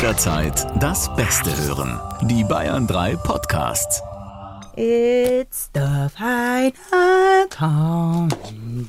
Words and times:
Jederzeit 0.00 0.66
das 0.82 1.14
Beste 1.14 1.54
hören. 1.66 2.00
Die 2.22 2.42
Bayern 2.42 2.86
3 2.86 3.16
Podcasts. 3.16 4.00
It's 4.74 5.68
the 5.74 6.08
final 6.16 7.46
countdown. 7.50 8.88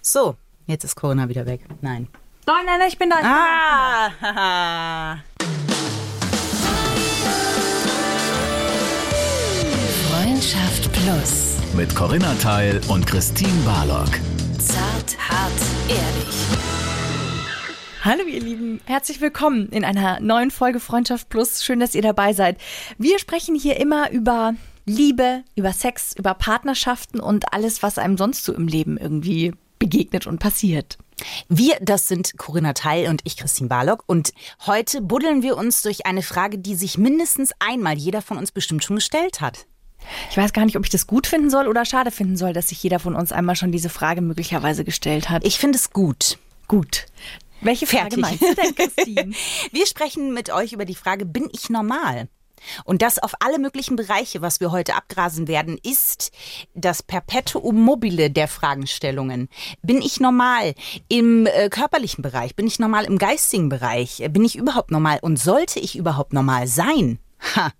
So, 0.00 0.36
jetzt 0.66 0.84
ist 0.84 0.94
Corona 0.96 1.28
wieder 1.28 1.44
weg. 1.44 1.60
Nein. 1.82 2.08
Nein, 2.46 2.64
nein, 2.64 2.78
nein, 2.78 2.88
ich 2.88 2.96
bin 2.96 3.10
da. 3.10 3.16
Ich 3.16 3.22
bin 3.22 3.30
Ah. 4.38 5.18
Freundschaft 10.08 10.90
Plus. 10.92 11.56
Mit 11.74 11.94
Corinna 11.94 12.34
Teil 12.40 12.80
und 12.88 13.06
Christine 13.06 13.52
Barlock. 13.66 14.08
Zart, 14.58 15.16
hart, 15.28 15.52
ehrlich. 15.88 16.89
Hallo 18.02 18.22
ihr 18.22 18.40
Lieben, 18.40 18.80
herzlich 18.86 19.20
willkommen 19.20 19.68
in 19.68 19.84
einer 19.84 20.20
neuen 20.20 20.50
Folge 20.50 20.80
Freundschaft 20.80 21.28
Plus. 21.28 21.62
Schön, 21.62 21.80
dass 21.80 21.94
ihr 21.94 22.00
dabei 22.00 22.32
seid. 22.32 22.56
Wir 22.96 23.18
sprechen 23.18 23.54
hier 23.54 23.78
immer 23.78 24.10
über 24.10 24.54
Liebe, 24.86 25.44
über 25.54 25.74
Sex, 25.74 26.14
über 26.16 26.32
Partnerschaften 26.32 27.20
und 27.20 27.52
alles, 27.52 27.82
was 27.82 27.98
einem 27.98 28.16
sonst 28.16 28.46
so 28.46 28.54
im 28.54 28.68
Leben 28.68 28.96
irgendwie 28.96 29.52
begegnet 29.78 30.26
und 30.26 30.38
passiert. 30.38 30.96
Wir, 31.50 31.76
das 31.82 32.08
sind 32.08 32.38
Corinna 32.38 32.72
Teil 32.72 33.10
und 33.10 33.20
ich, 33.24 33.36
Christine 33.36 33.68
Barlock. 33.68 34.04
Und 34.06 34.32
heute 34.64 35.02
buddeln 35.02 35.42
wir 35.42 35.58
uns 35.58 35.82
durch 35.82 36.06
eine 36.06 36.22
Frage, 36.22 36.56
die 36.56 36.76
sich 36.76 36.96
mindestens 36.96 37.52
einmal 37.58 37.98
jeder 37.98 38.22
von 38.22 38.38
uns 38.38 38.50
bestimmt 38.50 38.82
schon 38.82 38.96
gestellt 38.96 39.42
hat. 39.42 39.66
Ich 40.30 40.38
weiß 40.38 40.54
gar 40.54 40.64
nicht, 40.64 40.78
ob 40.78 40.84
ich 40.84 40.90
das 40.90 41.06
gut 41.06 41.26
finden 41.26 41.50
soll 41.50 41.68
oder 41.68 41.84
schade 41.84 42.10
finden 42.10 42.38
soll, 42.38 42.54
dass 42.54 42.70
sich 42.70 42.82
jeder 42.82 42.98
von 42.98 43.14
uns 43.14 43.30
einmal 43.30 43.56
schon 43.56 43.72
diese 43.72 43.90
Frage 43.90 44.22
möglicherweise 44.22 44.84
gestellt 44.84 45.28
hat. 45.28 45.44
Ich 45.44 45.58
finde 45.58 45.76
es 45.76 45.90
gut. 45.90 46.38
gut. 46.66 47.04
Welche 47.60 47.86
Frage 47.86 48.16
Fertig. 48.16 48.18
meinst 48.20 48.42
du 48.42 48.54
denn, 48.54 48.74
Christine? 48.74 49.32
Wir 49.72 49.86
sprechen 49.86 50.32
mit 50.32 50.50
euch 50.50 50.72
über 50.72 50.84
die 50.84 50.94
Frage, 50.94 51.26
bin 51.26 51.48
ich 51.52 51.70
normal? 51.70 52.28
Und 52.84 53.00
das 53.00 53.18
auf 53.18 53.32
alle 53.40 53.58
möglichen 53.58 53.96
Bereiche, 53.96 54.42
was 54.42 54.60
wir 54.60 54.70
heute 54.70 54.94
abgrasen 54.94 55.48
werden, 55.48 55.78
ist 55.82 56.30
das 56.74 57.02
Perpetuum 57.02 57.80
mobile 57.80 58.30
der 58.30 58.48
Fragestellungen. 58.48 59.48
Bin 59.82 60.02
ich 60.02 60.20
normal 60.20 60.74
im 61.08 61.46
äh, 61.46 61.70
körperlichen 61.70 62.20
Bereich? 62.20 62.56
Bin 62.56 62.66
ich 62.66 62.78
normal 62.78 63.06
im 63.06 63.16
geistigen 63.16 63.70
Bereich? 63.70 64.20
Äh, 64.20 64.28
Bin 64.28 64.44
ich 64.44 64.56
überhaupt 64.56 64.90
normal? 64.90 65.20
Und 65.22 65.38
sollte 65.38 65.80
ich 65.80 65.96
überhaupt 65.96 66.34
normal 66.34 66.66
sein? 66.66 67.18
Ha. 67.56 67.72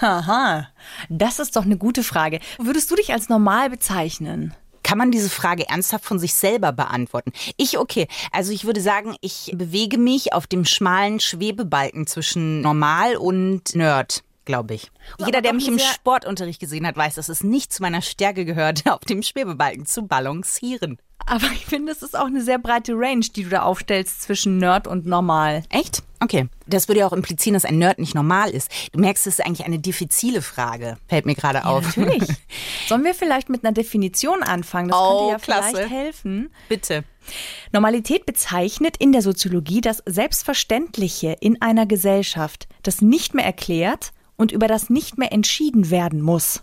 Haha, 0.00 0.68
das 1.08 1.38
ist 1.38 1.54
doch 1.54 1.64
eine 1.64 1.76
gute 1.78 2.02
Frage. 2.02 2.40
Würdest 2.58 2.90
du 2.90 2.96
dich 2.96 3.12
als 3.12 3.28
normal 3.28 3.70
bezeichnen? 3.70 4.52
Kann 4.86 4.98
man 4.98 5.10
diese 5.10 5.30
Frage 5.30 5.68
ernsthaft 5.68 6.04
von 6.04 6.20
sich 6.20 6.32
selber 6.32 6.70
beantworten? 6.70 7.32
Ich, 7.56 7.76
okay. 7.76 8.06
Also 8.30 8.52
ich 8.52 8.66
würde 8.66 8.80
sagen, 8.80 9.16
ich 9.20 9.50
bewege 9.52 9.98
mich 9.98 10.32
auf 10.32 10.46
dem 10.46 10.64
schmalen 10.64 11.18
Schwebebalken 11.18 12.06
zwischen 12.06 12.60
normal 12.60 13.16
und 13.16 13.74
Nerd, 13.74 14.22
glaube 14.46 14.74
ich. 14.74 14.90
Jeder, 15.18 15.42
der 15.42 15.52
mich 15.52 15.68
im 15.68 15.78
Sportunterricht 15.78 16.60
gesehen 16.60 16.86
hat, 16.86 16.96
weiß, 16.96 17.16
dass 17.16 17.28
es 17.28 17.42
nicht 17.44 17.72
zu 17.72 17.82
meiner 17.82 18.00
Stärke 18.00 18.44
gehört, 18.46 18.82
auf 18.90 19.00
dem 19.00 19.22
Schwebebalken 19.22 19.84
zu 19.84 20.06
balancieren. 20.06 20.98
Aber 21.28 21.46
ich 21.52 21.66
finde, 21.66 21.90
es 21.90 22.02
ist 22.02 22.16
auch 22.16 22.26
eine 22.26 22.40
sehr 22.42 22.58
breite 22.58 22.92
Range, 22.94 23.24
die 23.34 23.42
du 23.42 23.48
da 23.48 23.62
aufstellst 23.62 24.22
zwischen 24.22 24.58
Nerd 24.58 24.86
und 24.86 25.06
normal. 25.06 25.64
Echt? 25.70 26.04
Okay. 26.20 26.46
Das 26.68 26.86
würde 26.86 27.00
ja 27.00 27.06
auch 27.08 27.12
implizieren, 27.12 27.54
dass 27.54 27.64
ein 27.64 27.78
Nerd 27.78 27.98
nicht 27.98 28.14
normal 28.14 28.50
ist. 28.50 28.70
Du 28.92 29.00
merkst, 29.00 29.26
es 29.26 29.38
ist 29.40 29.44
eigentlich 29.44 29.66
eine 29.66 29.80
diffizile 29.80 30.40
Frage. 30.40 30.98
Fällt 31.08 31.26
mir 31.26 31.34
gerade 31.34 31.64
auf. 31.64 31.96
Natürlich. 31.96 32.28
Sollen 32.88 33.02
wir 33.02 33.12
vielleicht 33.14 33.48
mit 33.48 33.64
einer 33.64 33.72
Definition 33.72 34.44
anfangen? 34.44 34.88
Das 34.88 34.98
Oh, 35.00 35.28
könnte 35.30 35.32
ja 35.32 35.38
klasse. 35.38 35.76
vielleicht 35.76 35.90
helfen. 35.90 36.50
Bitte. 36.68 37.02
Normalität 37.72 38.24
bezeichnet 38.24 38.96
in 38.98 39.10
der 39.10 39.22
Soziologie 39.22 39.80
das 39.80 40.02
Selbstverständliche 40.06 41.36
in 41.40 41.60
einer 41.60 41.86
Gesellschaft, 41.86 42.68
das 42.82 43.02
nicht 43.02 43.34
mehr 43.34 43.44
erklärt 43.44 44.12
und 44.36 44.52
über 44.52 44.68
das 44.68 44.90
nicht 44.90 45.18
mehr 45.18 45.32
entschieden 45.32 45.90
werden 45.90 46.20
muss. 46.22 46.62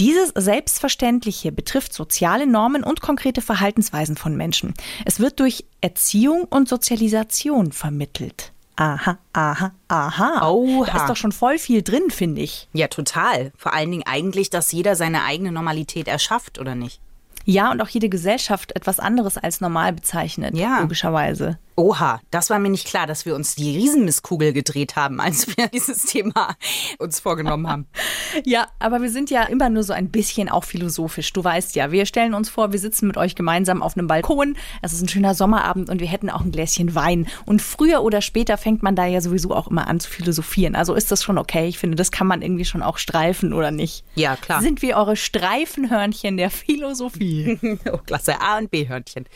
Dieses 0.00 0.30
Selbstverständliche 0.34 1.52
betrifft 1.52 1.92
soziale 1.92 2.46
Normen 2.46 2.82
und 2.82 3.00
konkrete 3.00 3.42
Verhaltensweisen 3.42 4.16
von 4.16 4.36
Menschen. 4.36 4.74
Es 5.04 5.20
wird 5.20 5.40
durch 5.40 5.66
Erziehung 5.80 6.44
und 6.44 6.68
Sozialisation 6.68 7.72
vermittelt. 7.72 8.52
Aha, 8.76 9.18
aha, 9.34 9.72
aha. 9.88 10.48
Oha. 10.48 10.86
Da 10.86 10.96
ist 11.02 11.08
doch 11.10 11.16
schon 11.16 11.32
voll 11.32 11.58
viel 11.58 11.82
drin, 11.82 12.10
finde 12.10 12.40
ich. 12.40 12.68
Ja, 12.72 12.88
total. 12.88 13.52
Vor 13.56 13.74
allen 13.74 13.90
Dingen 13.90 14.04
eigentlich, 14.06 14.48
dass 14.48 14.72
jeder 14.72 14.96
seine 14.96 15.24
eigene 15.24 15.52
Normalität 15.52 16.08
erschafft, 16.08 16.58
oder 16.58 16.74
nicht? 16.74 16.98
Ja, 17.44 17.70
und 17.70 17.80
auch 17.82 17.88
jede 17.88 18.08
Gesellschaft 18.08 18.74
etwas 18.74 18.98
anderes 19.00 19.36
als 19.36 19.60
normal 19.60 19.92
bezeichnet, 19.92 20.56
Ja. 20.56 20.80
logischerweise. 20.80 21.58
Oha, 21.74 22.20
das 22.30 22.50
war 22.50 22.58
mir 22.58 22.68
nicht 22.68 22.86
klar, 22.86 23.06
dass 23.06 23.24
wir 23.24 23.34
uns 23.34 23.54
die 23.54 23.76
Riesenmisskugel 23.76 24.52
gedreht 24.52 24.96
haben, 24.96 25.20
als 25.20 25.46
wir 25.56 25.68
dieses 25.72 26.02
Thema 26.02 26.56
uns 26.98 27.20
vorgenommen 27.20 27.68
haben. 27.68 27.86
Ja, 28.44 28.68
aber 28.78 29.02
wir 29.02 29.10
sind 29.10 29.30
ja 29.30 29.42
immer 29.42 29.68
nur 29.68 29.82
so 29.82 29.92
ein 29.92 30.08
bisschen 30.08 30.48
auch 30.48 30.64
philosophisch. 30.64 31.32
Du 31.34 31.44
weißt 31.44 31.76
ja, 31.76 31.92
wir 31.92 32.06
stellen 32.06 32.32
uns 32.32 32.48
vor, 32.48 32.72
wir 32.72 32.78
sitzen 32.78 33.06
mit 33.06 33.18
euch 33.18 33.34
gemeinsam 33.34 33.82
auf 33.82 33.96
einem 33.96 34.06
Balkon. 34.06 34.56
Es 34.80 34.94
ist 34.94 35.02
ein 35.02 35.08
schöner 35.08 35.34
Sommerabend 35.34 35.90
und 35.90 36.00
wir 36.00 36.08
hätten 36.08 36.30
auch 36.30 36.40
ein 36.40 36.50
Gläschen 36.50 36.94
Wein. 36.94 37.28
Und 37.44 37.60
früher 37.60 38.02
oder 38.02 38.22
später 38.22 38.56
fängt 38.56 38.82
man 38.82 38.96
da 38.96 39.04
ja 39.04 39.20
sowieso 39.20 39.54
auch 39.54 39.68
immer 39.68 39.86
an 39.86 40.00
zu 40.00 40.10
philosophieren. 40.10 40.74
Also 40.74 40.94
ist 40.94 41.12
das 41.12 41.22
schon 41.22 41.36
okay. 41.36 41.68
Ich 41.68 41.78
finde, 41.78 41.96
das 41.96 42.10
kann 42.10 42.26
man 42.26 42.40
irgendwie 42.40 42.64
schon 42.64 42.82
auch 42.82 42.96
streifen, 42.96 43.52
oder 43.52 43.70
nicht? 43.70 44.02
Ja, 44.14 44.36
klar. 44.36 44.62
Sind 44.62 44.80
wir 44.80 44.96
eure 44.96 45.16
Streifenhörnchen 45.16 46.36
der 46.36 46.50
Philosophie? 46.50 47.58
Oh, 47.92 47.98
klasse. 47.98 48.40
A- 48.40 48.58
und 48.58 48.70
B-Hörnchen. 48.70 49.26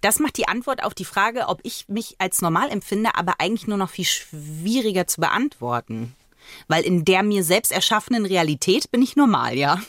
Das 0.00 0.18
macht 0.18 0.36
die 0.36 0.48
Antwort 0.48 0.82
auf 0.82 0.94
die 0.94 1.04
Frage, 1.04 1.46
ob 1.48 1.60
ich 1.62 1.73
mich 1.88 2.16
als 2.18 2.42
normal 2.42 2.70
empfinde, 2.70 3.10
aber 3.14 3.34
eigentlich 3.38 3.66
nur 3.66 3.78
noch 3.78 3.90
viel 3.90 4.04
schwieriger 4.04 5.06
zu 5.06 5.20
beantworten. 5.20 6.14
Weil 6.68 6.84
in 6.84 7.04
der 7.04 7.22
mir 7.22 7.42
selbst 7.42 7.72
erschaffenen 7.72 8.26
Realität 8.26 8.90
bin 8.90 9.02
ich 9.02 9.16
normal, 9.16 9.56
ja. 9.56 9.80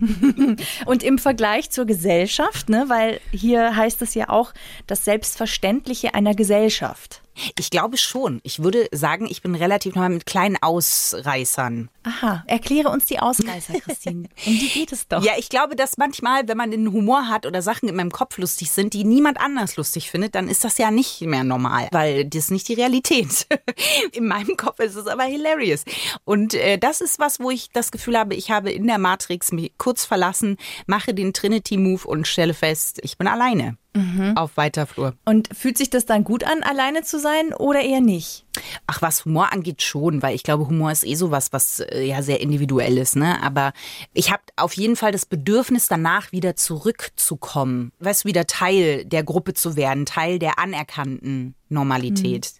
Und 0.86 1.02
im 1.02 1.18
Vergleich 1.18 1.70
zur 1.70 1.84
Gesellschaft, 1.84 2.68
ne, 2.68 2.86
weil 2.88 3.20
hier 3.32 3.76
heißt 3.76 4.00
es 4.02 4.14
ja 4.14 4.28
auch 4.28 4.52
das 4.86 5.04
Selbstverständliche 5.04 6.14
einer 6.14 6.34
Gesellschaft. 6.34 7.22
Ich 7.58 7.70
glaube 7.70 7.96
schon. 7.96 8.40
Ich 8.42 8.62
würde 8.62 8.88
sagen, 8.92 9.26
ich 9.30 9.42
bin 9.42 9.54
relativ 9.54 9.94
normal 9.94 10.10
mit 10.10 10.26
kleinen 10.26 10.56
Ausreißern. 10.60 11.88
Aha, 12.02 12.44
erkläre 12.46 12.88
uns 12.88 13.04
die 13.04 13.18
Ausreißer, 13.18 13.80
Christine. 13.80 14.28
Um 14.46 14.58
die 14.58 14.68
geht 14.68 14.92
es 14.92 15.06
doch. 15.06 15.22
Ja, 15.22 15.32
ich 15.38 15.48
glaube, 15.48 15.76
dass 15.76 15.98
manchmal, 15.98 16.48
wenn 16.48 16.56
man 16.56 16.70
den 16.70 16.90
Humor 16.92 17.28
hat 17.28 17.46
oder 17.46 17.62
Sachen 17.62 17.88
in 17.88 17.96
meinem 17.96 18.10
Kopf 18.10 18.38
lustig 18.38 18.70
sind, 18.70 18.94
die 18.94 19.04
niemand 19.04 19.40
anders 19.40 19.76
lustig 19.76 20.10
findet, 20.10 20.34
dann 20.34 20.48
ist 20.48 20.64
das 20.64 20.78
ja 20.78 20.90
nicht 20.90 21.20
mehr 21.22 21.44
normal, 21.44 21.88
weil 21.92 22.24
das 22.24 22.44
ist 22.44 22.50
nicht 22.50 22.68
die 22.68 22.74
Realität. 22.74 23.46
in 24.12 24.26
meinem 24.26 24.56
Kopf 24.56 24.80
ist 24.80 24.96
es 24.96 25.06
aber 25.06 25.24
hilarious. 25.24 25.84
Und 26.24 26.54
äh, 26.54 26.78
das 26.78 27.00
ist 27.00 27.18
was, 27.18 27.40
wo 27.40 27.50
ich 27.50 27.70
das 27.70 27.90
Gefühl 27.90 28.18
habe, 28.18 28.34
ich 28.34 28.50
habe 28.50 28.70
in 28.70 28.86
der 28.86 28.98
Matrix 28.98 29.52
mich 29.52 29.72
kurz 29.78 30.04
verlassen, 30.04 30.56
mache 30.86 31.14
den 31.14 31.32
Trinity-Move 31.32 32.06
und 32.06 32.26
stelle 32.26 32.54
fest, 32.54 32.98
ich 33.02 33.18
bin 33.18 33.28
alleine 33.28 33.76
auf 34.36 34.56
weiter 34.56 34.86
Flur. 34.86 35.14
Und 35.24 35.48
fühlt 35.52 35.76
sich 35.76 35.90
das 35.90 36.06
dann 36.06 36.22
gut 36.22 36.44
an, 36.44 36.62
alleine 36.62 37.02
zu 37.02 37.18
sein 37.18 37.52
oder 37.52 37.80
eher 37.82 38.00
nicht? 38.00 38.44
Ach, 38.86 39.02
was 39.02 39.24
Humor 39.24 39.52
angeht 39.52 39.82
schon, 39.82 40.22
weil 40.22 40.34
ich 40.34 40.44
glaube, 40.44 40.68
Humor 40.68 40.92
ist 40.92 41.04
eh 41.04 41.14
sowas, 41.14 41.52
was 41.52 41.80
äh, 41.80 42.02
ja 42.04 42.22
sehr 42.22 42.40
individuell 42.40 42.98
ist, 42.98 43.16
ne? 43.16 43.42
Aber 43.42 43.72
ich 44.12 44.30
habe 44.30 44.42
auf 44.56 44.74
jeden 44.74 44.96
Fall 44.96 45.12
das 45.12 45.26
Bedürfnis 45.26 45.88
danach 45.88 46.32
wieder 46.32 46.56
zurückzukommen, 46.56 47.92
weißt 47.98 48.24
du, 48.24 48.28
wieder 48.28 48.46
Teil 48.46 49.04
der 49.04 49.24
Gruppe 49.24 49.54
zu 49.54 49.76
werden, 49.76 50.06
Teil 50.06 50.38
der 50.38 50.58
anerkannten 50.58 51.54
Normalität. 51.68 52.59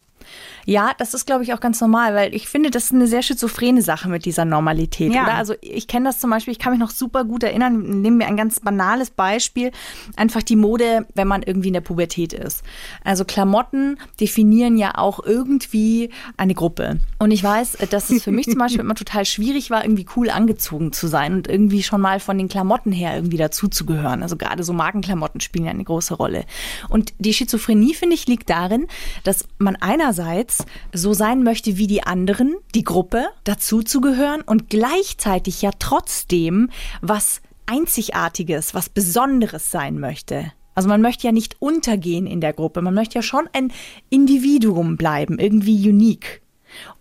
Ja, 0.66 0.92
das 0.96 1.14
ist, 1.14 1.26
glaube 1.26 1.42
ich, 1.42 1.52
auch 1.52 1.60
ganz 1.60 1.80
normal, 1.80 2.14
weil 2.14 2.34
ich 2.34 2.48
finde, 2.48 2.70
das 2.70 2.84
ist 2.84 2.92
eine 2.92 3.06
sehr 3.06 3.22
schizophrene 3.22 3.82
Sache 3.82 4.08
mit 4.08 4.24
dieser 4.24 4.44
Normalität. 4.44 5.12
Ja. 5.12 5.24
Oder? 5.24 5.34
Also 5.34 5.54
ich 5.60 5.88
kenne 5.88 6.06
das 6.06 6.20
zum 6.20 6.30
Beispiel, 6.30 6.52
ich 6.52 6.58
kann 6.58 6.72
mich 6.72 6.80
noch 6.80 6.90
super 6.90 7.24
gut 7.24 7.42
erinnern, 7.42 8.00
nehmen 8.02 8.18
wir 8.18 8.26
ein 8.26 8.36
ganz 8.36 8.60
banales 8.60 9.10
Beispiel, 9.10 9.72
einfach 10.16 10.42
die 10.42 10.56
Mode, 10.56 11.06
wenn 11.14 11.28
man 11.28 11.42
irgendwie 11.42 11.68
in 11.68 11.74
der 11.74 11.80
Pubertät 11.80 12.32
ist. 12.32 12.62
Also 13.04 13.24
Klamotten 13.24 13.98
definieren 14.20 14.76
ja 14.76 14.96
auch 14.96 15.20
irgendwie 15.24 16.10
eine 16.36 16.54
Gruppe. 16.54 17.00
Und 17.18 17.30
ich 17.30 17.42
weiß, 17.42 17.78
dass 17.90 18.10
es 18.10 18.22
für 18.22 18.30
mich 18.32 18.46
zum 18.46 18.58
Beispiel 18.58 18.80
immer 18.84 18.94
total 18.94 19.24
schwierig 19.24 19.70
war, 19.70 19.84
irgendwie 19.84 20.06
cool 20.16 20.30
angezogen 20.30 20.92
zu 20.92 21.06
sein 21.06 21.34
und 21.34 21.48
irgendwie 21.48 21.82
schon 21.82 22.00
mal 22.00 22.20
von 22.20 22.38
den 22.38 22.48
Klamotten 22.48 22.92
her 22.92 23.14
irgendwie 23.14 23.36
dazuzugehören. 23.36 24.22
Also 24.22 24.36
gerade 24.36 24.62
so 24.62 24.72
Markenklamotten 24.72 25.40
spielen 25.40 25.64
ja 25.64 25.70
eine 25.70 25.84
große 25.84 26.14
Rolle. 26.14 26.44
Und 26.88 27.12
die 27.18 27.34
Schizophrenie, 27.34 27.94
finde 27.94 28.14
ich, 28.14 28.26
liegt 28.26 28.50
darin, 28.50 28.86
dass 29.24 29.46
man 29.58 29.76
einerseits 30.10 30.64
so 30.92 31.12
sein 31.12 31.44
möchte 31.44 31.76
wie 31.76 31.86
die 31.86 32.02
anderen, 32.02 32.56
die 32.74 32.82
Gruppe, 32.82 33.26
dazuzugehören 33.44 34.42
und 34.42 34.68
gleichzeitig 34.68 35.62
ja 35.62 35.70
trotzdem 35.78 36.70
was 37.00 37.40
Einzigartiges, 37.66 38.74
was 38.74 38.88
Besonderes 38.88 39.70
sein 39.70 40.00
möchte. 40.00 40.52
Also 40.74 40.88
man 40.88 41.00
möchte 41.00 41.26
ja 41.26 41.32
nicht 41.32 41.56
untergehen 41.60 42.26
in 42.26 42.40
der 42.40 42.52
Gruppe, 42.52 42.82
man 42.82 42.94
möchte 42.94 43.16
ja 43.16 43.22
schon 43.22 43.48
ein 43.52 43.72
Individuum 44.08 44.96
bleiben, 44.96 45.38
irgendwie 45.38 45.88
unique. 45.88 46.42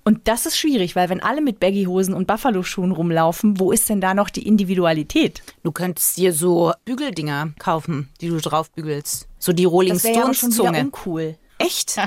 Und 0.04 0.28
das 0.28 0.46
ist 0.46 0.58
schwierig, 0.58 0.96
weil 0.96 1.10
wenn 1.10 1.22
alle 1.22 1.42
mit 1.42 1.60
Baggyhosen 1.60 2.14
und 2.14 2.28
Buffalo-Schuhen 2.28 2.92
rumlaufen, 2.92 3.60
wo 3.60 3.72
ist 3.72 3.90
denn 3.90 4.02
da 4.02 4.14
noch 4.14 4.30
die 4.30 4.46
Individualität? 4.48 5.44
Du 5.64 5.72
könntest 5.72 6.18
dir 6.18 6.34
so 6.34 6.74
Bügeldinger 6.86 7.54
kaufen, 7.60 8.10
die 8.22 8.30
du 8.30 8.38
drauf 8.38 8.72
bügelst. 8.72 9.28
So 9.38 9.54
die 9.54 9.66
Rolling 9.66 9.94
Das 9.94 10.04
wäre 10.04 10.20
ja 10.20 10.34
schon 10.34 10.52
wieder 10.52 10.80
uncool. 10.80 11.38
Echt? 11.60 11.98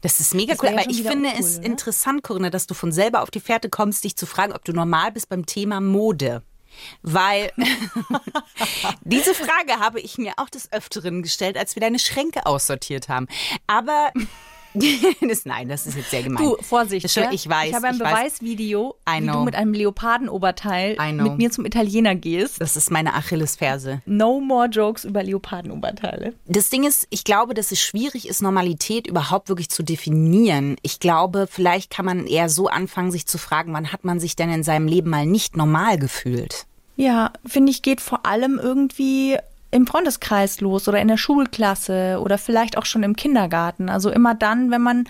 Das 0.00 0.18
ist 0.20 0.34
mega 0.34 0.54
Das 0.54 0.62
cool. 0.62 0.70
ja 0.70 0.78
Aber 0.80 0.90
ich 0.90 1.02
finde 1.02 1.28
uncool, 1.28 1.40
es 1.44 1.58
ne? 1.58 1.66
interessant, 1.66 2.22
Corinna, 2.22 2.50
dass 2.50 2.66
du 2.66 2.74
von 2.74 2.90
selber 2.90 3.22
auf 3.22 3.30
die 3.30 3.40
Fährte 3.40 3.68
kommst, 3.68 4.02
dich 4.04 4.16
zu 4.16 4.26
fragen, 4.26 4.52
ob 4.52 4.64
du 4.64 4.72
normal 4.72 5.12
bist 5.12 5.28
beim 5.28 5.46
Thema 5.46 5.80
Mode. 5.80 6.42
Weil 7.02 7.52
diese 9.02 9.34
Frage 9.34 9.78
habe 9.80 10.00
ich 10.00 10.18
mir 10.18 10.32
auch 10.36 10.48
des 10.48 10.72
Öfteren 10.72 11.22
gestellt, 11.22 11.56
als 11.56 11.74
wir 11.76 11.80
deine 11.80 11.98
Schränke 11.98 12.46
aussortiert 12.46 13.08
haben. 13.08 13.26
Aber 13.66 14.12
das, 15.28 15.44
nein, 15.44 15.68
das 15.68 15.86
ist 15.86 15.96
jetzt 15.96 16.10
sehr 16.10 16.22
gemein. 16.22 16.44
Du, 16.44 16.56
Vorsicht. 16.60 17.04
Das 17.04 17.14
ja? 17.14 17.30
ich 17.32 17.48
weiß. 17.48 17.70
Ich 17.70 17.74
habe 17.74 17.88
ein 17.88 17.94
ich. 17.94 17.98
Beweisvideo, 17.98 18.96
wie 19.06 19.26
du 19.26 19.44
mit 19.44 19.54
einem 19.54 19.72
Leopardenoberteil 19.72 20.96
mit 21.12 21.38
mir 21.38 21.50
zum 21.50 21.64
Italiener 21.64 22.14
gehst. 22.14 22.60
Das 22.60 22.76
ist 22.76 22.90
meine 22.90 23.14
Achillesferse. 23.14 24.02
No 24.06 24.40
more 24.40 24.68
jokes 24.68 25.04
über 25.04 25.22
Leopardenoberteile. 25.22 26.34
Das 26.46 26.70
Ding 26.70 26.84
ist, 26.84 27.06
ich 27.10 27.24
glaube, 27.24 27.54
dass 27.54 27.72
es 27.72 27.80
schwierig 27.80 28.28
ist, 28.28 28.42
Normalität 28.42 29.06
überhaupt 29.06 29.48
wirklich 29.48 29.68
zu 29.68 29.82
definieren. 29.82 30.76
Ich 30.82 31.00
glaube, 31.00 31.48
vielleicht 31.50 31.90
kann 31.90 32.04
man 32.04 32.26
eher 32.26 32.48
so 32.48 32.68
anfangen, 32.68 33.10
sich 33.10 33.26
zu 33.26 33.38
fragen, 33.38 33.72
wann 33.72 33.92
hat 33.92 34.04
man 34.04 34.20
sich 34.20 34.36
denn 34.36 34.50
in 34.50 34.62
seinem 34.62 34.86
Leben 34.86 35.10
mal 35.10 35.26
nicht 35.26 35.56
normal 35.56 35.98
gefühlt? 35.98 36.66
Ja, 36.96 37.32
finde 37.46 37.70
ich, 37.70 37.82
geht 37.82 38.00
vor 38.00 38.26
allem 38.26 38.58
irgendwie 38.60 39.38
im 39.70 39.86
Freundeskreis 39.86 40.60
los 40.60 40.88
oder 40.88 41.00
in 41.00 41.08
der 41.08 41.16
Schulklasse 41.16 42.20
oder 42.22 42.38
vielleicht 42.38 42.78
auch 42.78 42.86
schon 42.86 43.02
im 43.02 43.16
Kindergarten. 43.16 43.88
Also 43.88 44.10
immer 44.10 44.34
dann, 44.34 44.70
wenn 44.70 44.82
man 44.82 45.04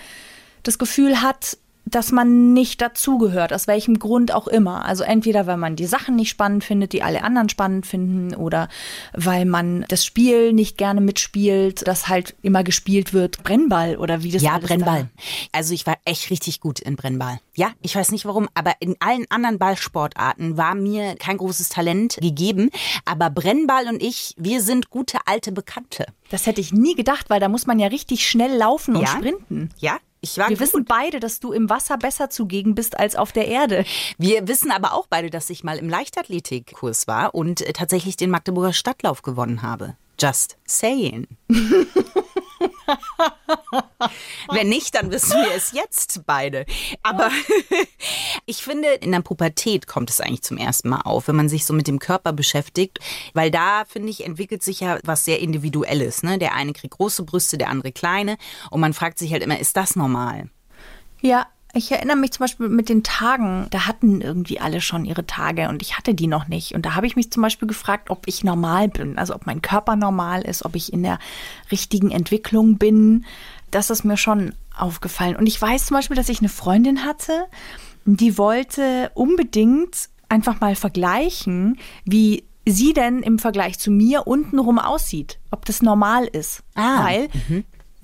das 0.62 0.78
Gefühl 0.78 1.22
hat, 1.22 1.58
dass 1.90 2.12
man 2.12 2.52
nicht 2.52 2.80
dazugehört, 2.80 3.52
aus 3.52 3.66
welchem 3.66 3.98
Grund 3.98 4.32
auch 4.32 4.48
immer. 4.48 4.84
Also 4.84 5.04
entweder, 5.04 5.46
weil 5.46 5.56
man 5.56 5.76
die 5.76 5.86
Sachen 5.86 6.16
nicht 6.16 6.28
spannend 6.30 6.64
findet, 6.64 6.92
die 6.92 7.02
alle 7.02 7.22
anderen 7.22 7.48
spannend 7.48 7.86
finden, 7.86 8.34
oder 8.34 8.68
weil 9.12 9.44
man 9.44 9.84
das 9.88 10.04
Spiel 10.04 10.52
nicht 10.52 10.78
gerne 10.78 11.00
mitspielt, 11.00 11.86
das 11.86 12.08
halt 12.08 12.34
immer 12.42 12.64
gespielt 12.64 13.12
wird. 13.12 13.42
Brennball 13.42 13.96
oder 13.96 14.22
wie 14.22 14.30
das 14.30 14.42
Ja, 14.42 14.58
Brennball. 14.58 15.08
Also 15.52 15.74
ich 15.74 15.86
war 15.86 15.96
echt 16.04 16.30
richtig 16.30 16.60
gut 16.60 16.80
in 16.80 16.96
Brennball. 16.96 17.40
Ja, 17.54 17.72
ich 17.82 17.96
weiß 17.96 18.12
nicht 18.12 18.24
warum, 18.24 18.48
aber 18.54 18.74
in 18.80 18.96
allen 19.00 19.26
anderen 19.30 19.58
Ballsportarten 19.58 20.56
war 20.56 20.74
mir 20.74 21.16
kein 21.16 21.38
großes 21.38 21.68
Talent 21.70 22.18
gegeben. 22.20 22.70
Aber 23.04 23.30
Brennball 23.30 23.88
und 23.88 24.02
ich, 24.02 24.34
wir 24.36 24.62
sind 24.62 24.90
gute 24.90 25.18
alte 25.26 25.52
Bekannte. 25.52 26.06
Da. 26.06 26.12
Das 26.30 26.46
hätte 26.46 26.60
ich 26.60 26.72
nie 26.72 26.94
gedacht, 26.94 27.30
weil 27.30 27.40
da 27.40 27.48
muss 27.48 27.66
man 27.66 27.78
ja 27.78 27.88
richtig 27.88 28.28
schnell 28.28 28.54
laufen 28.56 28.94
und 28.96 29.02
Ja? 29.02 29.08
sprinten. 29.08 29.70
Ja, 29.78 29.96
ich 30.20 30.36
war 30.38 30.48
Wir 30.48 30.56
gut. 30.56 30.66
wissen 30.66 30.84
beide, 30.84 31.20
dass 31.20 31.40
du 31.40 31.52
im 31.52 31.68
Wasser 31.70 31.96
besser 31.98 32.30
zugegen 32.30 32.74
bist 32.74 32.98
als 32.98 33.16
auf 33.16 33.32
der 33.32 33.48
Erde. 33.48 33.84
Wir 34.18 34.48
wissen 34.48 34.70
aber 34.70 34.92
auch 34.94 35.06
beide, 35.08 35.30
dass 35.30 35.50
ich 35.50 35.64
mal 35.64 35.78
im 35.78 35.88
Leichtathletikkurs 35.88 37.06
war 37.06 37.34
und 37.34 37.60
äh, 37.60 37.72
tatsächlich 37.72 38.16
den 38.16 38.30
Magdeburger 38.30 38.72
Stadtlauf 38.72 39.22
gewonnen 39.22 39.62
habe. 39.62 39.96
Just 40.20 40.56
saying. 40.66 41.26
Wenn 44.52 44.68
nicht, 44.68 44.94
dann 44.94 45.10
wissen 45.10 45.36
wir 45.40 45.54
es 45.54 45.72
jetzt 45.72 46.22
beide. 46.26 46.66
Aber 47.02 47.30
ich 48.46 48.62
finde, 48.62 48.88
in 48.94 49.12
der 49.12 49.20
Pubertät 49.20 49.86
kommt 49.86 50.10
es 50.10 50.20
eigentlich 50.20 50.42
zum 50.42 50.58
ersten 50.58 50.88
Mal 50.88 51.02
auf, 51.02 51.28
wenn 51.28 51.36
man 51.36 51.48
sich 51.48 51.64
so 51.64 51.74
mit 51.74 51.86
dem 51.86 51.98
Körper 51.98 52.32
beschäftigt. 52.32 52.98
Weil 53.34 53.50
da, 53.50 53.84
finde 53.86 54.10
ich, 54.10 54.24
entwickelt 54.24 54.62
sich 54.62 54.80
ja 54.80 54.98
was 55.04 55.24
sehr 55.24 55.40
Individuelles. 55.40 56.22
Ne? 56.22 56.38
Der 56.38 56.54
eine 56.54 56.72
kriegt 56.72 56.94
große 56.94 57.24
Brüste, 57.24 57.58
der 57.58 57.68
andere 57.68 57.92
kleine. 57.92 58.36
Und 58.70 58.80
man 58.80 58.94
fragt 58.94 59.18
sich 59.18 59.32
halt 59.32 59.42
immer, 59.42 59.58
ist 59.58 59.76
das 59.76 59.96
normal? 59.96 60.48
Ja, 61.20 61.46
ich 61.74 61.92
erinnere 61.92 62.16
mich 62.16 62.32
zum 62.32 62.44
Beispiel 62.44 62.68
mit 62.68 62.88
den 62.88 63.02
Tagen, 63.02 63.66
da 63.70 63.86
hatten 63.86 64.20
irgendwie 64.20 64.58
alle 64.58 64.80
schon 64.80 65.04
ihre 65.04 65.26
Tage 65.26 65.68
und 65.68 65.82
ich 65.82 65.98
hatte 65.98 66.14
die 66.14 66.26
noch 66.26 66.48
nicht. 66.48 66.74
Und 66.74 66.86
da 66.86 66.94
habe 66.94 67.06
ich 67.06 67.14
mich 67.14 67.30
zum 67.30 67.42
Beispiel 67.42 67.68
gefragt, 67.68 68.10
ob 68.10 68.26
ich 68.26 68.42
normal 68.42 68.88
bin, 68.88 69.18
also 69.18 69.34
ob 69.34 69.46
mein 69.46 69.60
Körper 69.60 69.94
normal 69.94 70.42
ist, 70.42 70.64
ob 70.64 70.74
ich 70.74 70.92
in 70.92 71.02
der 71.02 71.18
richtigen 71.70 72.10
Entwicklung 72.10 72.78
bin. 72.78 73.26
Das 73.70 73.90
ist 73.90 74.04
mir 74.04 74.16
schon 74.16 74.54
aufgefallen. 74.76 75.36
Und 75.36 75.46
ich 75.46 75.60
weiß 75.60 75.86
zum 75.86 75.96
Beispiel, 75.96 76.16
dass 76.16 76.28
ich 76.28 76.38
eine 76.38 76.48
Freundin 76.48 77.04
hatte, 77.04 77.46
die 78.04 78.38
wollte 78.38 79.10
unbedingt 79.14 80.08
einfach 80.30 80.60
mal 80.60 80.74
vergleichen, 80.74 81.78
wie 82.04 82.44
sie 82.64 82.92
denn 82.92 83.22
im 83.22 83.38
Vergleich 83.38 83.78
zu 83.78 83.90
mir 83.90 84.26
untenrum 84.26 84.78
aussieht, 84.78 85.38
ob 85.50 85.64
das 85.64 85.82
normal 85.82 86.26
ist. 86.26 86.62
Ah, 86.74 87.04
Weil, 87.04 87.28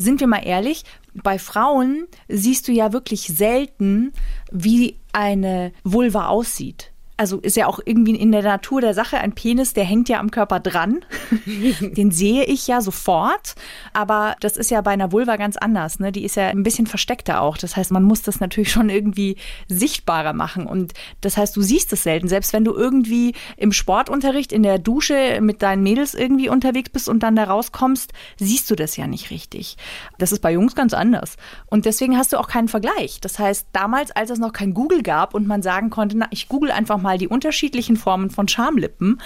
sind 0.04 0.20
wir 0.20 0.28
mal 0.28 0.46
ehrlich, 0.46 0.84
bei 1.14 1.38
Frauen 1.38 2.06
siehst 2.28 2.68
du 2.68 2.72
ja 2.72 2.92
wirklich 2.92 3.22
selten, 3.22 4.12
wie 4.52 4.98
eine 5.12 5.72
Vulva 5.82 6.28
aussieht. 6.28 6.92
Also 7.16 7.38
ist 7.38 7.56
ja 7.56 7.68
auch 7.68 7.78
irgendwie 7.84 8.16
in 8.16 8.32
der 8.32 8.42
Natur 8.42 8.80
der 8.80 8.92
Sache 8.92 9.18
ein 9.18 9.34
Penis, 9.34 9.72
der 9.72 9.84
hängt 9.84 10.08
ja 10.08 10.18
am 10.18 10.32
Körper 10.32 10.58
dran. 10.58 11.04
Den 11.80 12.10
sehe 12.10 12.44
ich 12.44 12.66
ja 12.66 12.80
sofort. 12.80 13.54
Aber 13.92 14.34
das 14.40 14.56
ist 14.56 14.72
ja 14.72 14.80
bei 14.80 14.90
einer 14.90 15.12
Vulva 15.12 15.36
ganz 15.36 15.56
anders. 15.56 16.00
Ne? 16.00 16.10
Die 16.10 16.24
ist 16.24 16.34
ja 16.34 16.48
ein 16.48 16.64
bisschen 16.64 16.88
versteckter 16.88 17.40
auch. 17.40 17.56
Das 17.56 17.76
heißt, 17.76 17.92
man 17.92 18.02
muss 18.02 18.22
das 18.22 18.40
natürlich 18.40 18.72
schon 18.72 18.90
irgendwie 18.90 19.36
sichtbarer 19.68 20.32
machen. 20.32 20.66
Und 20.66 20.92
das 21.20 21.36
heißt, 21.36 21.56
du 21.56 21.62
siehst 21.62 21.92
es 21.92 22.02
selten. 22.02 22.26
Selbst 22.26 22.52
wenn 22.52 22.64
du 22.64 22.74
irgendwie 22.74 23.34
im 23.56 23.70
Sportunterricht, 23.70 24.52
in 24.52 24.64
der 24.64 24.80
Dusche 24.80 25.38
mit 25.40 25.62
deinen 25.62 25.84
Mädels 25.84 26.14
irgendwie 26.14 26.48
unterwegs 26.48 26.90
bist 26.90 27.08
und 27.08 27.22
dann 27.22 27.36
da 27.36 27.44
rauskommst, 27.44 28.12
siehst 28.38 28.68
du 28.70 28.74
das 28.74 28.96
ja 28.96 29.06
nicht 29.06 29.30
richtig. 29.30 29.76
Das 30.18 30.32
ist 30.32 30.40
bei 30.40 30.52
Jungs 30.52 30.74
ganz 30.74 30.92
anders. 30.94 31.36
Und 31.66 31.84
deswegen 31.84 32.18
hast 32.18 32.32
du 32.32 32.38
auch 32.38 32.48
keinen 32.48 32.68
Vergleich. 32.68 33.20
Das 33.20 33.38
heißt, 33.38 33.68
damals, 33.72 34.10
als 34.10 34.30
es 34.30 34.40
noch 34.40 34.52
kein 34.52 34.74
Google 34.74 35.02
gab 35.02 35.32
und 35.32 35.46
man 35.46 35.62
sagen 35.62 35.90
konnte, 35.90 36.18
na, 36.18 36.26
ich 36.30 36.48
google 36.48 36.72
einfach 36.72 37.03
mal 37.04 37.18
die 37.18 37.28
unterschiedlichen 37.28 37.96
Formen 37.96 38.30
von 38.30 38.48
Schamlippen, 38.48 39.20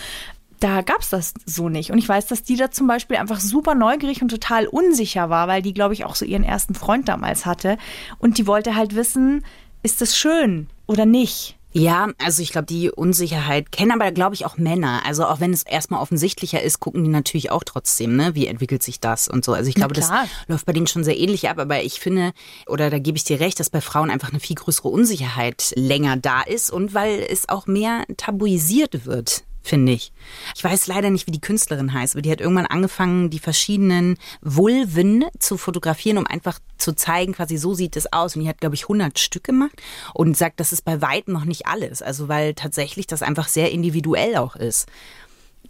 da 0.61 0.83
gab 0.83 1.01
es 1.01 1.11
das 1.11 1.35
so 1.47 1.69
nicht. 1.69 1.91
Und 1.91 1.99
ich 1.99 2.09
weiß, 2.09 2.27
dass 2.27 2.43
die 2.43 2.57
da 2.57 2.71
zum 2.71 2.87
Beispiel 2.87 3.17
einfach 3.17 3.41
super 3.41 3.75
neugierig 3.75 4.23
und 4.23 4.29
total 4.29 4.67
unsicher 4.67 5.31
war, 5.31 5.49
weil 5.49 5.63
die, 5.63 5.73
glaube 5.73 5.95
ich, 5.95 6.05
auch 6.05 6.17
so 6.17 6.25
ihren 6.25 6.45
ersten 6.45 6.75
Freund 6.75 7.09
damals 7.09 7.47
hatte. 7.47 7.79
Und 8.19 8.39
die 8.39 8.47
wollte 8.47 8.75
halt 8.75 8.95
wissen, 8.95 9.45
ist 9.83 10.01
das 10.01 10.17
schön 10.17 10.69
oder 10.87 11.07
nicht? 11.07 11.57
Ja, 11.79 12.09
also 12.19 12.43
ich 12.43 12.51
glaube, 12.51 12.67
die 12.67 12.91
Unsicherheit 12.91 13.73
kennen 13.73 13.93
aber, 13.93 14.11
glaube 14.13 14.35
ich, 14.35 14.45
auch 14.45 14.57
Männer. 14.59 15.03
Also 15.07 15.25
auch 15.25 15.41
wenn 15.41 15.53
es 15.53 15.63
erstmal 15.63 16.01
offensichtlicher 16.01 16.63
ist, 16.63 16.81
gucken 16.81 17.05
die 17.05 17.11
natürlich 17.11 17.51
auch 17.51 17.65
trotzdem, 17.65 18.17
ne? 18.17 18.35
Wie 18.35 18.47
entwickelt 18.47 18.83
sich 18.83 19.01
das 19.01 19.29
und 19.29 19.45
so. 19.45 19.53
Also 19.53 19.69
ich 19.69 19.75
glaube, 19.75 19.95
das 19.95 20.11
läuft 20.47 20.67
bei 20.67 20.73
denen 20.73 20.87
schon 20.87 21.05
sehr 21.05 21.19
ähnlich 21.19 21.49
ab. 21.49 21.59
Aber 21.59 21.83
ich 21.83 22.01
finde, 22.01 22.33
oder 22.67 22.91
da 22.91 22.99
gebe 22.99 23.17
ich 23.17 23.25
dir 23.25 23.41
recht, 23.41 23.61
dass 23.61 23.71
bei 23.71 23.81
Frauen 23.81 24.11
einfach 24.11 24.31
eine 24.31 24.41
viel 24.41 24.57
größere 24.57 24.89
Unsicherheit 24.89 25.73
länger 25.77 26.17
da 26.17 26.43
ist 26.43 26.71
und 26.71 26.95
weil 26.95 27.21
es 27.21 27.49
auch 27.49 27.67
mehr 27.67 28.05
tabuisiert 28.17 29.07
wird. 29.07 29.45
Finde 29.62 29.93
ich. 29.93 30.12
Ich 30.56 30.64
weiß 30.64 30.87
leider 30.87 31.10
nicht, 31.10 31.26
wie 31.26 31.32
die 31.32 31.40
Künstlerin 31.40 31.93
heißt, 31.93 32.14
aber 32.14 32.22
die 32.22 32.31
hat 32.31 32.40
irgendwann 32.40 32.66
angefangen, 32.66 33.28
die 33.28 33.38
verschiedenen 33.38 34.16
Vulven 34.40 35.25
zu 35.38 35.58
fotografieren, 35.58 36.16
um 36.16 36.26
einfach 36.26 36.58
zu 36.78 36.94
zeigen, 36.94 37.34
quasi 37.34 37.56
so 37.58 37.75
sieht 37.75 37.96
es 37.96 38.12
aus. 38.12 38.34
Und 38.34 38.43
die 38.43 38.49
hat, 38.49 38.60
glaube 38.60 38.77
ich, 38.77 38.84
100 38.84 39.19
Stück 39.19 39.44
gemacht 39.44 39.82
und 40.15 40.36
sagt, 40.36 40.60
das 40.60 40.72
ist 40.72 40.84
bei 40.84 41.03
weitem 41.03 41.34
noch 41.34 41.44
nicht 41.44 41.67
alles. 41.67 42.03
Also, 42.03 42.29
weil 42.29 42.55
tatsächlich 42.55 43.06
das 43.06 43.22
einfach 43.22 43.48
sehr 43.48 43.70
individuell 43.70 44.36
auch 44.36 44.56
ist. 44.56 44.86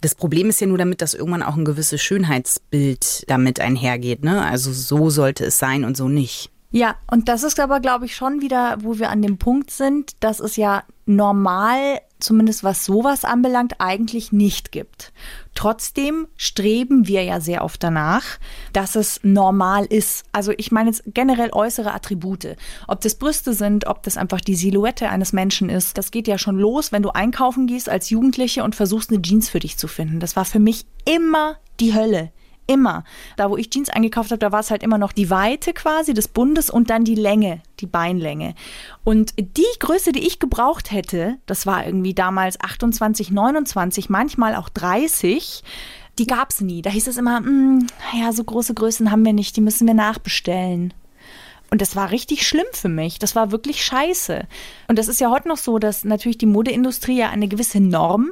Das 0.01 0.15
Problem 0.15 0.49
ist 0.49 0.61
ja 0.61 0.67
nur 0.67 0.77
damit, 0.77 1.01
dass 1.01 1.13
irgendwann 1.13 1.43
auch 1.43 1.57
ein 1.57 1.65
gewisses 1.65 2.01
Schönheitsbild 2.01 3.29
damit 3.29 3.59
einhergeht. 3.59 4.23
Ne? 4.23 4.45
Also 4.45 4.71
so 4.71 5.09
sollte 5.09 5.43
es 5.43 5.59
sein 5.59 5.83
und 5.83 5.97
so 5.97 6.07
nicht. 6.07 6.51
Ja, 6.71 6.97
und 7.09 7.29
das 7.29 7.41
ist 7.41 7.59
aber, 7.59 7.79
glaube 7.79 8.05
ich, 8.05 8.15
schon 8.15 8.41
wieder, 8.41 8.77
wo 8.81 8.99
wir 8.99 9.09
an 9.09 9.23
dem 9.23 9.39
Punkt 9.39 9.71
sind, 9.71 10.11
dass 10.19 10.39
es 10.39 10.55
ja 10.55 10.83
normal, 11.07 11.99
zumindest 12.19 12.63
was 12.63 12.85
sowas 12.85 13.25
anbelangt, 13.25 13.75
eigentlich 13.79 14.31
nicht 14.31 14.71
gibt. 14.71 15.11
Trotzdem 15.55 16.27
streben 16.37 17.07
wir 17.07 17.23
ja 17.23 17.39
sehr 17.39 17.63
oft 17.63 17.81
danach, 17.81 18.37
dass 18.71 18.95
es 18.95 19.19
normal 19.23 19.85
ist. 19.85 20.25
Also 20.31 20.53
ich 20.57 20.71
meine 20.71 20.91
jetzt 20.91 21.01
generell 21.07 21.49
äußere 21.51 21.91
Attribute. 21.91 22.55
Ob 22.87 23.01
das 23.01 23.15
Brüste 23.15 23.53
sind, 23.53 23.87
ob 23.87 24.03
das 24.03 24.17
einfach 24.17 24.39
die 24.39 24.55
Silhouette 24.55 25.09
eines 25.09 25.33
Menschen 25.33 25.69
ist. 25.69 25.97
Das 25.97 26.11
geht 26.11 26.27
ja 26.27 26.37
schon 26.37 26.59
los, 26.59 26.91
wenn 26.91 27.01
du 27.01 27.09
einkaufen 27.09 27.65
gehst 27.65 27.89
als 27.89 28.11
Jugendliche 28.11 28.63
und 28.63 28.75
versuchst 28.75 29.09
eine 29.09 29.23
Jeans 29.23 29.49
für 29.49 29.59
dich 29.59 29.77
zu 29.79 29.87
finden. 29.87 30.19
Das 30.19 30.35
war 30.35 30.45
für 30.45 30.59
mich 30.59 30.85
immer 31.05 31.55
die 31.79 31.95
Hölle. 31.95 32.31
Immer. 32.69 33.03
Da, 33.35 33.49
wo 33.49 33.57
ich 33.57 33.71
Jeans 33.71 33.89
eingekauft 33.89 34.29
habe, 34.29 34.37
da 34.37 34.51
war 34.51 34.59
es 34.59 34.69
halt 34.69 34.83
immer 34.83 34.99
noch 34.99 35.11
die 35.11 35.31
Weite 35.31 35.73
quasi 35.73 36.13
des 36.13 36.27
Bundes 36.27 36.69
und 36.69 36.91
dann 36.91 37.03
die 37.03 37.15
Länge, 37.15 37.63
die 37.79 37.87
Beinlänge. 37.87 38.53
Und 39.03 39.33
die 39.39 39.65
Größe, 39.79 40.11
die 40.11 40.27
ich 40.27 40.37
gebraucht 40.37 40.91
hätte, 40.91 41.37
das 41.47 41.65
war 41.65 41.83
irgendwie 41.83 42.13
damals 42.13 42.61
28, 42.61 43.31
29, 43.31 44.11
manchmal 44.11 44.55
auch 44.55 44.69
30, 44.69 45.63
die 46.19 46.27
gab 46.27 46.51
es 46.51 46.61
nie. 46.61 46.83
Da 46.83 46.91
hieß 46.91 47.07
es 47.07 47.17
immer, 47.17 47.41
"Mm, 47.41 47.87
ja, 48.13 48.31
so 48.33 48.43
große 48.43 48.75
Größen 48.75 49.09
haben 49.09 49.25
wir 49.25 49.33
nicht, 49.33 49.55
die 49.55 49.61
müssen 49.61 49.87
wir 49.87 49.95
nachbestellen. 49.95 50.93
Und 51.71 51.81
das 51.81 51.95
war 51.95 52.11
richtig 52.11 52.47
schlimm 52.47 52.67
für 52.71 52.89
mich. 52.89 53.17
Das 53.17 53.35
war 53.35 53.51
wirklich 53.51 53.83
scheiße. 53.83 54.47
Und 54.87 54.99
das 54.99 55.07
ist 55.07 55.19
ja 55.19 55.31
heute 55.31 55.47
noch 55.47 55.57
so, 55.57 55.79
dass 55.79 56.03
natürlich 56.03 56.37
die 56.37 56.45
Modeindustrie 56.45 57.17
ja 57.17 57.29
eine 57.29 57.47
gewisse 57.47 57.79
Norm 57.79 58.29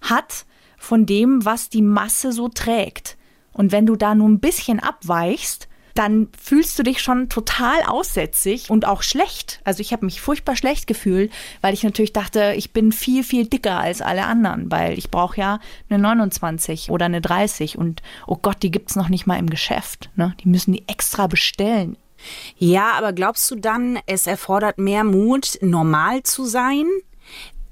hat 0.00 0.46
von 0.78 1.04
dem, 1.04 1.44
was 1.44 1.68
die 1.68 1.82
Masse 1.82 2.32
so 2.32 2.48
trägt. 2.48 3.17
Und 3.58 3.72
wenn 3.72 3.86
du 3.86 3.96
da 3.96 4.14
nur 4.14 4.28
ein 4.28 4.38
bisschen 4.38 4.78
abweichst, 4.78 5.68
dann 5.94 6.28
fühlst 6.40 6.78
du 6.78 6.84
dich 6.84 7.02
schon 7.02 7.28
total 7.28 7.82
aussätzig 7.82 8.70
und 8.70 8.86
auch 8.86 9.02
schlecht. 9.02 9.60
Also 9.64 9.80
ich 9.80 9.92
habe 9.92 10.06
mich 10.06 10.20
furchtbar 10.20 10.54
schlecht 10.54 10.86
gefühlt, 10.86 11.32
weil 11.60 11.74
ich 11.74 11.82
natürlich 11.82 12.12
dachte, 12.12 12.54
ich 12.56 12.72
bin 12.72 12.92
viel, 12.92 13.24
viel 13.24 13.48
dicker 13.48 13.80
als 13.80 14.00
alle 14.00 14.26
anderen, 14.26 14.70
weil 14.70 14.96
ich 14.96 15.10
brauche 15.10 15.40
ja 15.40 15.58
eine 15.90 15.98
29 16.00 16.90
oder 16.90 17.06
eine 17.06 17.20
30 17.20 17.76
und 17.76 18.00
oh 18.28 18.36
Gott, 18.40 18.62
die 18.62 18.70
gibt's 18.70 18.94
noch 18.94 19.08
nicht 19.08 19.26
mal 19.26 19.40
im 19.40 19.50
Geschäft. 19.50 20.08
Ne? 20.14 20.36
Die 20.44 20.48
müssen 20.48 20.72
die 20.72 20.86
extra 20.86 21.26
bestellen. 21.26 21.96
Ja, 22.58 22.92
aber 22.92 23.12
glaubst 23.12 23.50
du 23.50 23.56
dann, 23.56 23.98
es 24.06 24.28
erfordert 24.28 24.78
mehr 24.78 25.02
Mut, 25.02 25.58
normal 25.62 26.22
zu 26.22 26.44
sein? 26.44 26.86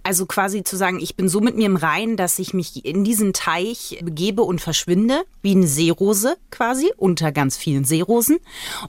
Also 0.06 0.25
quasi 0.25 0.62
zu 0.62 0.76
sagen, 0.76 1.00
ich 1.00 1.16
bin 1.16 1.28
so 1.28 1.40
mit 1.40 1.56
mir 1.56 1.66
im 1.66 1.75
Reinen, 1.75 2.16
dass 2.16 2.38
ich 2.38 2.54
mich 2.54 2.84
in 2.84 3.02
diesen 3.02 3.32
Teich 3.32 3.98
begebe 4.04 4.42
und 4.42 4.60
verschwinde, 4.60 5.25
wie 5.42 5.50
eine 5.50 5.66
Seerose 5.66 6.36
quasi, 6.52 6.92
unter 6.96 7.32
ganz 7.32 7.56
vielen 7.56 7.84
Seerosen. 7.84 8.38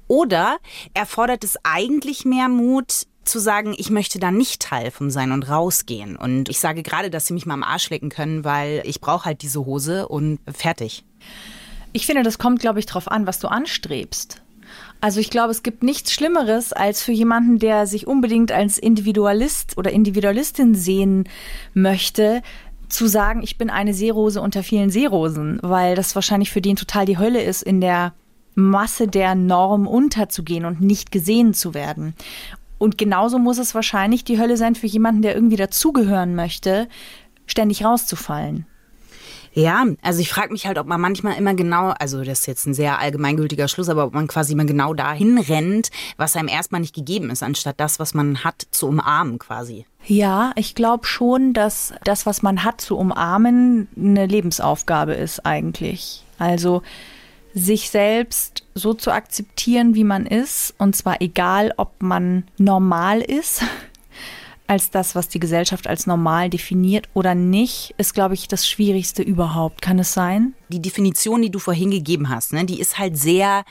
Oder 0.08 0.60
erfordert 0.94 1.44
es 1.44 1.58
eigentlich 1.64 2.24
mehr 2.24 2.50
Mut, 2.50 3.08
zu 3.24 3.40
sagen, 3.40 3.74
ich 3.76 3.90
möchte 3.90 4.20
da 4.20 4.30
nicht 4.30 4.62
Teil 4.62 4.92
von 4.92 5.10
sein 5.10 5.32
und 5.32 5.50
rausgehen. 5.50 6.18
Und 6.18 6.50
ich 6.50 6.60
sage 6.60 6.84
gerade, 6.84 7.10
dass 7.10 7.26
sie 7.26 7.34
mich 7.34 7.48
mal 7.48 7.56
am 7.56 7.64
Arsch 7.64 7.90
lecken 7.90 8.10
können, 8.10 8.44
weil 8.44 8.84
ich 8.86 9.02
brauche 9.02 9.26
halt 9.26 9.42
diese 9.42 9.66
Hose 9.66 10.08
und 10.08 10.38
fertig. 10.48 11.04
Ich 11.94 12.06
finde, 12.06 12.22
das 12.22 12.38
kommt, 12.38 12.60
glaube 12.60 12.78
ich, 12.78 12.86
drauf 12.86 13.10
an, 13.10 13.26
was 13.26 13.40
du 13.40 13.48
anstrebst. 13.48 14.44
Also 15.00 15.20
ich 15.20 15.30
glaube, 15.30 15.52
es 15.52 15.64
gibt 15.64 15.84
nichts 15.84 16.12
Schlimmeres, 16.12 16.74
als 16.74 17.04
für 17.04 17.12
jemanden, 17.12 17.60
der 17.60 17.86
sich 17.86 18.08
unbedingt 18.08 18.52
als 18.52 18.78
Individualist 18.78 19.78
oder 19.78 19.92
Individualistin 19.92 20.74
sehen 20.74 21.30
möchte, 21.74 22.42
zu 22.90 23.08
sagen, 23.08 23.44
ich 23.44 23.58
bin 23.58 23.70
eine 23.70 23.94
Seerose 23.94 24.42
unter 24.42 24.64
vielen 24.64 24.90
Seerosen, 24.90 25.60
weil 25.62 25.96
das 25.96 26.16
wahrscheinlich 26.16 26.52
für 26.52 26.62
den 26.62 26.78
total 26.78 27.06
die 27.06 27.18
Hölle 27.18 27.42
ist, 27.44 27.62
in 27.62 27.82
der 27.82 28.14
Masse 28.56 29.08
der 29.08 29.36
Norm 29.36 29.88
unterzugehen 29.88 30.66
und 30.66 30.82
nicht 30.82 31.12
gesehen 31.12 31.54
zu 31.54 31.74
werden. 31.74 32.16
Und 32.80 32.98
genauso 32.98 33.40
muss 33.40 33.58
es 33.58 33.76
wahrscheinlich 33.76 34.24
die 34.24 34.40
Hölle 34.40 34.58
sein 34.58 34.76
für 34.76 34.88
jemanden, 34.88 35.22
der 35.22 35.36
irgendwie 35.36 35.58
dazugehören 35.58 36.36
möchte, 36.36 36.88
ständig 37.46 37.84
rauszufallen. 37.84 38.66
Ja, 39.54 39.86
also 40.02 40.20
ich 40.20 40.30
frage 40.30 40.52
mich 40.52 40.68
halt, 40.68 40.78
ob 40.78 40.88
man 40.88 41.02
manchmal 41.02 41.38
immer 41.38 41.54
genau, 41.54 41.90
also 42.00 42.24
das 42.24 42.40
ist 42.40 42.46
jetzt 42.46 42.66
ein 42.68 42.74
sehr 42.74 43.00
allgemeingültiger 43.00 43.68
Schluss, 43.68 43.90
aber 43.90 44.06
ob 44.06 44.14
man 44.14 44.28
quasi 44.28 44.54
immer 44.54 44.66
genau 44.66 44.94
dahin 44.94 45.38
rennt, 45.38 45.90
was 46.18 46.36
einem 46.36 46.48
erstmal 46.48 46.82
nicht 46.82 46.96
gegeben 46.96 47.30
ist, 47.30 47.44
anstatt 47.44 47.80
das, 47.80 48.00
was 48.00 48.14
man 48.14 48.44
hat, 48.44 48.68
zu 48.72 48.88
umarmen 48.88 49.40
quasi. 49.40 49.86
Ja, 50.06 50.52
ich 50.56 50.76
glaube 50.76 51.06
schon, 51.06 51.54
dass 51.54 51.94
das, 52.04 52.26
was 52.26 52.42
man 52.42 52.64
hat, 52.64 52.82
zu 52.82 52.98
umarmen, 52.98 53.88
eine 53.98 54.26
Lebensaufgabe 54.26 55.14
ist 55.14 55.46
eigentlich. 55.46 56.24
Also 56.40 56.82
sich 57.54 57.90
selbst 57.90 58.64
so 58.76 58.94
zu 58.94 59.12
akzeptieren, 59.12 59.96
wie 59.96 60.04
man 60.04 60.26
ist, 60.26 60.76
und 60.78 60.96
zwar 60.96 61.22
egal, 61.22 61.74
ob 61.78 62.02
man 62.02 62.44
normal 62.58 63.22
ist 63.22 63.64
als 64.68 64.90
das, 64.92 65.16
was 65.16 65.30
die 65.30 65.40
Gesellschaft 65.40 65.88
als 65.88 66.08
normal 66.08 66.50
definiert 66.50 67.10
oder 67.14 67.36
nicht, 67.36 67.96
ist, 67.98 68.14
glaube 68.14 68.34
ich, 68.34 68.48
das 68.48 68.68
Schwierigste 68.68 69.24
überhaupt. 69.24 69.82
Kann 69.82 70.00
es 70.00 70.14
sein? 70.14 70.54
Die 70.70 70.82
Definition, 70.82 71.42
die 71.42 71.50
du 71.50 71.60
vorhin 71.60 71.92
gegeben 71.92 72.30
hast, 72.30 72.54
ne, 72.54 72.66
die 72.66 72.80
ist 72.80 73.00
halt 73.00 73.18
sehr 73.18 73.64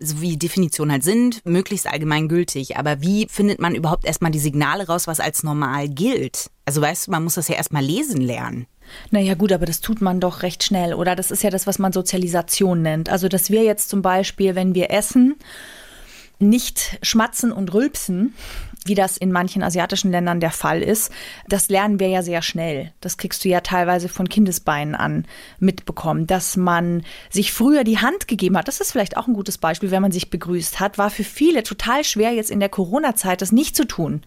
so 0.00 0.20
wie 0.20 0.36
Definitionen 0.36 0.92
halt 0.92 1.02
sind, 1.02 1.44
möglichst 1.44 1.86
allgemeingültig. 1.86 2.76
Aber 2.76 3.00
wie 3.00 3.26
findet 3.28 3.60
man 3.60 3.74
überhaupt 3.74 4.04
erstmal 4.04 4.30
die 4.30 4.38
Signale 4.38 4.86
raus, 4.86 5.06
was 5.06 5.20
als 5.20 5.42
normal 5.42 5.88
gilt? 5.88 6.50
Also 6.64 6.80
weißt 6.80 7.06
du, 7.06 7.10
man 7.10 7.24
muss 7.24 7.34
das 7.34 7.48
ja 7.48 7.56
erstmal 7.56 7.84
lesen 7.84 8.20
lernen. 8.20 8.66
Naja 9.10 9.34
gut, 9.34 9.52
aber 9.52 9.66
das 9.66 9.80
tut 9.80 10.00
man 10.00 10.20
doch 10.20 10.42
recht 10.42 10.62
schnell, 10.62 10.94
oder? 10.94 11.16
Das 11.16 11.30
ist 11.30 11.42
ja 11.42 11.50
das, 11.50 11.66
was 11.66 11.78
man 11.78 11.92
Sozialisation 11.92 12.80
nennt. 12.80 13.10
Also 13.10 13.28
dass 13.28 13.50
wir 13.50 13.64
jetzt 13.64 13.88
zum 13.88 14.02
Beispiel, 14.02 14.54
wenn 14.54 14.74
wir 14.74 14.90
essen, 14.90 15.36
nicht 16.38 16.98
schmatzen 17.02 17.52
und 17.52 17.74
rülpsen, 17.74 18.34
wie 18.84 18.94
das 18.94 19.16
in 19.16 19.32
manchen 19.32 19.62
asiatischen 19.62 20.10
Ländern 20.10 20.40
der 20.40 20.50
Fall 20.50 20.82
ist, 20.82 21.12
das 21.48 21.68
lernen 21.68 22.00
wir 22.00 22.08
ja 22.08 22.22
sehr 22.22 22.42
schnell. 22.42 22.92
Das 23.00 23.16
kriegst 23.16 23.44
du 23.44 23.48
ja 23.48 23.60
teilweise 23.60 24.08
von 24.08 24.28
Kindesbeinen 24.28 24.94
an 24.94 25.26
mitbekommen, 25.58 26.26
dass 26.26 26.56
man 26.56 27.02
sich 27.30 27.52
früher 27.52 27.84
die 27.84 27.98
Hand 27.98 28.28
gegeben 28.28 28.56
hat. 28.56 28.68
Das 28.68 28.80
ist 28.80 28.92
vielleicht 28.92 29.16
auch 29.16 29.26
ein 29.26 29.34
gutes 29.34 29.58
Beispiel, 29.58 29.90
wenn 29.90 30.02
man 30.02 30.12
sich 30.12 30.30
begrüßt 30.30 30.80
hat, 30.80 30.98
war 30.98 31.10
für 31.10 31.24
viele 31.24 31.62
total 31.62 32.04
schwer 32.04 32.32
jetzt 32.32 32.50
in 32.50 32.60
der 32.60 32.68
Corona-Zeit 32.68 33.42
das 33.42 33.52
nicht 33.52 33.76
zu 33.76 33.86
tun. 33.86 34.22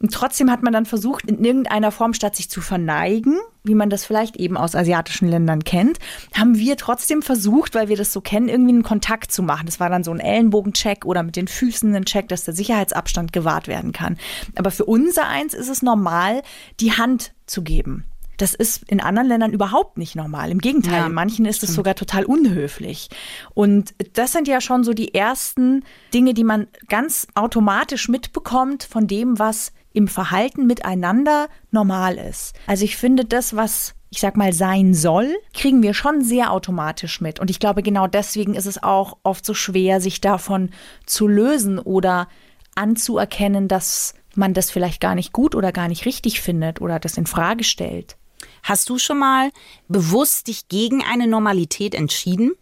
Und 0.00 0.12
trotzdem 0.12 0.50
hat 0.50 0.62
man 0.62 0.72
dann 0.72 0.84
versucht, 0.84 1.24
in 1.28 1.42
irgendeiner 1.42 1.90
Form 1.90 2.12
statt 2.12 2.36
sich 2.36 2.50
zu 2.50 2.60
verneigen, 2.60 3.38
wie 3.64 3.74
man 3.74 3.90
das 3.90 4.04
vielleicht 4.04 4.36
eben 4.36 4.56
aus 4.56 4.74
asiatischen 4.74 5.28
Ländern 5.28 5.64
kennt, 5.64 5.98
haben 6.34 6.56
wir 6.56 6.76
trotzdem 6.76 7.22
versucht, 7.22 7.74
weil 7.74 7.88
wir 7.88 7.96
das 7.96 8.12
so 8.12 8.20
kennen, 8.20 8.48
irgendwie 8.48 8.74
einen 8.74 8.82
Kontakt 8.82 9.32
zu 9.32 9.42
machen. 9.42 9.66
Das 9.66 9.80
war 9.80 9.88
dann 9.88 10.04
so 10.04 10.10
ein 10.12 10.20
Ellenbogencheck 10.20 11.04
oder 11.04 11.22
mit 11.22 11.36
den 11.36 11.48
Füßen 11.48 11.94
ein 11.94 12.04
Check, 12.04 12.28
dass 12.28 12.44
der 12.44 12.54
Sicherheitsabstand 12.54 13.32
gewahrt 13.32 13.68
werden 13.68 13.92
kann. 13.92 14.18
Aber 14.56 14.70
für 14.70 14.84
unser 14.84 15.26
eins 15.28 15.54
ist 15.54 15.68
es 15.68 15.82
normal, 15.82 16.42
die 16.80 16.92
Hand 16.92 17.32
zu 17.46 17.62
geben. 17.62 18.04
Das 18.36 18.52
ist 18.52 18.82
in 18.90 19.00
anderen 19.00 19.28
Ländern 19.28 19.52
überhaupt 19.52 19.96
nicht 19.96 20.14
normal. 20.14 20.50
Im 20.50 20.58
Gegenteil, 20.58 21.00
ja, 21.00 21.06
in 21.06 21.14
manchen 21.14 21.46
ist 21.46 21.62
es 21.62 21.72
sogar 21.72 21.94
total 21.94 22.24
unhöflich. 22.24 23.08
Und 23.54 23.94
das 24.12 24.32
sind 24.32 24.46
ja 24.46 24.60
schon 24.60 24.84
so 24.84 24.92
die 24.92 25.14
ersten 25.14 25.84
Dinge, 26.12 26.34
die 26.34 26.44
man 26.44 26.66
ganz 26.88 27.26
automatisch 27.34 28.10
mitbekommt 28.10 28.84
von 28.84 29.06
dem, 29.06 29.38
was 29.38 29.72
im 29.96 30.08
Verhalten 30.08 30.66
miteinander 30.66 31.48
normal 31.70 32.18
ist. 32.18 32.54
Also 32.66 32.84
ich 32.84 32.96
finde, 32.98 33.24
das, 33.24 33.56
was 33.56 33.94
ich 34.10 34.20
sag 34.20 34.36
mal, 34.36 34.52
sein 34.52 34.94
soll, 34.94 35.34
kriegen 35.52 35.82
wir 35.82 35.92
schon 35.92 36.22
sehr 36.22 36.52
automatisch 36.52 37.20
mit. 37.20 37.40
Und 37.40 37.50
ich 37.50 37.58
glaube, 37.58 37.82
genau 37.82 38.06
deswegen 38.06 38.54
ist 38.54 38.66
es 38.66 38.82
auch 38.82 39.16
oft 39.24 39.44
so 39.44 39.52
schwer, 39.52 40.00
sich 40.00 40.20
davon 40.20 40.70
zu 41.06 41.26
lösen 41.26 41.78
oder 41.78 42.28
anzuerkennen, 42.74 43.68
dass 43.68 44.14
man 44.34 44.54
das 44.54 44.70
vielleicht 44.70 45.00
gar 45.00 45.14
nicht 45.14 45.32
gut 45.32 45.54
oder 45.54 45.72
gar 45.72 45.88
nicht 45.88 46.04
richtig 46.04 46.40
findet 46.40 46.80
oder 46.80 47.00
das 47.00 47.16
in 47.16 47.26
Frage 47.26 47.64
stellt. 47.64 48.16
Hast 48.62 48.88
du 48.90 48.98
schon 48.98 49.18
mal 49.18 49.50
bewusst 49.88 50.48
dich 50.48 50.68
gegen 50.68 51.02
eine 51.02 51.26
Normalität 51.26 51.94
entschieden? 51.94 52.52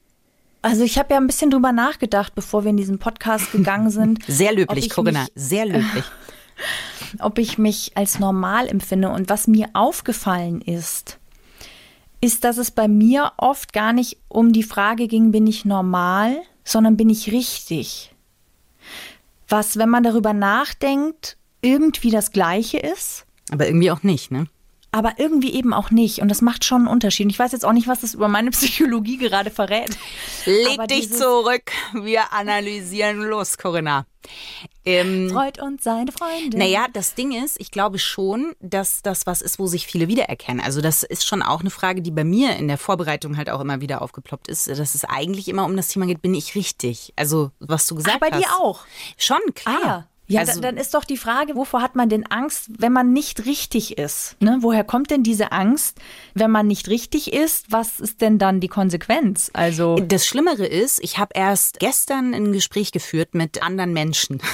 Also 0.62 0.82
ich 0.82 0.98
habe 0.98 1.12
ja 1.12 1.20
ein 1.20 1.26
bisschen 1.26 1.50
drüber 1.50 1.72
nachgedacht, 1.72 2.34
bevor 2.34 2.64
wir 2.64 2.70
in 2.70 2.76
diesen 2.76 2.98
Podcast 2.98 3.52
gegangen 3.52 3.90
sind. 3.90 4.24
Sehr 4.26 4.52
löblich, 4.52 4.88
Corinna, 4.88 5.26
sehr 5.34 5.66
löblich. 5.66 6.04
Ob 7.20 7.38
ich 7.38 7.58
mich 7.58 7.92
als 7.96 8.18
normal 8.18 8.68
empfinde. 8.68 9.08
Und 9.10 9.28
was 9.28 9.46
mir 9.46 9.68
aufgefallen 9.72 10.60
ist, 10.60 11.18
ist, 12.20 12.44
dass 12.44 12.56
es 12.56 12.70
bei 12.70 12.88
mir 12.88 13.32
oft 13.36 13.72
gar 13.72 13.92
nicht 13.92 14.18
um 14.28 14.52
die 14.52 14.62
Frage 14.62 15.08
ging, 15.08 15.30
bin 15.30 15.46
ich 15.46 15.64
normal, 15.64 16.36
sondern 16.64 16.96
bin 16.96 17.10
ich 17.10 17.32
richtig. 17.32 18.14
Was, 19.48 19.76
wenn 19.76 19.90
man 19.90 20.02
darüber 20.02 20.32
nachdenkt, 20.32 21.36
irgendwie 21.60 22.10
das 22.10 22.32
Gleiche 22.32 22.78
ist. 22.78 23.26
Aber 23.50 23.66
irgendwie 23.66 23.90
auch 23.90 24.02
nicht, 24.02 24.30
ne? 24.30 24.46
Aber 24.94 25.14
irgendwie 25.18 25.52
eben 25.54 25.74
auch 25.74 25.90
nicht. 25.90 26.20
Und 26.20 26.28
das 26.28 26.40
macht 26.40 26.64
schon 26.64 26.82
einen 26.82 26.86
Unterschied. 26.86 27.28
Ich 27.28 27.36
weiß 27.36 27.50
jetzt 27.50 27.64
auch 27.64 27.72
nicht, 27.72 27.88
was 27.88 28.02
das 28.02 28.14
über 28.14 28.28
meine 28.28 28.50
Psychologie 28.52 29.16
gerade 29.16 29.50
verrät. 29.50 29.98
Leg 30.46 30.78
aber 30.78 30.86
dich 30.86 31.12
zurück. 31.12 31.72
Wir 31.94 32.32
analysieren 32.32 33.18
los, 33.18 33.58
Corinna. 33.58 34.06
Ähm, 34.84 35.30
Freud 35.30 35.60
und 35.60 35.82
seine 35.82 36.12
Freunde. 36.12 36.56
Naja, 36.56 36.86
das 36.92 37.16
Ding 37.16 37.32
ist, 37.32 37.60
ich 37.60 37.72
glaube 37.72 37.98
schon, 37.98 38.54
dass 38.60 39.02
das 39.02 39.26
was 39.26 39.42
ist, 39.42 39.58
wo 39.58 39.66
sich 39.66 39.84
viele 39.88 40.06
wiedererkennen. 40.06 40.64
Also 40.64 40.80
das 40.80 41.02
ist 41.02 41.26
schon 41.26 41.42
auch 41.42 41.60
eine 41.60 41.70
Frage, 41.70 42.00
die 42.00 42.12
bei 42.12 42.22
mir 42.22 42.54
in 42.56 42.68
der 42.68 42.78
Vorbereitung 42.78 43.36
halt 43.36 43.50
auch 43.50 43.60
immer 43.60 43.80
wieder 43.80 44.00
aufgeploppt 44.00 44.46
ist, 44.46 44.68
dass 44.68 44.94
es 44.94 45.04
eigentlich 45.04 45.48
immer 45.48 45.64
um 45.64 45.76
das 45.76 45.88
Thema 45.88 46.06
geht, 46.06 46.22
bin 46.22 46.34
ich 46.34 46.54
richtig? 46.54 47.12
Also 47.16 47.50
was 47.58 47.88
du 47.88 47.96
gesagt 47.96 48.14
ah, 48.14 48.18
bei 48.20 48.30
hast. 48.30 48.42
bei 48.42 48.46
dir 48.46 48.62
auch? 48.62 48.82
Schon, 49.16 49.40
klar. 49.54 49.80
Ah, 49.84 50.13
ja. 50.26 50.40
Also, 50.40 50.60
dann 50.60 50.76
ist 50.76 50.94
doch 50.94 51.04
die 51.04 51.16
Frage, 51.16 51.54
wovor 51.54 51.82
hat 51.82 51.96
man 51.96 52.08
denn 52.08 52.26
Angst, 52.26 52.70
wenn 52.78 52.92
man 52.92 53.12
nicht 53.12 53.44
richtig 53.44 53.98
ist? 53.98 54.36
Ne? 54.40 54.58
Woher 54.60 54.84
kommt 54.84 55.10
denn 55.10 55.22
diese 55.22 55.52
Angst, 55.52 55.98
wenn 56.34 56.50
man 56.50 56.66
nicht 56.66 56.88
richtig 56.88 57.32
ist? 57.32 57.66
Was 57.70 58.00
ist 58.00 58.20
denn 58.20 58.38
dann 58.38 58.60
die 58.60 58.68
Konsequenz? 58.68 59.50
Also 59.52 59.96
das 59.96 60.26
Schlimmere 60.26 60.66
ist, 60.66 61.02
ich 61.02 61.18
habe 61.18 61.32
erst 61.34 61.78
gestern 61.78 62.32
ein 62.32 62.52
Gespräch 62.52 62.92
geführt 62.92 63.34
mit 63.34 63.62
anderen 63.62 63.92
Menschen. 63.92 64.40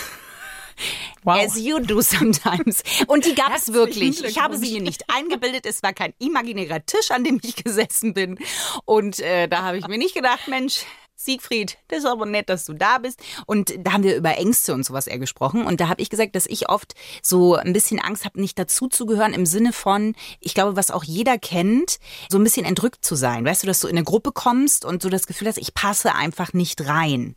Wow. 1.23 1.45
As 1.45 1.59
you 1.59 1.79
do 1.79 2.01
sometimes. 2.01 2.83
Und 3.07 3.27
die 3.27 3.35
gab 3.35 3.55
es 3.55 3.73
wirklich. 3.73 4.25
Ich 4.25 4.39
habe 4.39 4.57
sie 4.57 4.73
mir 4.73 4.83
nicht 4.83 5.05
eingebildet. 5.09 5.67
Es 5.67 5.83
war 5.83 5.93
kein 5.93 6.15
imaginärer 6.19 6.85
Tisch, 6.87 7.11
an 7.11 7.25
dem 7.25 7.41
ich 7.43 7.57
gesessen 7.65 8.15
bin. 8.15 8.39
Und 8.87 9.21
äh, 9.21 9.47
da 9.47 9.63
habe 9.63 9.77
ich 9.77 9.87
mir 9.87 9.99
nicht 9.99 10.15
gedacht, 10.15 10.49
Mensch, 10.49 10.87
Siegfried, 11.23 11.77
das 11.89 11.99
ist 11.99 12.07
aber 12.07 12.25
nett, 12.25 12.49
dass 12.49 12.65
du 12.65 12.73
da 12.73 12.97
bist. 12.97 13.21
Und 13.45 13.75
da 13.79 13.93
haben 13.93 14.05
wir 14.05 14.17
über 14.17 14.39
Ängste 14.39 14.73
und 14.73 14.85
sowas 14.85 15.07
eher 15.07 15.19
gesprochen. 15.19 15.67
Und 15.67 15.79
da 15.79 15.89
habe 15.89 16.01
ich 16.01 16.09
gesagt, 16.09 16.35
dass 16.35 16.47
ich 16.47 16.71
oft 16.71 16.95
so 17.23 17.57
ein 17.57 17.75
bisschen 17.75 18.01
Angst 18.01 18.25
habe, 18.25 18.41
nicht 18.41 18.59
dazuzugehören 18.59 19.35
im 19.35 19.45
Sinne 19.45 19.75
von, 19.75 20.15
ich 20.41 20.55
glaube, 20.55 20.77
was 20.77 20.91
auch 20.91 21.05
jeder 21.05 21.37
kennt, 21.37 21.99
so 22.31 22.39
ein 22.39 22.45
bisschen 22.45 22.65
entrückt 22.65 23.05
zu 23.05 23.17
sein. 23.17 23.45
Weißt 23.45 23.63
du, 23.63 23.67
dass 23.67 23.81
du 23.81 23.89
in 23.89 23.99
eine 23.99 24.05
Gruppe 24.05 24.33
kommst 24.33 24.87
und 24.87 25.03
so 25.03 25.11
das 25.11 25.27
Gefühl 25.27 25.49
hast, 25.49 25.59
ich 25.59 25.75
passe 25.75 26.15
einfach 26.15 26.55
nicht 26.55 26.87
rein. 26.87 27.37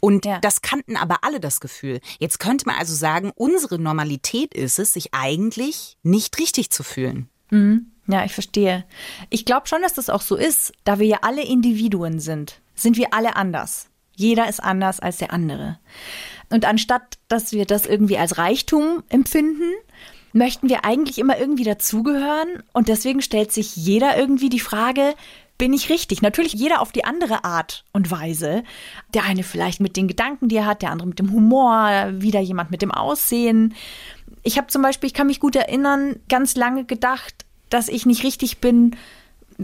Und 0.00 0.24
ja. 0.24 0.40
das 0.40 0.60
kannten 0.60 0.96
aber 0.96 1.18
alle 1.22 1.38
das 1.38 1.60
Gefühl. 1.60 2.00
Jetzt 2.18 2.40
könnte 2.40 2.66
man 2.66 2.78
also 2.78 2.96
sagen, 2.96 3.30
unsere 3.36 3.78
Normalität 3.78 4.54
ist 4.54 4.80
es, 4.80 4.92
sich 4.92 5.14
eigentlich 5.14 5.98
nicht 6.02 6.36
richtig 6.40 6.70
zu 6.70 6.82
fühlen. 6.82 7.28
Mhm. 7.50 7.92
Ja, 8.08 8.24
ich 8.24 8.32
verstehe. 8.32 8.84
Ich 9.28 9.44
glaube 9.44 9.68
schon, 9.68 9.82
dass 9.82 9.94
das 9.94 10.10
auch 10.10 10.22
so 10.22 10.34
ist, 10.34 10.72
da 10.82 10.98
wir 10.98 11.06
ja 11.06 11.18
alle 11.22 11.44
Individuen 11.44 12.18
sind 12.18 12.60
sind 12.82 12.96
wir 12.96 13.12
alle 13.12 13.36
anders. 13.36 13.88
Jeder 14.16 14.48
ist 14.48 14.62
anders 14.62 15.00
als 15.00 15.18
der 15.18 15.32
andere. 15.32 15.78
Und 16.50 16.64
anstatt, 16.64 17.18
dass 17.28 17.52
wir 17.52 17.64
das 17.64 17.86
irgendwie 17.86 18.18
als 18.18 18.38
Reichtum 18.38 19.02
empfinden, 19.08 19.72
möchten 20.32 20.68
wir 20.68 20.84
eigentlich 20.84 21.18
immer 21.18 21.38
irgendwie 21.38 21.64
dazugehören. 21.64 22.62
Und 22.72 22.88
deswegen 22.88 23.22
stellt 23.22 23.52
sich 23.52 23.76
jeder 23.76 24.18
irgendwie 24.18 24.48
die 24.48 24.60
Frage, 24.60 25.14
bin 25.58 25.72
ich 25.72 25.90
richtig. 25.90 26.22
Natürlich 26.22 26.54
jeder 26.54 26.80
auf 26.80 26.92
die 26.92 27.04
andere 27.04 27.44
Art 27.44 27.84
und 27.92 28.10
Weise. 28.10 28.64
Der 29.14 29.24
eine 29.24 29.42
vielleicht 29.42 29.80
mit 29.80 29.96
den 29.96 30.08
Gedanken, 30.08 30.48
die 30.48 30.56
er 30.56 30.66
hat, 30.66 30.82
der 30.82 30.90
andere 30.90 31.08
mit 31.08 31.18
dem 31.18 31.32
Humor, 31.32 32.08
wieder 32.14 32.40
jemand 32.40 32.70
mit 32.70 32.82
dem 32.82 32.90
Aussehen. 32.90 33.74
Ich 34.42 34.56
habe 34.56 34.68
zum 34.68 34.82
Beispiel, 34.82 35.06
ich 35.08 35.14
kann 35.14 35.26
mich 35.26 35.38
gut 35.38 35.56
erinnern, 35.56 36.16
ganz 36.28 36.56
lange 36.56 36.84
gedacht, 36.84 37.44
dass 37.68 37.88
ich 37.88 38.06
nicht 38.06 38.24
richtig 38.24 38.58
bin, 38.58 38.96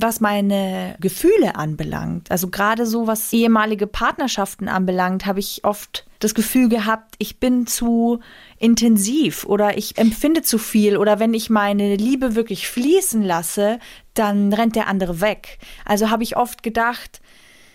was 0.01 0.21
meine 0.21 0.97
Gefühle 1.01 1.57
anbelangt. 1.57 2.31
Also 2.31 2.49
gerade 2.49 2.87
so, 2.87 3.07
was 3.07 3.33
ehemalige 3.33 3.87
Partnerschaften 3.87 4.69
anbelangt, 4.69 5.27
habe 5.27 5.41
ich 5.41 5.65
oft 5.65 6.07
das 6.19 6.35
Gefühl 6.35 6.69
gehabt, 6.69 7.15
ich 7.19 7.39
bin 7.39 7.67
zu 7.67 8.21
intensiv 8.59 9.45
oder 9.45 9.77
ich 9.77 9.99
empfinde 9.99 10.43
zu 10.43 10.59
viel 10.59 10.97
oder 10.97 11.19
wenn 11.19 11.35
ich 11.35 11.51
meine 11.51 11.97
Liebe 11.97 12.35
wirklich 12.35 12.69
fließen 12.69 13.23
lasse, 13.23 13.79
dann 14.15 14.53
rennt 14.53 14.77
der 14.77 14.89
andere 14.89 15.21
weg. 15.21 15.59
Also 15.85 16.11
habe 16.11 16.23
ich 16.23 16.37
oft 16.37 16.63
gedacht, 16.63 17.21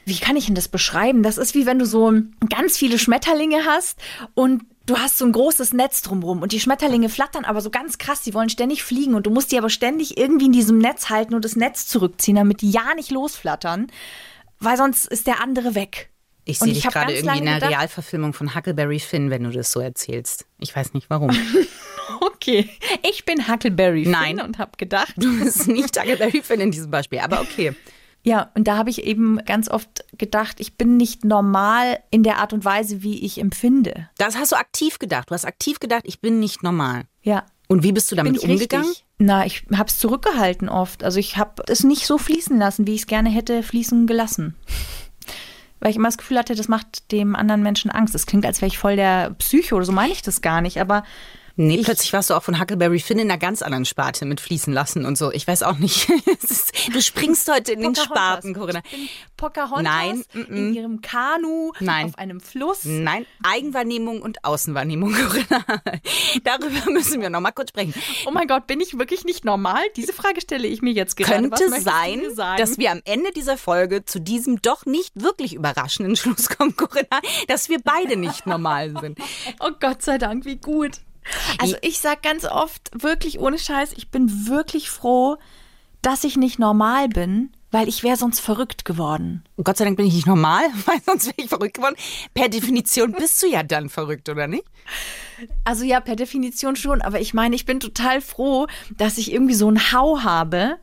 wie 0.05 0.17
kann 0.17 0.35
ich 0.35 0.47
denn 0.47 0.55
das 0.55 0.67
beschreiben? 0.67 1.23
Das 1.23 1.37
ist 1.37 1.53
wie 1.53 1.65
wenn 1.65 1.79
du 1.79 1.85
so 1.85 2.11
ganz 2.49 2.77
viele 2.77 2.97
Schmetterlinge 2.97 3.65
hast 3.65 3.99
und 4.33 4.63
du 4.85 4.97
hast 4.97 5.17
so 5.17 5.25
ein 5.25 5.31
großes 5.31 5.73
Netz 5.73 6.01
drumrum 6.01 6.41
und 6.41 6.51
die 6.51 6.59
Schmetterlinge 6.59 7.09
flattern 7.09 7.45
aber 7.45 7.61
so 7.61 7.69
ganz 7.69 7.97
krass, 7.97 8.21
die 8.21 8.33
wollen 8.33 8.49
ständig 8.49 8.83
fliegen 8.83 9.13
und 9.15 9.25
du 9.25 9.29
musst 9.31 9.51
die 9.51 9.57
aber 9.57 9.69
ständig 9.69 10.17
irgendwie 10.17 10.45
in 10.47 10.51
diesem 10.51 10.77
Netz 10.79 11.09
halten 11.09 11.33
und 11.35 11.45
das 11.45 11.55
Netz 11.55 11.87
zurückziehen, 11.87 12.35
damit 12.35 12.61
die 12.61 12.71
ja 12.71 12.93
nicht 12.95 13.11
losflattern, 13.11 13.87
weil 14.59 14.77
sonst 14.77 15.05
ist 15.07 15.27
der 15.27 15.41
andere 15.41 15.75
weg. 15.75 16.09
Ich 16.43 16.57
sehe 16.57 16.69
ich 16.69 16.81
dich 16.81 16.91
gerade 16.91 17.13
irgendwie 17.13 17.37
in 17.37 17.47
einer 17.47 17.55
gedacht- 17.59 17.69
Realverfilmung 17.71 18.33
von 18.33 18.55
Huckleberry 18.55 18.99
Finn, 18.99 19.29
wenn 19.29 19.43
du 19.43 19.51
das 19.51 19.71
so 19.71 19.79
erzählst. 19.79 20.45
Ich 20.59 20.75
weiß 20.75 20.93
nicht 20.93 21.09
warum. 21.09 21.29
Okay, 22.19 22.69
ich 23.09 23.23
bin 23.25 23.47
Huckleberry 23.47 24.03
Finn 24.03 24.11
Nein. 24.11 24.41
und 24.41 24.57
habe 24.57 24.71
gedacht, 24.77 25.13
Du 25.15 25.39
bist 25.39 25.67
nicht 25.67 25.97
Huckleberry 25.97 26.41
Finn 26.43 26.59
in 26.59 26.71
diesem 26.71 26.91
Beispiel, 26.91 27.19
aber 27.19 27.39
okay. 27.41 27.73
Ja, 28.23 28.51
und 28.53 28.67
da 28.67 28.77
habe 28.77 28.89
ich 28.89 29.03
eben 29.03 29.39
ganz 29.45 29.69
oft 29.69 30.05
gedacht, 30.17 30.59
ich 30.59 30.77
bin 30.77 30.97
nicht 30.97 31.25
normal 31.25 31.99
in 32.11 32.23
der 32.23 32.37
Art 32.37 32.53
und 32.53 32.63
Weise, 32.63 33.01
wie 33.01 33.25
ich 33.25 33.39
empfinde. 33.39 34.09
Das 34.17 34.37
hast 34.37 34.51
du 34.51 34.57
aktiv 34.57 34.99
gedacht. 34.99 35.29
Du 35.29 35.33
hast 35.33 35.45
aktiv 35.45 35.79
gedacht, 35.79 36.03
ich 36.05 36.21
bin 36.21 36.39
nicht 36.39 36.61
normal. 36.61 37.05
Ja. 37.23 37.45
Und 37.67 37.83
wie 37.83 37.91
bist 37.91 38.11
du 38.11 38.15
damit 38.15 38.39
umgegangen? 38.39 38.85
richtig? 38.85 39.05
Na, 39.17 39.45
ich 39.45 39.65
habe 39.73 39.87
es 39.87 39.97
zurückgehalten 39.97 40.69
oft. 40.69 41.03
Also 41.03 41.19
ich 41.19 41.37
habe 41.37 41.63
es 41.67 41.83
nicht 41.83 42.05
so 42.05 42.17
fließen 42.17 42.57
lassen, 42.57 42.85
wie 42.85 42.93
ich 42.93 43.01
es 43.01 43.07
gerne 43.07 43.29
hätte 43.29 43.63
fließen 43.63 44.07
gelassen. 44.07 44.55
Weil 45.79 45.89
ich 45.89 45.95
immer 45.95 46.09
das 46.09 46.19
Gefühl 46.19 46.37
hatte, 46.37 46.53
das 46.53 46.67
macht 46.67 47.11
dem 47.11 47.35
anderen 47.35 47.63
Menschen 47.63 47.89
Angst. 47.89 48.13
Das 48.13 48.27
klingt, 48.27 48.45
als 48.45 48.61
wäre 48.61 48.67
ich 48.67 48.77
voll 48.77 48.97
der 48.97 49.31
Psycho 49.39 49.77
oder 49.77 49.85
so 49.85 49.91
meine 49.91 50.13
ich 50.13 50.21
das 50.21 50.41
gar 50.41 50.61
nicht. 50.61 50.79
Aber 50.79 51.03
Nee, 51.55 51.77
Ich- 51.77 51.85
plötzlich 51.85 52.13
warst 52.13 52.29
du 52.29 52.33
auch 52.35 52.43
von 52.43 52.59
Huckleberry 52.59 52.99
Finn 52.99 53.19
in 53.19 53.29
einer 53.29 53.37
ganz 53.37 53.61
anderen 53.61 53.85
Sparte 53.85 54.25
mit 54.25 54.39
fließen 54.41 54.71
lassen 54.73 55.05
und 55.05 55.17
so. 55.17 55.31
Ich 55.31 55.47
weiß 55.47 55.63
auch 55.63 55.77
nicht. 55.77 56.07
Du 56.91 57.01
springst 57.01 57.49
heute 57.51 57.73
in 57.73 57.81
den. 57.81 57.95
Sparten, 57.95 58.53
Corinna. 58.53 58.81
Pocahontas 59.37 59.83
Nein, 59.83 60.23
in 60.33 60.73
ihrem 60.73 61.01
Kanu 61.01 61.71
Nein. 61.79 62.07
auf 62.07 62.17
einem 62.17 62.39
Fluss. 62.39 62.79
Nein, 62.85 63.25
Eigenwahrnehmung 63.43 64.21
und 64.21 64.43
Außenwahrnehmung, 64.43 65.13
Corinna. 65.13 65.63
Darüber 66.43 66.91
müssen 66.91 67.21
wir 67.21 67.29
noch 67.29 67.39
mal 67.41 67.51
kurz 67.51 67.69
sprechen. 67.69 67.93
Oh 68.25 68.31
mein 68.31 68.47
Gott, 68.47 68.67
bin 68.67 68.79
ich 68.81 68.97
wirklich 68.97 69.23
nicht 69.25 69.45
normal? 69.45 69.81
Diese 69.95 70.13
Frage 70.13 70.41
stelle 70.41 70.67
ich 70.67 70.81
mir 70.81 70.93
jetzt 70.93 71.15
gerade. 71.17 71.49
Könnte 71.49 71.81
sein, 71.81 72.21
dass 72.57 72.77
wir 72.77 72.91
am 72.91 73.01
Ende 73.05 73.31
dieser 73.31 73.57
Folge 73.57 74.03
zu 74.05 74.19
diesem 74.19 74.61
doch 74.61 74.85
nicht 74.85 75.11
wirklich 75.15 75.53
überraschenden 75.53 76.15
Schluss 76.15 76.49
kommen, 76.49 76.75
Corinna, 76.75 77.19
dass 77.47 77.69
wir 77.69 77.79
beide 77.83 78.15
nicht 78.17 78.45
normal 78.47 78.93
sind. 78.99 79.19
Oh 79.59 79.71
Gott 79.79 80.01
sei 80.01 80.17
Dank, 80.17 80.45
wie 80.45 80.57
gut. 80.57 80.97
Also 81.59 81.75
ich 81.81 81.99
sag 81.99 82.23
ganz 82.23 82.45
oft, 82.45 82.91
wirklich 82.93 83.39
ohne 83.39 83.57
Scheiß, 83.57 83.93
ich 83.95 84.09
bin 84.09 84.47
wirklich 84.47 84.89
froh, 84.89 85.37
dass 86.01 86.23
ich 86.23 86.35
nicht 86.37 86.59
normal 86.59 87.09
bin, 87.09 87.51
weil 87.71 87.87
ich 87.87 88.03
wäre 88.03 88.17
sonst 88.17 88.39
verrückt 88.39 88.85
geworden. 88.85 89.43
Gott 89.63 89.77
sei 89.77 89.85
Dank 89.85 89.97
bin 89.97 90.05
ich 90.05 90.13
nicht 90.13 90.27
normal, 90.27 90.63
weil 90.85 91.01
sonst 91.05 91.27
wäre 91.27 91.35
ich 91.37 91.49
verrückt 91.49 91.75
geworden. 91.75 91.95
Per 92.33 92.49
Definition 92.49 93.13
bist 93.13 93.41
du 93.41 93.47
ja 93.47 93.63
dann 93.63 93.89
verrückt, 93.89 94.29
oder 94.29 94.47
nicht? 94.47 94.65
Also 95.63 95.85
ja, 95.85 95.99
per 96.01 96.15
Definition 96.15 96.75
schon, 96.75 97.01
aber 97.01 97.19
ich 97.21 97.33
meine, 97.33 97.55
ich 97.55 97.65
bin 97.65 97.79
total 97.79 98.21
froh, 98.21 98.67
dass 98.97 99.17
ich 99.17 99.31
irgendwie 99.31 99.55
so 99.55 99.67
einen 99.67 99.91
Hau 99.91 100.21
habe, 100.23 100.77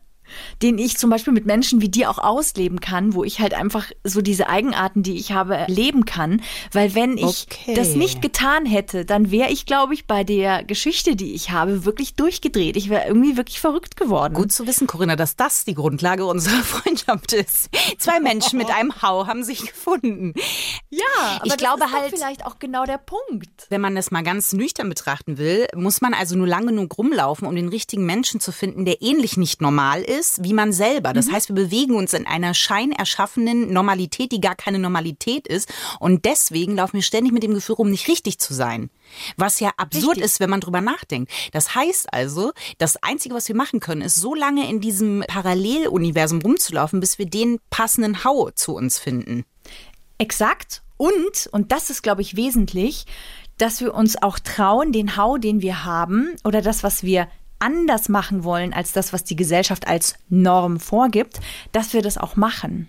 den 0.62 0.79
ich 0.79 0.97
zum 0.99 1.11
Beispiel 1.11 1.33
mit 1.33 1.47
Menschen 1.47 1.81
wie 1.81 1.88
dir 1.88 2.11
auch 2.11 2.19
ausleben 2.19 2.81
kann, 2.81 3.14
wo 3.14 3.25
ich 3.25 3.41
halt 3.41 3.55
einfach 3.55 3.87
so 4.05 4.21
diese 4.23 4.49
Eigenarten, 4.49 5.03
die 5.03 5.17
ich 5.17 5.33
habe, 5.33 5.64
leben 5.69 6.05
kann. 6.05 6.43
Weil 6.73 6.95
wenn 6.95 7.17
ich 7.19 7.47
Okay. 7.51 7.75
das 7.75 7.95
nicht 7.95 8.23
getan 8.23 8.67
hätte, 8.67 9.05
dann 9.05 9.31
wäre 9.31 9.51
ich, 9.51 9.67
glaube 9.67 9.95
ich, 9.95 10.07
bei 10.07 10.25
der 10.25 10.64
Geschichte, 10.64 11.17
die 11.17 11.33
ich 11.35 11.51
habe, 11.51 11.85
wirklich 11.85 12.14
durchgedreht. 12.14 12.77
Ich 12.77 12.88
wäre 12.88 13.07
irgendwie 13.07 13.37
wirklich 13.37 13.61
verrückt 13.61 13.97
geworden. 13.97 14.35
Gut 14.35 14.53
zu 14.53 14.67
wissen, 14.67 14.87
Corinna, 14.87 15.17
dass 15.17 15.37
das 15.37 15.64
die 15.64 15.75
Grundlage 15.75 16.25
unserer 16.27 16.62
Freundschaft 16.62 17.33
ist. 17.33 17.69
Zwei 17.99 18.21
Menschen 18.21 18.59
mit 18.59 18.71
einem 18.71 19.01
Hau 19.03 19.27
haben 19.27 19.45
sich 19.45 19.61
gefunden. 19.67 20.35
Ja, 20.91 21.01
aber 21.37 21.45
Ich 21.47 21.53
das 21.53 21.59
glaube 21.59 21.85
ist 21.85 21.93
halt- 21.93 22.11
vielleicht 22.11 22.45
auch 22.47 22.59
genau 22.59 22.85
der 22.85 22.99
Punkt. 22.99 23.67
Wenn 23.69 23.81
man 23.81 23.95
das 23.95 24.11
mal 24.11 24.23
ganz 24.23 24.53
nüchtern 24.53 24.88
betrachten 24.88 25.38
will, 25.38 25.67
muss 25.75 26.01
man 26.01 26.14
also 26.14 26.37
nur 26.37 26.47
lang 26.47 26.67
genug 26.67 26.97
rumlaufen, 26.99 27.47
um 27.47 27.55
den 27.55 27.69
richtigen 27.69 28.05
Menschen 28.07 28.41
zu 28.41 28.53
finden, 28.53 28.85
der 28.85 29.03
ähnlich 29.03 29.37
nicht 29.37 29.61
normal 29.61 30.03
ist 30.03 30.17
wie 30.42 30.52
man 30.52 30.72
selber. 30.72 31.12
Das 31.12 31.31
heißt, 31.31 31.48
wir 31.48 31.54
bewegen 31.54 31.94
uns 31.94 32.12
in 32.12 32.26
einer 32.26 32.54
scheinerschaffenen 32.54 33.72
Normalität, 33.72 34.33
die 34.33 34.40
gar 34.40 34.54
keine 34.54 34.78
Normalität 34.78 35.46
ist. 35.46 35.68
Und 36.00 36.24
deswegen 36.24 36.76
laufen 36.76 36.94
wir 36.94 37.02
ständig 37.02 37.33
mit 37.33 37.42
dem 37.42 37.54
Gefühl 37.54 37.76
rum, 37.76 37.90
nicht 37.90 38.09
richtig 38.09 38.38
zu 38.38 38.54
sein. 38.54 38.90
Was 39.37 39.61
ja 39.61 39.70
absurd 39.76 40.16
Richtig. 40.16 40.24
ist, 40.24 40.40
wenn 40.40 40.50
man 40.50 40.61
drüber 40.61 40.81
nachdenkt. 40.81 41.33
Das 41.52 41.74
heißt 41.74 42.12
also, 42.12 42.52
das 42.78 43.02
Einzige, 43.02 43.35
was 43.35 43.48
wir 43.48 43.57
machen 43.57 43.81
können, 43.81 44.02
ist 44.02 44.16
so 44.16 44.35
lange 44.35 44.68
in 44.68 44.81
diesem 44.81 45.24
Paralleluniversum 45.26 46.40
rumzulaufen, 46.40 47.00
bis 47.00 47.18
wir 47.18 47.26
den 47.26 47.59
passenden 47.70 48.24
Hau 48.24 48.50
zu 48.50 48.74
uns 48.74 48.98
finden. 48.98 49.44
Exakt. 50.18 50.83
Und, 50.96 51.48
und 51.52 51.72
das 51.72 51.90
ist, 51.90 52.02
glaube 52.02 52.22
ich, 52.22 52.37
wesentlich, 52.37 53.07
dass 53.57 53.81
wir 53.81 53.94
uns 53.94 54.20
auch 54.20 54.38
trauen, 54.38 54.92
den 54.92 55.16
Hau, 55.16 55.37
den 55.37 55.62
wir 55.62 55.85
haben, 55.85 56.37
oder 56.44 56.62
das, 56.62 56.83
was 56.83 57.02
wir 57.02 57.28
anders 57.59 58.09
machen 58.09 58.44
wollen 58.44 58.73
als 58.73 58.92
das, 58.92 59.12
was 59.12 59.25
die 59.25 59.37
Gesellschaft 59.37 59.87
als 59.87 60.14
Norm 60.29 60.81
vorgibt, 60.81 61.40
dass 61.73 61.92
wir 61.92 62.03
das 62.03 62.18
auch 62.18 62.37
machen. 62.37 62.88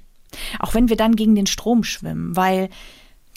Auch 0.60 0.74
wenn 0.74 0.90
wir 0.90 0.98
dann 0.98 1.16
gegen 1.16 1.36
den 1.36 1.48
Strom 1.48 1.84
schwimmen, 1.84 2.36
weil 2.36 2.70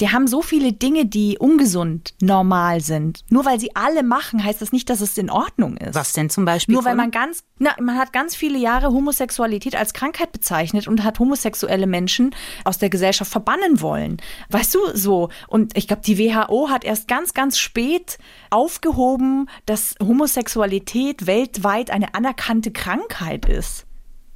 wir 0.03 0.11
haben 0.11 0.27
so 0.27 0.43
viele 0.43 0.73
Dinge, 0.73 1.07
die 1.07 1.39
ungesund 1.39 2.15
normal 2.21 2.81
sind. 2.81 3.21
Nur 3.31 3.45
weil 3.45 3.61
sie 3.61 3.77
alle 3.77 4.03
machen, 4.03 4.43
heißt 4.43 4.61
das 4.61 4.73
nicht, 4.73 4.91
dass 4.91 5.01
es 5.01 5.17
in 5.17 5.31
Ordnung 5.31 5.77
ist. 5.77 5.95
Was 5.95 6.13
denn 6.13 6.29
zum 6.29 6.45
Beispiel? 6.45 6.75
Nur 6.75 6.85
weil 6.85 6.97
man 6.97 7.13
ganz, 7.13 7.45
na, 7.61 7.71
man 7.81 7.97
hat 7.97 8.13
ganz 8.13 8.35
viele 8.35 8.59
Jahre 8.59 8.89
Homosexualität 8.89 9.77
als 9.77 9.95
Krankheit 9.95 10.33
bezeichnet 10.33 10.89
und 10.89 11.05
hat 11.05 11.21
homosexuelle 11.21 11.87
Menschen 11.87 12.35
aus 12.65 12.79
der 12.79 12.91
Gesellschaft 12.91 13.31
verbannen 13.31 13.81
wollen. 13.81 14.17
Weißt 14.51 14.75
du, 14.75 14.81
so. 14.93 15.29
Und 15.47 15.79
ich 15.79 15.87
glaube, 15.87 16.03
die 16.03 16.19
WHO 16.19 16.69
hat 16.69 16.83
erst 16.83 17.07
ganz, 17.07 17.33
ganz 17.33 17.61
spät 17.61 18.19
aufgehoben, 18.51 19.49
dass 19.67 19.95
Homosexualität 20.03 21.29
weltweit 21.29 21.93
eine 21.93 22.17
anerkannte 22.17 22.73
Krankheit 22.73 23.47
ist. 23.47 23.87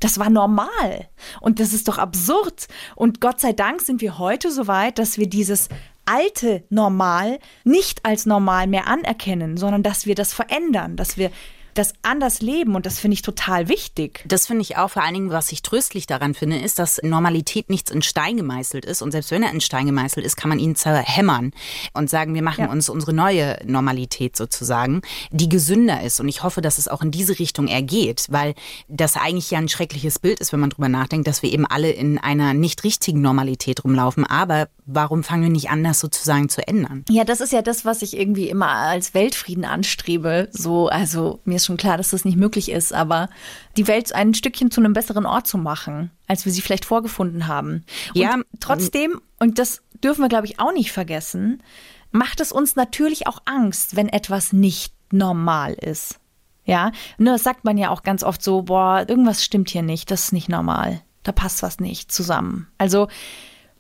Das 0.01 0.19
war 0.19 0.31
normal. 0.31 1.09
Und 1.41 1.61
das 1.61 1.73
ist 1.73 1.89
doch 1.89 1.99
absurd. 1.99 2.69
Und 2.95 3.21
Gott 3.21 3.41
sei 3.41 3.53
Dank 3.53 3.81
sind 3.81 4.01
wir 4.01 4.19
heute 4.19 4.51
so 4.51 4.67
weit, 4.67 4.99
dass 4.99 5.19
wir 5.19 5.29
dieses 5.29 5.69
alte 6.05 6.65
Normal 6.71 7.39
nicht 7.65 8.05
als 8.05 8.27
normal 8.27 8.67
mehr 8.69 8.87
anerkennen, 8.87 9.57
sondern 9.57 9.83
dass 9.83 10.07
wir 10.07 10.15
das 10.15 10.33
verändern, 10.33 10.97
dass 10.97 11.17
wir 11.17 11.31
das 11.79 11.93
anders 12.03 12.43
leben. 12.43 12.75
Und 12.75 12.87
das 12.87 12.99
finde 12.99 13.15
ich 13.15 13.23
total 13.23 13.69
wichtig. 13.69 14.25
Das 14.27 14.47
finde 14.47 14.63
ich 14.63 14.77
auch 14.77 14.91
vor 14.91 15.03
allen 15.03 15.15
Dingen, 15.15 15.31
was 15.31 15.53
ich 15.53 15.63
tröstlich 15.63 16.07
daran 16.07 16.35
finde, 16.35 16.59
ist, 16.59 16.79
dass 16.79 17.01
Normalität 17.03 17.71
nichts 17.71 17.91
in 17.91 18.03
Stein 18.03 18.37
gemeißelt 18.37 18.85
ist. 18.85 19.03
Und 19.03 19.13
selbst 19.13 19.31
wenn 19.31 19.43
er 19.43 19.53
in 19.53 19.61
Stein 19.61 19.87
gemeißelt 19.87 20.25
ist, 20.27 20.37
kann 20.37 20.49
man 20.49 20.59
ihn 20.59 20.75
zerhämmern 20.77 21.53
und 21.93 22.11
sagen, 22.11 22.35
wir 22.35 22.43
machen 22.43 22.65
Ja. 22.65 22.71
uns 22.71 22.89
unsere 22.89 23.13
neue 23.13 23.59
Normalität 23.65 24.37
sozusagen, 24.37 25.03
die 25.31 25.49
gesünder 25.49 26.03
ist. 26.03 26.21
Und 26.21 26.29
ich 26.29 26.43
hoffe, 26.43 26.61
dass 26.61 26.79
es 26.79 26.89
auch 26.89 27.03
in 27.03 27.11
diese 27.11 27.39
Richtung 27.39 27.69
ergeht, 27.69 28.27
weil 28.31 28.55
das 28.89 29.17
eigentlich 29.17 29.51
ja 29.51 29.59
ein 29.59 29.69
schreckliches 29.69 30.19
Bild 30.19 30.41
ist, 30.41 30.53
wenn 30.53 30.61
man 30.61 30.71
drüber 30.71 30.89
nachdenkt, 30.89 31.29
dass 31.29 31.43
wir 31.43 31.53
eben 31.53 31.67
alle 31.67 31.91
in 31.91 32.19
einer 32.19 32.55
nicht 32.55 32.85
richtigen 32.85 33.21
Normalität 33.21 33.85
rumlaufen. 33.85 34.25
Aber 34.25 34.69
warum 34.87 35.23
fangen 35.25 35.43
wir 35.43 35.51
nicht 35.51 35.71
an, 35.71 35.85
das 35.85 36.01
sozusagen 36.01 36.49
zu 36.49 36.67
ändern? 36.67 37.05
Ja, 37.09 37.25
das 37.25 37.41
ist 37.41 37.53
ja 37.53 37.63
das, 37.63 37.85
was 37.85 38.03
ich 38.03 38.17
irgendwie 38.17 38.49
immer 38.49 38.69
als 38.69 39.15
Weltfrieden 39.15 39.65
anstrebe. 39.65 40.49
So, 40.53 40.89
also 40.89 41.41
mir 41.45 41.57
ist 41.57 41.66
schon 41.67 41.77
klar, 41.77 41.97
dass 41.97 42.11
das 42.11 42.25
nicht 42.25 42.37
möglich 42.37 42.71
ist, 42.71 42.93
aber 42.93 43.29
die 43.77 43.87
Welt 43.87 44.13
ein 44.15 44.35
Stückchen 44.35 44.71
zu 44.71 44.81
einem 44.81 44.93
besseren 44.93 45.27
Ort 45.27 45.47
zu 45.47 45.59
machen, 45.59 46.11
als 46.27 46.45
wir 46.45 46.53
sie 46.53 46.63
vielleicht 46.63 46.85
vorgefunden 46.85 47.47
haben. 47.47 47.85
Und 48.15 48.21
Ja, 48.21 48.37
trotzdem, 48.61 49.21
und 49.39 49.59
das 49.59 49.83
dürfen 50.03 50.23
wir, 50.23 50.29
glaube 50.29 50.47
ich, 50.47 50.59
auch 50.59 50.73
nicht 50.73 50.93
vergessen, 50.93 51.63
macht 52.11 52.41
es 52.41 52.53
uns 52.53 52.77
natürlich 52.77 53.27
auch 53.27 53.43
Angst, 53.45 53.97
wenn 53.97 54.09
etwas 54.09 54.53
nicht 54.53 54.95
normal 55.11 55.75
ist. 55.75 56.19
Ja, 56.65 56.91
ne, 57.19 57.33
das 57.33 57.45
sagt 57.45 57.65
man 57.65 57.79
ja 57.79 57.91
auch 57.91 58.03
ganz 58.03 58.25
oft 58.25 58.43
so, 58.43 58.63
boah, 58.63 59.05
irgendwas 59.07 59.45
stimmt 59.45 59.71
hier 59.71 59.83
nicht, 59.83 60.11
das 60.11 60.25
ist 60.25 60.33
nicht 60.33 60.49
normal. 60.49 61.01
Da 61.23 61.33
passt 61.33 61.63
was 61.63 61.81
nicht 61.81 62.11
zusammen. 62.11 62.69
Also 62.79 63.09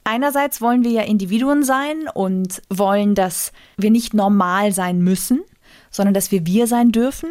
Einerseits 0.08 0.60
wollen 0.60 0.84
wir 0.84 0.92
ja 0.92 1.02
Individuen 1.02 1.64
sein 1.64 2.08
und 2.14 2.62
wollen, 2.70 3.16
dass 3.16 3.50
wir 3.76 3.90
nicht 3.90 4.14
normal 4.14 4.70
sein 4.70 5.00
müssen. 5.00 5.42
Sondern 5.90 6.14
dass 6.14 6.30
wir 6.30 6.46
wir 6.46 6.66
sein 6.66 6.92
dürfen. 6.92 7.30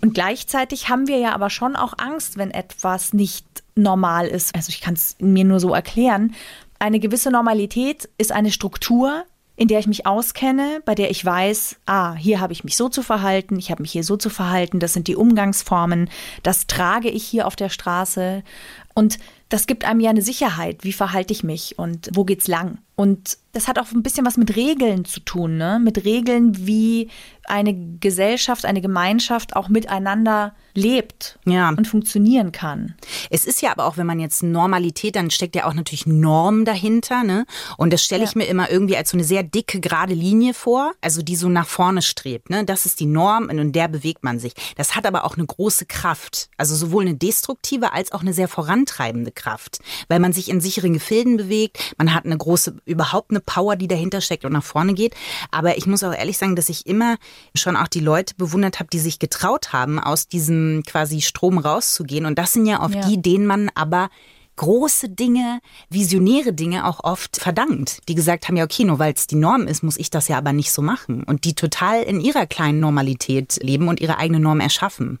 Und 0.00 0.14
gleichzeitig 0.14 0.88
haben 0.88 1.08
wir 1.08 1.18
ja 1.18 1.34
aber 1.34 1.50
schon 1.50 1.76
auch 1.76 1.94
Angst, 1.98 2.36
wenn 2.36 2.50
etwas 2.50 3.12
nicht 3.12 3.46
normal 3.74 4.26
ist. 4.26 4.54
Also 4.54 4.70
ich 4.70 4.80
kann 4.80 4.94
es 4.94 5.16
mir 5.18 5.44
nur 5.44 5.60
so 5.60 5.74
erklären. 5.74 6.34
Eine 6.78 7.00
gewisse 7.00 7.30
Normalität 7.30 8.08
ist 8.18 8.32
eine 8.32 8.52
Struktur, 8.52 9.24
in 9.56 9.68
der 9.68 9.78
ich 9.78 9.86
mich 9.86 10.06
auskenne, 10.06 10.82
bei 10.84 10.94
der 10.94 11.10
ich 11.10 11.24
weiß, 11.24 11.76
ah, 11.86 12.14
hier 12.14 12.40
habe 12.40 12.52
ich 12.52 12.64
mich 12.64 12.76
so 12.76 12.88
zu 12.88 13.02
verhalten, 13.02 13.58
ich 13.58 13.70
habe 13.70 13.82
mich 13.82 13.92
hier 13.92 14.02
so 14.02 14.16
zu 14.16 14.28
verhalten, 14.28 14.80
das 14.80 14.92
sind 14.92 15.06
die 15.06 15.14
Umgangsformen, 15.14 16.10
das 16.42 16.66
trage 16.66 17.08
ich 17.08 17.24
hier 17.24 17.46
auf 17.46 17.54
der 17.54 17.68
Straße. 17.68 18.42
Und 18.94 19.18
das 19.48 19.66
gibt 19.66 19.84
einem 19.84 20.00
ja 20.00 20.10
eine 20.10 20.22
Sicherheit, 20.22 20.84
wie 20.84 20.92
verhalte 20.92 21.32
ich 21.32 21.44
mich 21.44 21.78
und 21.78 22.10
wo 22.12 22.24
geht's 22.24 22.48
lang. 22.48 22.78
Und 22.96 23.38
das 23.52 23.66
hat 23.66 23.78
auch 23.78 23.90
ein 23.92 24.02
bisschen 24.04 24.24
was 24.24 24.36
mit 24.36 24.54
Regeln 24.56 25.04
zu 25.04 25.18
tun, 25.20 25.56
ne? 25.56 25.80
Mit 25.82 26.04
Regeln, 26.04 26.66
wie 26.66 27.08
eine 27.44 27.74
Gesellschaft, 27.98 28.64
eine 28.64 28.80
Gemeinschaft 28.80 29.56
auch 29.56 29.68
miteinander 29.68 30.54
lebt 30.74 31.38
Ja. 31.44 31.70
und 31.70 31.86
funktionieren 31.88 32.52
kann. 32.52 32.94
Es 33.30 33.44
ist 33.44 33.62
ja 33.62 33.72
aber 33.72 33.86
auch, 33.86 33.96
wenn 33.96 34.06
man 34.06 34.20
jetzt 34.20 34.42
Normalität, 34.44 35.16
dann 35.16 35.30
steckt 35.30 35.56
ja 35.56 35.66
auch 35.66 35.74
natürlich 35.74 36.06
Norm 36.06 36.64
dahinter, 36.64 37.22
ne? 37.24 37.46
Und 37.76 37.92
das 37.92 38.02
stelle 38.04 38.24
ich 38.24 38.30
Ja. 38.34 38.38
mir 38.38 38.44
immer 38.46 38.70
irgendwie 38.70 38.96
als 38.96 39.10
so 39.10 39.16
eine 39.16 39.24
sehr 39.24 39.42
dicke, 39.42 39.80
gerade 39.80 40.14
Linie 40.14 40.54
vor, 40.54 40.92
also 41.00 41.20
die 41.22 41.36
so 41.36 41.48
nach 41.48 41.66
vorne 41.66 42.00
strebt, 42.02 42.48
ne? 42.50 42.64
Das 42.64 42.86
ist 42.86 43.00
die 43.00 43.06
Norm 43.06 43.48
und 43.50 43.58
in 43.58 43.72
der 43.72 43.88
bewegt 43.88 44.22
man 44.22 44.38
sich. 44.38 44.54
Das 44.76 44.94
hat 44.94 45.04
aber 45.04 45.24
auch 45.24 45.36
eine 45.36 45.46
große 45.46 45.86
Kraft. 45.86 46.48
Also 46.56 46.76
sowohl 46.76 47.02
eine 47.02 47.14
destruktive 47.14 47.92
als 47.92 48.12
auch 48.12 48.20
eine 48.22 48.32
sehr 48.32 48.48
vorantreibende 48.84 49.32
Kraft. 49.32 49.78
Weil 50.08 50.20
man 50.20 50.32
sich 50.32 50.48
in 50.48 50.60
sicheren 50.60 50.92
Gefilden 50.92 51.36
bewegt, 51.36 51.94
man 51.98 52.14
hat 52.14 52.24
eine 52.24 52.36
große, 52.36 52.76
überhaupt 52.84 53.30
eine 53.30 53.40
Power, 53.40 53.76
die 53.76 53.88
dahinter 53.88 54.20
steckt 54.20 54.44
und 54.44 54.52
nach 54.52 54.64
vorne 54.64 54.94
geht. 54.94 55.14
Aber 55.50 55.76
ich 55.76 55.86
muss 55.86 56.04
auch 56.04 56.14
ehrlich 56.14 56.38
sagen, 56.38 56.56
dass 56.56 56.68
ich 56.68 56.86
immer 56.86 57.16
schon 57.54 57.76
auch 57.76 57.88
die 57.88 58.00
Leute 58.00 58.34
bewundert 58.36 58.80
habe, 58.80 58.90
die 58.92 58.98
sich 58.98 59.18
getraut 59.18 59.72
haben, 59.72 59.98
aus 59.98 60.28
diesem 60.28 60.82
quasi 60.86 61.20
Strom 61.20 61.58
rauszugehen. 61.58 62.26
Und 62.26 62.38
das 62.38 62.52
sind 62.52 62.66
ja 62.66 62.82
oft 62.82 62.94
Ja. 62.94 63.08
die, 63.08 63.20
denen 63.20 63.46
man 63.46 63.70
aber 63.74 64.08
große 64.56 65.08
Dinge, 65.08 65.58
visionäre 65.90 66.52
Dinge 66.52 66.86
auch 66.86 67.02
oft 67.02 67.38
verdankt. 67.38 67.98
Die 68.08 68.14
gesagt 68.14 68.46
haben, 68.46 68.56
ja, 68.56 68.62
okay, 68.64 68.84
nur 68.84 69.00
weil 69.00 69.12
es 69.12 69.26
die 69.26 69.34
Norm 69.34 69.66
ist, 69.66 69.82
muss 69.82 69.96
ich 69.96 70.10
das 70.10 70.28
ja 70.28 70.38
aber 70.38 70.52
nicht 70.52 70.70
so 70.70 70.80
machen. 70.80 71.24
Und 71.24 71.44
die 71.44 71.54
total 71.54 72.02
in 72.02 72.20
ihrer 72.20 72.46
kleinen 72.46 72.78
Normalität 72.78 73.58
leben 73.62 73.88
und 73.88 74.00
ihre 74.00 74.18
eigene 74.18 74.38
Norm 74.38 74.60
erschaffen. 74.60 75.18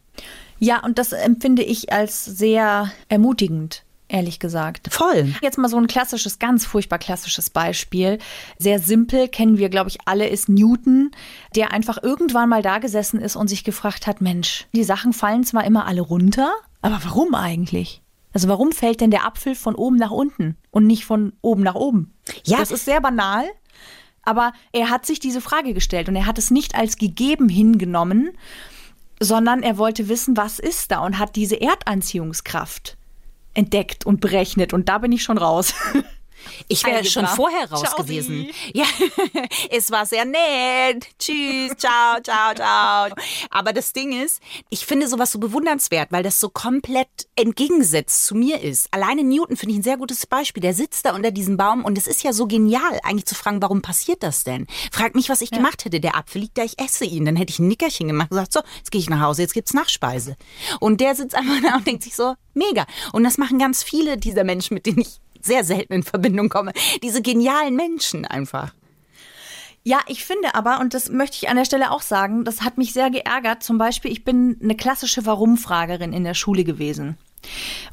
Ja, 0.64 0.82
und 0.82 0.98
das 0.98 1.12
empfinde 1.12 1.62
ich 1.62 1.92
als 1.92 2.24
sehr 2.24 2.90
ermutigend. 3.10 3.84
Ehrlich 4.08 4.38
gesagt. 4.38 4.88
Voll. 4.90 5.34
Jetzt 5.42 5.58
mal 5.58 5.68
so 5.68 5.76
ein 5.76 5.86
klassisches, 5.86 6.38
ganz 6.38 6.64
furchtbar 6.64 6.98
klassisches 6.98 7.50
Beispiel. 7.50 8.18
Sehr 8.58 8.78
simpel, 8.78 9.28
kennen 9.28 9.58
wir, 9.58 9.68
glaube 9.68 9.90
ich, 9.90 9.98
alle, 10.06 10.26
ist 10.26 10.48
Newton, 10.48 11.10
der 11.54 11.72
einfach 11.72 12.02
irgendwann 12.02 12.48
mal 12.48 12.62
da 12.62 12.78
gesessen 12.78 13.20
ist 13.20 13.36
und 13.36 13.48
sich 13.48 13.62
gefragt 13.62 14.06
hat, 14.06 14.22
Mensch, 14.22 14.66
die 14.74 14.84
Sachen 14.84 15.12
fallen 15.12 15.44
zwar 15.44 15.64
immer 15.64 15.86
alle 15.86 16.00
runter, 16.00 16.50
aber 16.80 16.98
warum 17.02 17.34
eigentlich? 17.34 18.00
Also 18.32 18.48
warum 18.48 18.72
fällt 18.72 19.02
denn 19.02 19.10
der 19.10 19.26
Apfel 19.26 19.54
von 19.54 19.74
oben 19.74 19.96
nach 19.96 20.10
unten 20.10 20.56
und 20.70 20.86
nicht 20.86 21.04
von 21.04 21.34
oben 21.42 21.62
nach 21.62 21.74
oben? 21.74 22.14
Ja. 22.44 22.58
Das 22.58 22.70
ist 22.70 22.86
sehr 22.86 23.00
banal, 23.02 23.44
aber 24.22 24.52
er 24.72 24.90
hat 24.90 25.04
sich 25.04 25.20
diese 25.20 25.40
Frage 25.40 25.74
gestellt 25.74 26.08
und 26.08 26.16
er 26.16 26.26
hat 26.26 26.38
es 26.38 26.50
nicht 26.50 26.74
als 26.74 26.96
gegeben 26.96 27.48
hingenommen, 27.48 28.30
sondern 29.20 29.62
er 29.62 29.78
wollte 29.78 30.08
wissen, 30.08 30.36
was 30.36 30.58
ist 30.58 30.90
da 30.90 31.00
und 31.00 31.18
hat 31.18 31.36
diese 31.36 31.60
Erdanziehungskraft 31.60 32.96
entdeckt 33.54 34.04
und 34.04 34.20
berechnet 34.20 34.72
und 34.72 34.88
da 34.88 34.98
bin 34.98 35.12
ich 35.12 35.22
schon 35.22 35.38
raus. 35.38 35.74
Ich 36.68 36.84
wäre 36.84 37.04
schon 37.04 37.26
vorher 37.26 37.70
raus 37.70 37.82
Ciao, 37.82 38.02
gewesen. 38.02 38.48
Sie. 38.48 38.54
Ja, 38.74 38.86
es 39.70 39.90
war 39.90 40.06
sehr 40.06 40.24
nett. 40.24 41.06
Tschüss, 41.18 41.76
ciao, 41.76 42.20
ciao, 42.22 42.54
ciao. 42.54 43.14
Aber 43.50 43.72
das 43.72 43.92
Ding 43.92 44.12
ist, 44.12 44.40
ich 44.70 44.84
finde 44.84 45.08
sowas 45.08 45.32
so 45.32 45.38
bewundernswert, 45.38 46.10
weil 46.12 46.22
das 46.22 46.40
so 46.40 46.48
komplett 46.48 47.08
entgegengesetzt 47.36 48.26
zu 48.26 48.34
mir 48.34 48.60
ist. 48.60 48.88
Alleine 48.92 49.22
Newton 49.22 49.56
finde 49.56 49.72
ich 49.72 49.80
ein 49.80 49.84
sehr 49.84 49.96
gutes 49.96 50.26
Beispiel. 50.26 50.60
Der 50.60 50.74
sitzt 50.74 51.06
da 51.06 51.14
unter 51.14 51.30
diesem 51.30 51.56
Baum 51.56 51.84
und 51.84 51.98
es 51.98 52.06
ist 52.06 52.22
ja 52.22 52.32
so 52.32 52.46
genial, 52.46 53.00
eigentlich 53.02 53.26
zu 53.26 53.34
fragen, 53.34 53.62
warum 53.62 53.82
passiert 53.82 54.22
das 54.22 54.44
denn? 54.44 54.66
Frag 54.90 55.14
mich, 55.14 55.28
was 55.28 55.40
ich 55.40 55.50
gemacht 55.50 55.84
hätte. 55.84 56.00
Der 56.00 56.16
Apfel 56.16 56.42
liegt 56.42 56.58
da, 56.58 56.64
ich 56.64 56.78
esse 56.78 57.04
ihn. 57.04 57.24
Dann 57.24 57.36
hätte 57.36 57.52
ich 57.52 57.58
ein 57.58 57.68
Nickerchen 57.68 58.08
gemacht 58.08 58.30
und 58.30 58.36
gesagt, 58.36 58.52
so, 58.52 58.60
jetzt 58.78 58.90
gehe 58.90 59.00
ich 59.00 59.10
nach 59.10 59.20
Hause, 59.20 59.42
jetzt 59.42 59.54
gibt's 59.54 59.74
Nachspeise. 59.74 60.36
Und 60.80 61.00
der 61.00 61.14
sitzt 61.14 61.34
einfach 61.34 61.60
da 61.62 61.76
und 61.76 61.86
denkt 61.86 62.02
sich 62.02 62.14
so, 62.14 62.34
mega. 62.54 62.86
Und 63.12 63.24
das 63.24 63.38
machen 63.38 63.58
ganz 63.58 63.82
viele 63.82 64.16
dieser 64.16 64.44
Menschen, 64.44 64.74
mit 64.74 64.86
denen 64.86 65.00
ich 65.00 65.20
sehr 65.44 65.64
selten 65.64 65.92
in 65.92 66.02
Verbindung 66.02 66.48
komme. 66.48 66.72
Diese 67.02 67.22
genialen 67.22 67.76
Menschen 67.76 68.24
einfach. 68.24 68.74
Ja, 69.86 70.00
ich 70.06 70.24
finde 70.24 70.54
aber, 70.54 70.80
und 70.80 70.94
das 70.94 71.10
möchte 71.10 71.36
ich 71.36 71.50
an 71.50 71.56
der 71.56 71.66
Stelle 71.66 71.90
auch 71.90 72.00
sagen, 72.00 72.44
das 72.44 72.62
hat 72.62 72.78
mich 72.78 72.94
sehr 72.94 73.10
geärgert. 73.10 73.62
Zum 73.62 73.76
Beispiel, 73.76 74.10
ich 74.10 74.24
bin 74.24 74.58
eine 74.62 74.76
klassische 74.76 75.26
Warum-Fragerin 75.26 76.14
in 76.14 76.24
der 76.24 76.32
Schule 76.32 76.64
gewesen. 76.64 77.18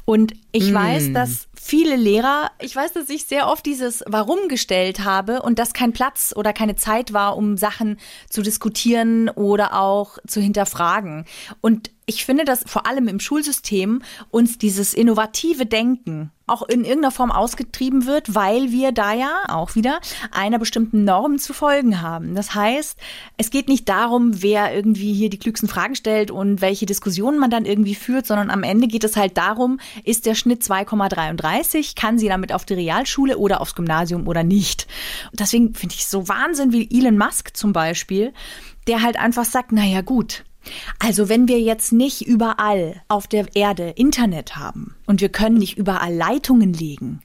Und 0.06 0.32
ich 0.52 0.72
weiß, 0.72 1.12
dass 1.12 1.48
viele 1.64 1.94
Lehrer, 1.94 2.50
ich 2.58 2.74
weiß, 2.74 2.92
dass 2.92 3.08
ich 3.08 3.24
sehr 3.24 3.46
oft 3.46 3.64
dieses 3.64 4.02
Warum 4.08 4.48
gestellt 4.48 5.04
habe 5.04 5.42
und 5.42 5.60
dass 5.60 5.72
kein 5.72 5.92
Platz 5.92 6.34
oder 6.34 6.52
keine 6.52 6.74
Zeit 6.74 7.12
war, 7.12 7.36
um 7.36 7.56
Sachen 7.56 7.98
zu 8.28 8.42
diskutieren 8.42 9.28
oder 9.28 9.80
auch 9.80 10.18
zu 10.26 10.40
hinterfragen. 10.40 11.24
Und 11.60 11.90
ich 12.06 12.24
finde, 12.24 12.44
dass 12.44 12.64
vor 12.66 12.86
allem 12.86 13.06
im 13.06 13.20
Schulsystem 13.20 14.02
uns 14.30 14.58
dieses 14.58 14.92
innovative 14.92 15.66
Denken 15.66 16.32
auch 16.48 16.62
in 16.62 16.84
irgendeiner 16.84 17.12
Form 17.12 17.30
ausgetrieben 17.30 18.06
wird, 18.06 18.34
weil 18.34 18.72
wir 18.72 18.92
da 18.92 19.14
ja 19.14 19.44
auch 19.48 19.74
wieder 19.74 20.00
einer 20.32 20.58
bestimmten 20.58 21.04
Norm 21.04 21.38
zu 21.38 21.54
folgen 21.54 22.02
haben. 22.02 22.34
Das 22.34 22.54
heißt, 22.54 22.98
es 23.36 23.50
geht 23.50 23.68
nicht 23.68 23.88
darum, 23.88 24.42
wer 24.42 24.74
irgendwie 24.74 25.14
hier 25.14 25.30
die 25.30 25.38
klügsten 25.38 25.68
Fragen 25.68 25.94
stellt 25.94 26.30
und 26.30 26.60
welche 26.60 26.84
Diskussionen 26.84 27.38
man 27.38 27.50
dann 27.50 27.64
irgendwie 27.64 27.94
führt, 27.94 28.26
sondern 28.26 28.50
am 28.50 28.64
Ende 28.64 28.88
geht 28.88 29.04
es 29.04 29.16
halt 29.16 29.38
darum, 29.38 29.78
ist 30.04 30.26
der 30.26 30.34
Schnitt 30.34 30.62
2,33, 30.62 31.51
kann 31.96 32.18
sie 32.18 32.28
damit 32.28 32.52
auf 32.52 32.64
die 32.64 32.74
Realschule 32.74 33.38
oder 33.38 33.60
aufs 33.60 33.74
Gymnasium 33.74 34.26
oder 34.26 34.42
nicht. 34.42 34.86
Und 35.30 35.40
deswegen 35.40 35.74
finde 35.74 35.94
ich 35.94 36.06
so 36.06 36.28
Wahnsinn 36.28 36.72
wie 36.72 36.88
Elon 36.90 37.18
Musk 37.18 37.56
zum 37.56 37.72
Beispiel, 37.72 38.32
der 38.86 39.02
halt 39.02 39.18
einfach 39.18 39.44
sagt, 39.44 39.72
naja 39.72 40.00
gut, 40.00 40.44
also 40.98 41.28
wenn 41.28 41.48
wir 41.48 41.60
jetzt 41.60 41.92
nicht 41.92 42.22
überall 42.26 43.02
auf 43.08 43.26
der 43.26 43.46
Erde 43.54 43.90
Internet 43.96 44.56
haben 44.56 44.96
und 45.06 45.20
wir 45.20 45.28
können 45.28 45.58
nicht 45.58 45.76
überall 45.76 46.14
Leitungen 46.14 46.72
legen, 46.72 47.20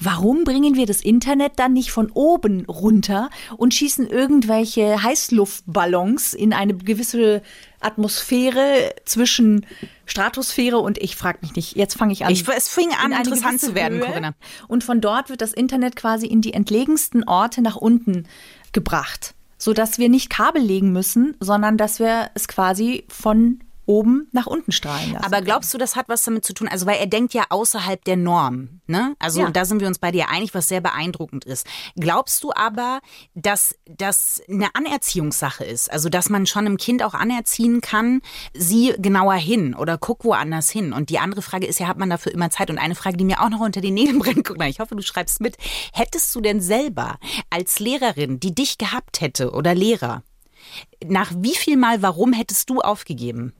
warum 0.00 0.44
bringen 0.44 0.74
wir 0.74 0.86
das 0.86 1.00
Internet 1.00 1.52
dann 1.56 1.72
nicht 1.72 1.90
von 1.90 2.10
oben 2.12 2.64
runter 2.66 3.30
und 3.56 3.74
schießen 3.74 4.06
irgendwelche 4.06 5.02
Heißluftballons 5.02 6.34
in 6.34 6.52
eine 6.52 6.74
gewisse 6.74 7.42
Atmosphäre 7.80 8.94
zwischen 9.04 9.66
Stratosphäre 10.12 10.78
und 10.78 10.98
ich 10.98 11.16
frage 11.16 11.38
mich 11.40 11.56
nicht, 11.56 11.74
jetzt 11.74 11.96
fange 11.96 12.12
ich 12.12 12.26
an. 12.26 12.30
Ich, 12.30 12.46
es 12.46 12.68
fing 12.68 12.90
an, 12.92 13.12
in 13.12 13.18
interessant 13.18 13.60
zu 13.60 13.74
werden, 13.74 13.98
Höhe. 13.98 14.06
Corinna. 14.06 14.34
Und 14.68 14.84
von 14.84 15.00
dort 15.00 15.30
wird 15.30 15.40
das 15.40 15.54
Internet 15.54 15.96
quasi 15.96 16.26
in 16.26 16.42
die 16.42 16.52
entlegensten 16.52 17.24
Orte 17.24 17.62
nach 17.62 17.76
unten 17.76 18.28
gebracht, 18.72 19.34
sodass 19.56 19.98
wir 19.98 20.10
nicht 20.10 20.28
Kabel 20.28 20.62
legen 20.62 20.92
müssen, 20.92 21.34
sondern 21.40 21.78
dass 21.78 21.98
wir 21.98 22.30
es 22.34 22.46
quasi 22.46 23.04
von 23.08 23.60
oben 23.86 24.28
nach 24.32 24.46
unten 24.46 24.72
strahlen 24.72 25.12
lassen. 25.12 25.24
Aber 25.24 25.42
glaubst 25.42 25.72
du, 25.74 25.78
das 25.78 25.96
hat 25.96 26.08
was 26.08 26.22
damit 26.22 26.44
zu 26.44 26.52
tun? 26.54 26.68
Also, 26.68 26.86
weil 26.86 26.98
er 26.98 27.06
denkt 27.06 27.34
ja 27.34 27.44
außerhalb 27.48 28.04
der 28.04 28.16
Norm. 28.16 28.80
Ne? 28.86 29.14
Also, 29.18 29.40
Ja. 29.40 29.50
da 29.50 29.64
sind 29.64 29.80
wir 29.80 29.88
uns 29.88 29.98
bei 29.98 30.12
dir 30.12 30.28
einig, 30.28 30.54
was 30.54 30.68
sehr 30.68 30.80
beeindruckend 30.80 31.44
ist. 31.44 31.66
Glaubst 31.96 32.42
du 32.44 32.52
aber, 32.54 33.00
dass 33.34 33.76
das 33.86 34.42
eine 34.48 34.74
Anerziehungssache 34.74 35.64
ist? 35.64 35.90
Also, 35.92 36.08
dass 36.08 36.28
man 36.28 36.46
schon 36.46 36.66
einem 36.66 36.76
Kind 36.76 37.02
auch 37.02 37.14
anerziehen 37.14 37.80
kann, 37.80 38.20
sieh 38.54 38.94
genauer 38.98 39.34
hin 39.34 39.74
oder 39.74 39.98
guck 39.98 40.24
woanders 40.24 40.70
hin. 40.70 40.92
Und 40.92 41.10
die 41.10 41.18
andere 41.18 41.42
Frage 41.42 41.66
ist 41.66 41.80
ja, 41.80 41.88
hat 41.88 41.98
man 41.98 42.10
dafür 42.10 42.32
immer 42.32 42.50
Zeit? 42.50 42.70
Und 42.70 42.78
eine 42.78 42.94
Frage, 42.94 43.16
die 43.16 43.24
mir 43.24 43.40
auch 43.42 43.50
noch 43.50 43.60
unter 43.60 43.80
den 43.80 43.94
Nägeln 43.94 44.18
brennt, 44.20 44.44
guck 44.44 44.58
mal, 44.58 44.68
ich 44.68 44.80
hoffe, 44.80 44.94
du 44.94 45.02
schreibst 45.02 45.40
mit. 45.40 45.56
Hättest 45.92 46.34
du 46.34 46.40
denn 46.40 46.60
selber 46.60 47.18
als 47.50 47.78
Lehrerin, 47.80 48.38
die 48.40 48.54
dich 48.54 48.78
gehabt 48.78 49.20
hätte 49.20 49.52
oder 49.52 49.74
Lehrer, 49.74 50.22
nach 51.04 51.32
wie 51.36 51.54
viel 51.56 51.76
Mal 51.76 52.02
warum 52.02 52.32
hättest 52.32 52.70
du 52.70 52.80
aufgegeben? 52.80 53.52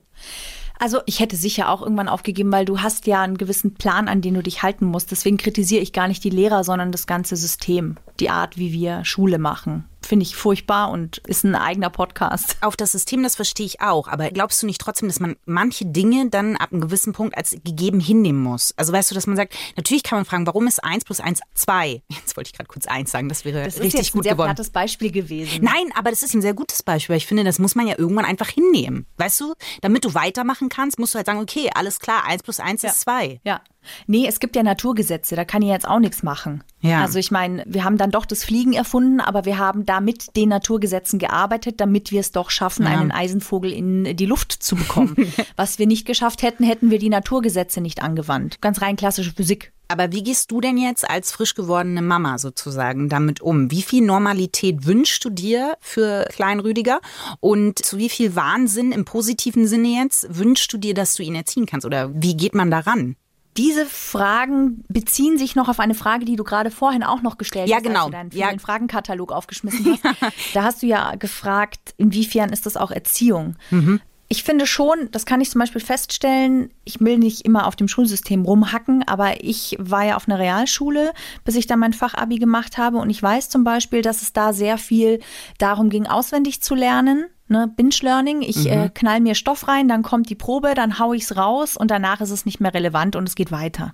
Also 0.78 1.00
ich 1.06 1.20
hätte 1.20 1.36
sicher 1.36 1.68
auch 1.68 1.82
irgendwann 1.82 2.08
aufgegeben, 2.08 2.50
weil 2.50 2.64
du 2.64 2.80
hast 2.80 3.06
ja 3.06 3.22
einen 3.22 3.38
gewissen 3.38 3.74
Plan, 3.74 4.08
an 4.08 4.20
den 4.20 4.34
du 4.34 4.42
dich 4.42 4.62
halten 4.62 4.86
musst. 4.86 5.12
Deswegen 5.12 5.36
kritisiere 5.36 5.80
ich 5.80 5.92
gar 5.92 6.08
nicht 6.08 6.24
die 6.24 6.30
Lehrer, 6.30 6.64
sondern 6.64 6.90
das 6.90 7.06
ganze 7.06 7.36
System, 7.36 7.98
die 8.18 8.30
Art, 8.30 8.58
wie 8.58 8.72
wir 8.72 9.04
Schule 9.04 9.38
machen. 9.38 9.84
Finde 10.04 10.24
ich 10.24 10.36
furchtbar 10.36 10.90
und 10.90 11.18
ist 11.26 11.44
ein 11.44 11.54
eigener 11.54 11.90
Podcast. 11.90 12.56
auf 12.60 12.76
das 12.76 12.92
System, 12.92 13.22
das 13.22 13.36
verstehe 13.36 13.66
ich 13.66 13.80
auch. 13.80 14.08
Aber 14.08 14.30
glaubst 14.30 14.62
du 14.62 14.66
nicht 14.66 14.80
trotzdem, 14.80 15.08
dass 15.08 15.20
man 15.20 15.36
manche 15.46 15.86
Dinge 15.86 16.28
dann 16.30 16.56
ab 16.56 16.72
einem 16.72 16.80
gewissen 16.80 17.12
Punkt 17.12 17.36
als 17.36 17.52
gegeben 17.64 18.00
hinnehmen 18.00 18.42
muss? 18.42 18.74
Also 18.76 18.92
weißt 18.92 19.10
du, 19.10 19.14
dass 19.14 19.26
man 19.26 19.36
sagt, 19.36 19.54
natürlich 19.76 20.02
kann 20.02 20.18
man 20.18 20.24
fragen, 20.24 20.46
warum 20.46 20.66
ist 20.66 20.82
1 20.82 21.04
plus 21.04 21.20
1 21.20 21.40
2? 21.54 22.02
Jetzt 22.08 22.36
wollte 22.36 22.48
ich 22.48 22.54
gerade 22.56 22.68
kurz 22.68 22.86
1 22.86 23.10
sagen, 23.10 23.28
das 23.28 23.44
wäre 23.44 23.64
Das 23.64 23.74
ist 23.76 23.82
richtig 23.82 24.00
jetzt 24.00 24.12
gut 24.12 24.20
ein 24.20 24.24
sehr 24.24 24.32
geworden. 24.32 24.48
plattes 24.48 24.70
Beispiel 24.70 25.10
gewesen. 25.12 25.62
Nein, 25.62 25.90
aber 25.94 26.10
das 26.10 26.22
ist 26.22 26.34
ein 26.34 26.42
sehr 26.42 26.54
gutes 26.54 26.82
Beispiel. 26.82 27.14
weil 27.14 27.18
Ich 27.18 27.26
finde, 27.26 27.44
das 27.44 27.58
muss 27.58 27.74
man 27.74 27.86
ja 27.86 27.98
irgendwann 27.98 28.24
einfach 28.24 28.48
hinnehmen. 28.48 29.06
Weißt 29.18 29.40
du, 29.40 29.54
damit 29.80 30.04
du 30.04 30.14
weitermachen 30.14 30.68
kannst, 30.68 30.98
musst 30.98 31.14
du 31.14 31.16
halt 31.18 31.26
sagen, 31.26 31.40
okay, 31.40 31.70
alles 31.74 31.98
klar, 32.00 32.24
1 32.26 32.42
plus 32.42 32.60
1 32.60 32.84
ist 32.84 33.00
2. 33.02 33.40
Ja. 33.44 33.60
Nee, 34.06 34.26
es 34.28 34.40
gibt 34.40 34.56
ja 34.56 34.62
Naturgesetze, 34.62 35.36
da 35.36 35.44
kann 35.44 35.62
ich 35.62 35.68
jetzt 35.68 35.88
auch 35.88 35.98
nichts 35.98 36.22
machen. 36.22 36.64
Ja. 36.80 37.02
Also 37.02 37.18
ich 37.18 37.30
meine, 37.30 37.64
wir 37.66 37.84
haben 37.84 37.98
dann 37.98 38.10
doch 38.10 38.26
das 38.26 38.44
Fliegen 38.44 38.72
erfunden, 38.72 39.20
aber 39.20 39.44
wir 39.44 39.58
haben 39.58 39.86
da 39.86 40.00
mit 40.00 40.36
den 40.36 40.48
Naturgesetzen 40.48 41.18
gearbeitet, 41.18 41.80
damit 41.80 42.10
wir 42.10 42.20
es 42.20 42.32
doch 42.32 42.50
schaffen, 42.50 42.86
einen 42.86 43.12
Eisenvogel 43.12 43.72
in 43.72 44.16
die 44.16 44.26
Luft 44.26 44.52
zu 44.52 44.76
bekommen. 44.76 45.16
Was 45.56 45.78
wir 45.78 45.86
nicht 45.86 46.06
geschafft 46.06 46.42
hätten, 46.42 46.64
hätten 46.64 46.90
wir 46.90 46.98
die 46.98 47.08
Naturgesetze 47.08 47.80
nicht 47.80 48.02
angewandt. 48.02 48.60
Ganz 48.60 48.82
rein 48.82 48.96
klassische 48.96 49.32
Physik. 49.32 49.72
Aber 49.92 50.10
wie 50.10 50.22
gehst 50.22 50.50
du 50.50 50.62
denn 50.62 50.78
jetzt 50.78 51.08
als 51.08 51.32
frisch 51.32 51.54
gewordene 51.54 52.00
Mama 52.00 52.38
sozusagen 52.38 53.10
damit 53.10 53.42
um? 53.42 53.70
Wie 53.70 53.82
viel 53.82 54.02
Normalität 54.02 54.86
wünschst 54.86 55.22
du 55.22 55.28
dir 55.28 55.76
für 55.80 56.24
Klein 56.30 56.60
Rüdiger? 56.60 57.00
Und 57.40 57.78
zu 57.78 57.98
wie 57.98 58.08
viel 58.08 58.34
Wahnsinn 58.34 58.92
im 58.92 59.04
positiven 59.04 59.66
Sinne 59.66 59.88
jetzt 59.88 60.26
wünschst 60.30 60.72
du 60.72 60.78
dir, 60.78 60.94
dass 60.94 61.14
du 61.14 61.22
ihn 61.22 61.34
erziehen 61.34 61.66
kannst? 61.66 61.84
Oder 61.84 62.10
wie 62.14 62.38
geht 62.38 62.54
man 62.54 62.70
daran? 62.70 63.16
Diese 63.56 63.84
Fragen 63.84 64.84
beziehen 64.88 65.36
sich 65.36 65.54
noch 65.56 65.68
auf 65.68 65.78
eine 65.78 65.94
Frage, 65.94 66.24
die 66.24 66.36
du 66.36 66.44
gerade 66.44 66.70
vorhin 66.70 67.02
auch 67.02 67.20
noch 67.22 67.36
gestellt 67.36 67.68
Ja, 67.68 67.76
hast, 67.76 67.82
genau. 67.84 68.04
als 68.06 68.06
du 68.06 68.12
deinen 68.12 68.30
Ja. 68.32 68.58
Fragenkatalog 68.58 69.30
aufgeschmissen 69.32 69.98
hast. 70.02 70.32
Da 70.54 70.62
hast 70.64 70.82
du 70.82 70.86
ja 70.86 71.14
gefragt, 71.16 71.94
inwiefern 71.98 72.50
ist 72.50 72.64
das 72.66 72.76
auch 72.76 72.90
Erziehung? 72.90 73.56
Mhm. 73.70 74.00
Ich 74.28 74.44
finde 74.44 74.66
schon, 74.66 75.10
das 75.10 75.26
kann 75.26 75.42
ich 75.42 75.50
zum 75.50 75.58
Beispiel 75.58 75.82
feststellen, 75.82 76.70
ich 76.84 77.00
will 77.00 77.18
nicht 77.18 77.42
immer 77.44 77.66
auf 77.66 77.76
dem 77.76 77.86
Schulsystem 77.88 78.46
rumhacken, 78.46 79.06
aber 79.06 79.44
ich 79.44 79.76
war 79.78 80.04
ja 80.06 80.16
auf 80.16 80.26
einer 80.26 80.38
Realschule, 80.38 81.12
bis 81.44 81.54
ich 81.54 81.66
dann 81.66 81.78
mein 81.78 81.92
Fachabi 81.92 82.38
gemacht 82.38 82.78
habe 82.78 82.96
und 82.96 83.10
ich 83.10 83.22
weiß 83.22 83.50
zum 83.50 83.62
Beispiel, 83.62 84.00
dass 84.00 84.22
es 84.22 84.32
da 84.32 84.54
sehr 84.54 84.78
viel 84.78 85.20
darum 85.58 85.90
ging, 85.90 86.06
auswendig 86.06 86.62
zu 86.62 86.74
lernen. 86.74 87.26
Ne, 87.52 87.70
Binge-Learning, 87.76 88.40
ich 88.40 88.66
äh, 88.66 88.88
knall 88.94 89.20
mir 89.20 89.34
Stoff 89.34 89.68
rein, 89.68 89.86
dann 89.86 90.02
kommt 90.02 90.30
die 90.30 90.34
Probe, 90.34 90.72
dann 90.74 90.98
hau 90.98 91.12
ich's 91.12 91.36
raus 91.36 91.76
und 91.76 91.90
danach 91.90 92.22
ist 92.22 92.30
es 92.30 92.46
nicht 92.46 92.60
mehr 92.60 92.72
relevant 92.72 93.14
und 93.14 93.28
es 93.28 93.34
geht 93.34 93.52
weiter. 93.52 93.92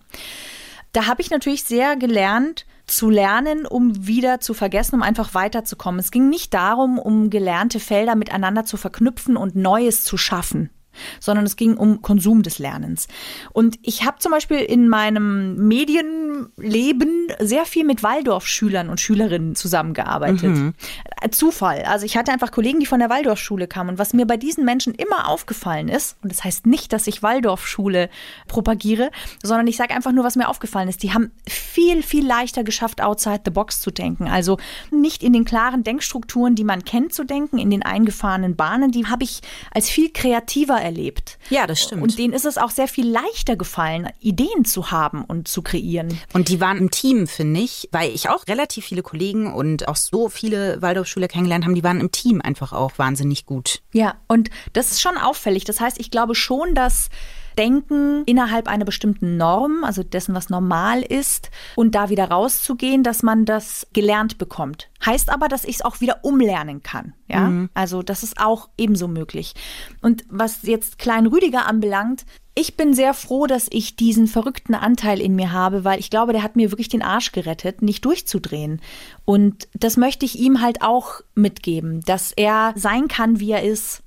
Da 0.93 1.07
habe 1.07 1.23
ich 1.23 1.31
natürlich 1.31 1.65
sehr 1.65 1.97
gelernt 1.97 2.67
zu 2.87 3.11
lernen, 3.11 3.67
um 3.67 4.07
wieder 4.07 4.39
zu 4.39 4.55
vergessen, 4.55 4.95
um 4.95 5.03
einfach 5.03 5.35
weiterzukommen. 5.35 5.99
Es 5.99 6.13
ging 6.13 6.29
nicht 6.29 6.55
darum, 6.55 7.01
um 7.01 7.31
gelernte 7.31 7.81
Felder 7.81 8.15
miteinander 8.15 8.65
zu 8.65 8.77
verknüpfen 8.77 9.37
und 9.37 9.57
Neues 9.57 10.05
zu 10.05 10.17
schaffen 10.17 10.71
sondern 11.21 11.45
es 11.47 11.57
ging 11.57 11.77
um 11.77 12.03
Konsum 12.03 12.43
des 12.43 12.59
Lernens. 12.59 13.09
Und 13.53 13.79
ich 13.83 14.05
habe 14.05 14.19
zum 14.19 14.33
Beispiel 14.33 14.59
in 14.59 14.89
meinem 14.89 15.57
Medienleben 15.69 17.29
sehr 17.41 17.65
viel 17.65 17.85
mit 17.85 18.03
Waldorfschülern 18.03 18.89
und 18.89 19.01
Schülerinnen 19.01 19.55
zusammengearbeitet. 19.55 20.75
Äh, 21.21 21.31
Zufall. 21.31 21.83
Also 21.83 22.07
ich 22.07 22.17
hatte 22.17 22.33
einfach 22.33 22.51
Kollegen, 22.51 22.81
die 22.81 22.87
von 22.87 23.01
der 23.01 23.11
Waldorfschule 23.11 23.67
kamen. 23.67 23.91
Und 23.91 23.99
was 23.99 24.13
mir 24.13 24.27
bei 24.27 24.37
diesen 24.37 24.65
Menschen 24.65 24.95
immer 24.95 25.29
aufgefallen 25.29 25.89
ist, 25.89 26.17
und 26.23 26.33
das 26.33 26.45
heißt 26.45 26.67
nicht, 26.67 26.93
dass 26.93 27.07
ich 27.07 27.23
Waldorfschule 27.23 28.11
propagiere, 28.47 29.11
sondern 29.43 29.67
ich 29.67 29.77
sage 29.77 29.95
einfach 29.95 30.13
nur, 30.13 30.25
was 30.25 30.37
mir 30.37 30.49
aufgefallen 30.49 30.89
ist. 30.89 31.03
Die 31.03 31.13
haben 31.13 31.31
viel, 31.47 32.03
viel 32.03 32.27
leichter 32.27 32.65
geschafft, 32.65 33.01
outside 33.03 33.41
the 33.45 33.51
box 33.51 33.81
zu 33.81 33.91
denken. 33.91 34.29
Also 34.29 34.59
nicht 34.91 35.23
in 35.23 35.33
den 35.33 35.45
klaren 35.45 35.85
Denkstrukturen, 35.85 36.55
die 36.55 36.65
man 36.65 36.85
kennt, 36.85 37.13
zu 37.13 37.25
denken, 37.25 37.59
in 37.59 37.71
den 37.71 37.83
eingefahrenen 37.83 38.57
Bahnen. 38.57 38.91
Die 38.91 39.07
habe 39.07 39.25
ich 39.25 39.41
als 39.73 39.89
viel 39.89 40.11
kreativer 40.11 40.81
erlebt. 40.89 41.39
Ja, 41.51 41.67
das 41.67 41.81
stimmt. 41.81 42.03
Und 42.03 42.19
denen 42.19 42.33
ist 42.33 42.47
es 42.47 42.59
auch 42.59 42.71
sehr 42.71 42.89
viel 42.89 43.09
leichter 43.09 43.57
gefallen, 43.57 44.09
Ideen 44.21 44.65
zu 44.65 44.91
haben 44.91 45.25
und 45.25 45.49
zu 45.49 45.63
kreieren. 45.63 46.19
Und 46.33 46.49
die 46.49 46.61
waren 46.61 46.79
im 46.79 46.91
Team, 46.91 47.27
finde 47.27 47.61
ich, 47.61 47.89
weil 47.93 48.11
ich 48.11 48.29
auch 48.29 48.47
relativ 48.49 48.87
viele 48.87 49.03
Kollegen 49.03 49.53
und 49.53 49.87
auch 49.89 49.97
so 49.97 50.29
viele 50.29 50.81
Waldorfschüler 50.81 51.29
kennengelernt 51.29 51.65
haben, 51.65 51.75
die 51.75 51.85
waren 51.85 52.01
im 52.01 52.11
Team 52.11 52.41
einfach 52.41 52.73
auch 52.73 52.93
wahnsinnig 52.97 53.47
gut. 53.47 53.83
Ja, 53.93 54.17
und 54.27 54.51
das 54.73 54.93
ist 54.93 55.01
schon 55.03 55.17
auffällig. 55.17 55.65
Das 55.65 55.81
heißt, 55.81 56.01
ich 56.01 56.11
glaube 56.11 56.35
schon, 56.35 56.75
dass 56.75 57.11
Denken 57.59 58.23
innerhalb 58.25 58.69
einer 58.69 58.85
bestimmten 58.85 59.37
Norm, 59.37 59.85
also 59.85 60.03
dessen, 60.03 60.35
was 60.35 60.49
normal 60.49 61.03
ist, 61.03 61.51
und 61.75 61.95
da 61.95 62.09
wieder 62.09 62.31
rauszugehen, 62.31 63.03
dass 63.03 63.23
man 63.23 63.45
das 63.45 63.87
gelernt 63.93 64.39
bekommt. 64.39 64.89
Heißt 65.05 65.29
aber, 65.31 65.49
dass 65.49 65.65
ich 65.65 65.77
es 65.77 65.83
auch 65.83 66.01
wieder 66.01 66.21
umlernen 66.23 66.83
kann. 66.83 67.15
Ja, 67.27 67.69
also 67.75 68.03
das 68.03 68.23
ist 68.23 68.41
auch 68.41 68.71
ebenso 68.79 69.07
möglich. 69.07 69.55
Und 70.01 70.25
was 70.31 70.63
jetzt 70.63 70.99
Klein 70.99 71.27
Rüdiger 71.27 71.67
anbelangt, 71.67 72.25
ich 72.55 72.77
bin 72.77 72.93
sehr 72.93 73.15
froh, 73.15 73.47
dass 73.47 73.69
ich 73.71 73.95
diesen 73.95 74.27
verrückten 74.27 74.75
Anteil 74.75 75.21
in 75.21 75.37
mir 75.37 75.53
habe, 75.53 75.85
weil 75.85 76.01
ich 76.01 76.11
glaube, 76.11 76.33
der 76.33 76.43
hat 76.43 76.57
mir 76.57 76.73
wirklich 76.73 76.89
den 76.89 77.03
Arsch 77.03 77.31
gerettet, 77.31 77.83
nicht 77.83 78.05
durchzudrehen. 78.05 78.81
Und 79.25 79.69
das 79.75 79.97
möchte 79.97 80.27
ich 80.27 80.41
ihm 80.41 80.61
halt 80.61 80.83
auch 80.83 81.21
mitgeben, 81.37 82.01
dass 82.01 82.33
er 82.33 82.73
sein 82.75 83.07
kann, 83.07 83.39
wie 83.39 83.53
er 83.53 83.63
ist 83.63 84.03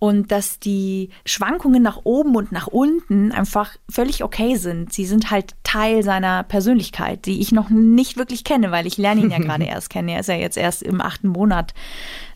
und 0.00 0.32
dass 0.32 0.58
die 0.58 1.10
Schwankungen 1.26 1.82
nach 1.82 2.00
oben 2.04 2.34
und 2.34 2.52
nach 2.52 2.66
unten 2.66 3.32
einfach 3.32 3.76
völlig 3.88 4.24
okay 4.24 4.56
sind. 4.56 4.94
Sie 4.94 5.04
sind 5.04 5.30
halt 5.30 5.54
Teil 5.62 6.02
seiner 6.02 6.42
Persönlichkeit, 6.42 7.26
die 7.26 7.42
ich 7.42 7.52
noch 7.52 7.68
nicht 7.68 8.16
wirklich 8.16 8.42
kenne, 8.42 8.72
weil 8.72 8.86
ich 8.86 8.96
lerne 8.96 9.20
ihn 9.20 9.30
ja 9.30 9.38
gerade 9.38 9.64
erst 9.66 9.90
kennen. 9.90 10.08
Er 10.08 10.20
ist 10.20 10.30
ja 10.30 10.36
jetzt 10.36 10.56
erst 10.56 10.82
im 10.82 11.02
achten 11.02 11.28
Monat 11.28 11.74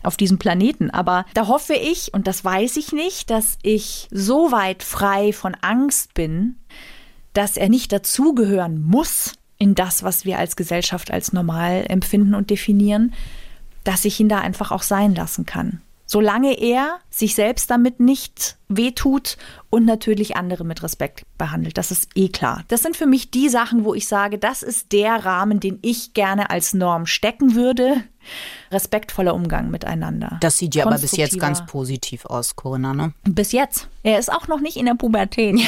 auf 0.03 0.15
diesem 0.15 0.37
Planeten. 0.37 0.91
Aber 0.91 1.25
da 1.33 1.47
hoffe 1.47 1.73
ich, 1.73 2.13
und 2.13 2.27
das 2.27 2.45
weiß 2.45 2.77
ich 2.77 2.93
nicht, 2.93 3.31
dass 3.31 3.57
ich 3.63 4.09
so 4.11 4.51
weit 4.51 4.83
frei 4.83 5.33
von 5.33 5.55
Angst 5.61 6.13
bin, 6.13 6.57
dass 7.33 7.57
er 7.57 7.69
nicht 7.69 7.91
dazugehören 7.91 8.79
muss 8.79 9.33
in 9.57 9.73
das, 9.73 10.03
was 10.03 10.23
wir 10.23 10.37
als 10.37 10.55
Gesellschaft 10.55 11.09
als 11.09 11.33
normal 11.33 11.85
empfinden 11.89 12.35
und 12.35 12.51
definieren, 12.51 13.15
dass 13.83 14.05
ich 14.05 14.19
ihn 14.19 14.29
da 14.29 14.39
einfach 14.39 14.71
auch 14.71 14.83
sein 14.83 15.15
lassen 15.15 15.47
kann. 15.47 15.81
Solange 16.05 16.59
er 16.59 16.99
sich 17.09 17.33
selbst 17.35 17.69
damit 17.71 17.99
nicht 17.99 18.57
wehtut 18.67 19.37
und 19.69 19.85
natürlich 19.85 20.35
andere 20.35 20.63
mit 20.63 20.83
Respekt 20.83 21.23
behandelt. 21.37 21.77
Das 21.77 21.91
ist 21.91 22.09
eh 22.15 22.29
klar. 22.29 22.63
Das 22.67 22.81
sind 22.81 22.95
für 22.95 23.07
mich 23.07 23.31
die 23.31 23.49
Sachen, 23.49 23.85
wo 23.85 23.93
ich 23.93 24.07
sage, 24.07 24.37
das 24.37 24.63
ist 24.63 24.91
der 24.91 25.25
Rahmen, 25.25 25.59
den 25.59 25.79
ich 25.81 26.13
gerne 26.13 26.49
als 26.49 26.73
Norm 26.73 27.05
stecken 27.05 27.55
würde. 27.55 28.03
Respektvoller 28.75 29.33
Umgang 29.33 29.71
miteinander. 29.71 30.37
Das 30.41 30.57
sieht 30.57 30.75
ja 30.75 30.85
aber 30.85 30.97
bis 30.99 31.15
jetzt 31.15 31.39
ganz 31.39 31.65
positiv 31.65 32.25
aus, 32.25 32.55
Corinna, 32.55 32.93
ne? 32.93 33.13
Bis 33.23 33.51
jetzt. 33.53 33.87
Er 34.03 34.19
ist 34.19 34.31
auch 34.31 34.47
noch 34.47 34.59
nicht 34.59 34.77
in 34.77 34.85
der 34.85 34.93
Pubertät. 34.93 35.59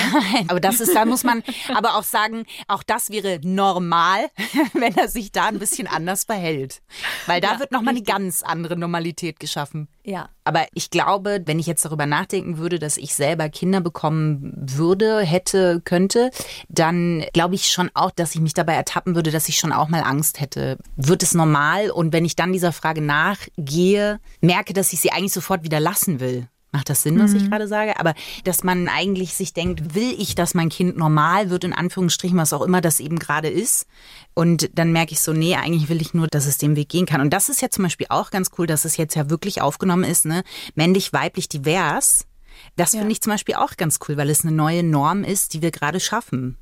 Aber 0.47 0.59
das 0.59 0.79
ist, 0.79 0.93
da 0.95 1.05
muss 1.05 1.23
man 1.23 1.41
aber 1.73 1.95
auch 1.95 2.03
sagen, 2.03 2.45
auch 2.67 2.83
das 2.83 3.09
wäre 3.09 3.39
normal, 3.41 4.19
wenn 4.73 4.95
er 4.95 5.07
sich 5.07 5.31
da 5.31 5.45
ein 5.47 5.57
bisschen 5.57 5.87
anders 5.87 6.25
verhält. 6.25 6.81
Weil 7.25 7.41
da 7.41 7.53
Ja, 7.53 7.59
wird 7.59 7.71
nochmal 7.71 7.95
eine 7.95 8.03
ganz 8.03 8.43
andere 8.43 8.77
Normalität 8.77 9.39
geschaffen. 9.39 9.87
Ja. 10.03 10.29
Aber 10.43 10.65
ich 10.73 10.91
glaube, 10.91 11.41
wenn 11.45 11.59
ich 11.59 11.65
jetzt 11.65 11.83
darüber 11.83 12.05
nachdenken 12.05 12.57
würde, 12.57 12.79
dass 12.79 12.97
ich 12.97 13.15
selber 13.15 13.49
Kinder 13.49 13.81
bekommen 13.81 14.53
würde, 14.55 15.21
hätte, 15.21 15.81
könnte, 15.83 16.29
dann 16.69 17.25
glaube 17.33 17.55
ich 17.55 17.69
schon 17.69 17.89
auch, 17.93 18.11
dass 18.11 18.35
ich 18.35 18.39
mich 18.41 18.53
dabei 18.53 18.73
ertappen 18.75 19.15
würde, 19.15 19.31
dass 19.31 19.49
ich 19.49 19.57
schon 19.57 19.73
auch 19.73 19.89
mal 19.89 20.01
Angst 20.03 20.39
hätte. 20.39 20.77
Wird 20.95 21.23
es 21.23 21.33
normal? 21.33 21.89
Und 21.89 22.13
wenn 22.13 22.23
ich 22.23 22.35
dann 22.35 22.53
dieser 22.53 22.71
Frage 22.71 22.96
nachgehe, 23.01 24.19
merke, 24.41 24.73
dass 24.73 24.93
ich 24.93 24.99
sie 24.99 25.11
eigentlich 25.11 25.33
sofort 25.33 25.63
wieder 25.63 25.79
lassen 25.79 26.19
will. 26.19 26.47
Macht 26.73 26.89
das 26.89 27.01
Sinn, 27.01 27.17
was 27.17 27.33
ich 27.33 27.49
gerade 27.49 27.67
sage? 27.67 27.97
Aber 27.97 28.13
dass 28.43 28.63
man 28.63 28.89
eigentlich 28.89 29.33
sich 29.33 29.53
denkt, 29.53 29.95
will 29.95 30.13
ich, 30.17 30.35
dass 30.35 30.53
mein 30.53 30.67
Kind 30.67 30.97
normal 30.97 31.49
wird, 31.49 31.63
in 31.63 31.71
Anführungsstrichen, 31.73 32.37
was 32.37 32.51
auch 32.51 32.61
immer 32.61 32.81
das 32.81 32.99
eben 32.99 33.19
gerade 33.19 33.47
ist. 33.47 33.87
Und 34.33 34.69
dann 34.77 34.91
merke 34.91 35.13
ich 35.13 35.21
so, 35.21 35.31
nee, 35.31 35.55
eigentlich 35.55 35.87
will 35.87 36.01
ich 36.01 36.13
nur, 36.13 36.27
dass 36.27 36.45
es 36.45 36.57
den 36.57 36.75
Weg 36.75 36.89
gehen 36.89 37.05
kann. 37.05 37.21
Und 37.21 37.31
das 37.31 37.47
ist 37.47 37.61
ja 37.61 37.69
zum 37.69 37.85
Beispiel 37.85 38.07
auch 38.09 38.31
ganz 38.31 38.51
cool, 38.57 38.67
dass 38.67 38.83
es 38.83 38.97
jetzt 38.97 39.15
ja 39.15 39.29
wirklich 39.29 39.61
aufgenommen 39.61 40.03
ist, 40.03 40.25
ne? 40.25 40.43
Männlich, 40.75 41.13
weiblich, 41.13 41.47
divers. 41.47 42.27
Das 42.75 42.91
finde 42.91 43.11
ich 43.11 43.21
zum 43.21 43.31
Beispiel 43.31 43.55
auch 43.55 43.77
ganz 43.77 43.99
cool, 44.07 44.17
weil 44.17 44.29
es 44.29 44.43
eine 44.43 44.53
neue 44.53 44.83
Norm 44.83 45.23
ist, 45.23 45.53
die 45.53 45.61
wir 45.61 45.71
gerade 45.71 45.99
schaffen. 45.99 46.57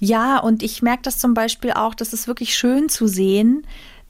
Ja, 0.00 0.38
und 0.38 0.62
ich 0.62 0.80
merke 0.82 1.02
das 1.02 1.18
zum 1.18 1.34
Beispiel 1.34 1.72
auch, 1.72 1.94
das 1.94 2.12
ist 2.12 2.28
wirklich 2.28 2.54
schön 2.54 2.88
zu 2.88 3.06
sehen, 3.06 3.66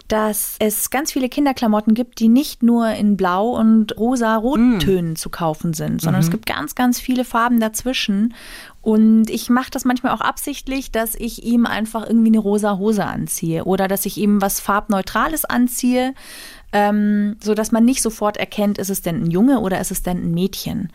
dass 0.08 0.56
es 0.58 0.90
ganz 0.90 1.12
viele 1.12 1.28
Kinderklamotten 1.28 1.94
gibt, 1.94 2.20
die 2.20 2.28
nicht 2.28 2.62
nur 2.62 2.90
in 2.90 3.16
Blau 3.16 3.50
und 3.50 3.96
rosa-rottönen 3.96 5.16
zu 5.16 5.30
kaufen 5.30 5.72
sind, 5.72 6.02
sondern 6.02 6.20
es 6.20 6.30
gibt 6.30 6.46
ganz, 6.46 6.74
ganz 6.74 7.00
viele 7.00 7.24
Farben 7.24 7.58
dazwischen. 7.58 8.34
Und 8.82 9.30
ich 9.30 9.48
mache 9.48 9.70
das 9.70 9.86
manchmal 9.86 10.12
auch 10.12 10.20
absichtlich, 10.20 10.92
dass 10.92 11.14
ich 11.14 11.44
ihm 11.44 11.64
einfach 11.64 12.06
irgendwie 12.06 12.28
eine 12.28 12.38
rosa 12.38 12.76
Hose 12.76 13.06
anziehe 13.06 13.64
oder 13.64 13.88
dass 13.88 14.04
ich 14.04 14.18
ihm 14.18 14.42
was 14.42 14.60
Farbneutrales 14.60 15.46
anziehe, 15.46 16.12
ähm, 16.72 17.36
so 17.42 17.54
dass 17.54 17.72
man 17.72 17.86
nicht 17.86 18.02
sofort 18.02 18.36
erkennt, 18.36 18.76
ist 18.76 18.90
es 18.90 19.00
denn 19.00 19.24
ein 19.24 19.30
Junge 19.30 19.60
oder 19.60 19.80
ist 19.80 19.90
es 19.90 20.02
denn 20.02 20.18
ein 20.18 20.34
Mädchen. 20.34 20.90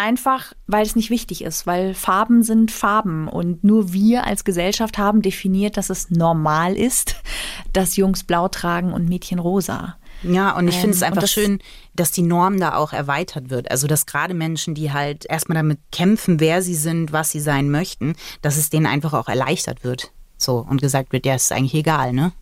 Einfach, 0.00 0.54
weil 0.66 0.84
es 0.86 0.96
nicht 0.96 1.10
wichtig 1.10 1.44
ist, 1.44 1.66
weil 1.66 1.92
Farben 1.94 2.42
sind 2.42 2.70
Farben 2.70 3.28
und 3.28 3.62
nur 3.64 3.92
wir 3.92 4.24
als 4.26 4.44
Gesellschaft 4.44 4.96
haben 4.96 5.20
definiert, 5.20 5.76
dass 5.76 5.90
es 5.90 6.10
normal 6.10 6.74
ist, 6.74 7.16
dass 7.74 7.96
Jungs 7.96 8.24
blau 8.24 8.48
tragen 8.48 8.92
und 8.94 9.08
Mädchen 9.10 9.38
rosa. 9.38 9.96
Ja, 10.22 10.56
und 10.56 10.68
ich 10.68 10.76
finde 10.76 10.90
es 10.96 11.02
Ähm, 11.02 11.08
einfach 11.08 11.22
das- 11.22 11.32
schön, 11.32 11.60
dass 11.94 12.12
die 12.12 12.22
Norm 12.22 12.58
da 12.58 12.74
auch 12.76 12.92
erweitert 12.94 13.50
wird. 13.50 13.70
Also, 13.70 13.86
dass 13.86 14.06
gerade 14.06 14.32
Menschen, 14.34 14.74
die 14.74 14.90
halt 14.92 15.26
erstmal 15.26 15.56
damit 15.56 15.78
kämpfen, 15.92 16.40
wer 16.40 16.62
sie 16.62 16.74
sind, 16.74 17.12
was 17.12 17.30
sie 17.30 17.40
sein 17.40 17.70
möchten, 17.70 18.14
dass 18.42 18.56
es 18.56 18.70
denen 18.70 18.86
einfach 18.86 19.12
auch 19.12 19.28
erleichtert 19.28 19.84
wird. 19.84 20.12
So, 20.38 20.64
und 20.68 20.80
gesagt 20.80 21.12
wird, 21.12 21.26
ja, 21.26 21.34
ist 21.34 21.52
eigentlich 21.52 21.74
egal, 21.74 22.14
ne? 22.14 22.32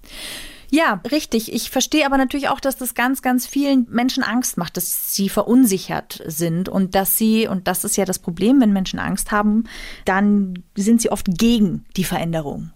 Ja, 0.70 1.00
richtig. 1.10 1.52
Ich 1.52 1.70
verstehe 1.70 2.04
aber 2.04 2.18
natürlich 2.18 2.48
auch, 2.48 2.60
dass 2.60 2.76
das 2.76 2.94
ganz, 2.94 3.22
ganz 3.22 3.46
vielen 3.46 3.86
Menschen 3.90 4.22
Angst 4.22 4.58
macht, 4.58 4.76
dass 4.76 5.14
sie 5.14 5.28
verunsichert 5.28 6.22
sind 6.26 6.68
und 6.68 6.94
dass 6.94 7.16
sie, 7.16 7.48
und 7.48 7.66
das 7.68 7.84
ist 7.84 7.96
ja 7.96 8.04
das 8.04 8.18
Problem, 8.18 8.60
wenn 8.60 8.72
Menschen 8.72 8.98
Angst 8.98 9.30
haben, 9.30 9.64
dann 10.04 10.62
sind 10.74 11.00
sie 11.00 11.10
oft 11.10 11.26
gegen 11.26 11.86
die 11.96 12.04
Veränderung. 12.04 12.70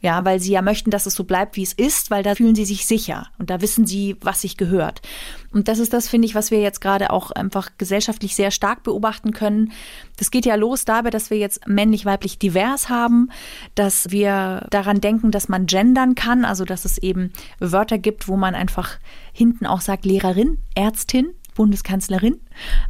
Ja, 0.00 0.24
weil 0.24 0.38
sie 0.38 0.52
ja 0.52 0.62
möchten, 0.62 0.90
dass 0.90 1.06
es 1.06 1.14
so 1.14 1.24
bleibt, 1.24 1.56
wie 1.56 1.64
es 1.64 1.72
ist, 1.72 2.12
weil 2.12 2.22
da 2.22 2.36
fühlen 2.36 2.54
sie 2.54 2.64
sich 2.64 2.86
sicher 2.86 3.26
und 3.38 3.50
da 3.50 3.60
wissen 3.60 3.84
sie, 3.84 4.16
was 4.20 4.42
sich 4.42 4.56
gehört. 4.56 5.02
Und 5.50 5.66
das 5.66 5.80
ist 5.80 5.92
das, 5.92 6.08
finde 6.08 6.26
ich, 6.26 6.36
was 6.36 6.52
wir 6.52 6.60
jetzt 6.60 6.80
gerade 6.80 7.10
auch 7.10 7.32
einfach 7.32 7.70
gesellschaftlich 7.78 8.36
sehr 8.36 8.52
stark 8.52 8.84
beobachten 8.84 9.32
können. 9.32 9.72
Das 10.16 10.30
geht 10.30 10.46
ja 10.46 10.54
los 10.54 10.84
dabei, 10.84 11.10
dass 11.10 11.30
wir 11.30 11.38
jetzt 11.38 11.66
männlich-weiblich 11.66 12.38
divers 12.38 12.88
haben, 12.88 13.30
dass 13.74 14.10
wir 14.10 14.66
daran 14.70 15.00
denken, 15.00 15.32
dass 15.32 15.48
man 15.48 15.66
gendern 15.66 16.14
kann, 16.14 16.44
also 16.44 16.64
dass 16.64 16.84
es 16.84 16.98
eben 16.98 17.32
Wörter 17.58 17.98
gibt, 17.98 18.28
wo 18.28 18.36
man 18.36 18.54
einfach 18.54 18.98
hinten 19.32 19.66
auch 19.66 19.80
sagt 19.80 20.04
Lehrerin, 20.04 20.58
Ärztin, 20.74 21.34
Bundeskanzlerin. 21.58 22.40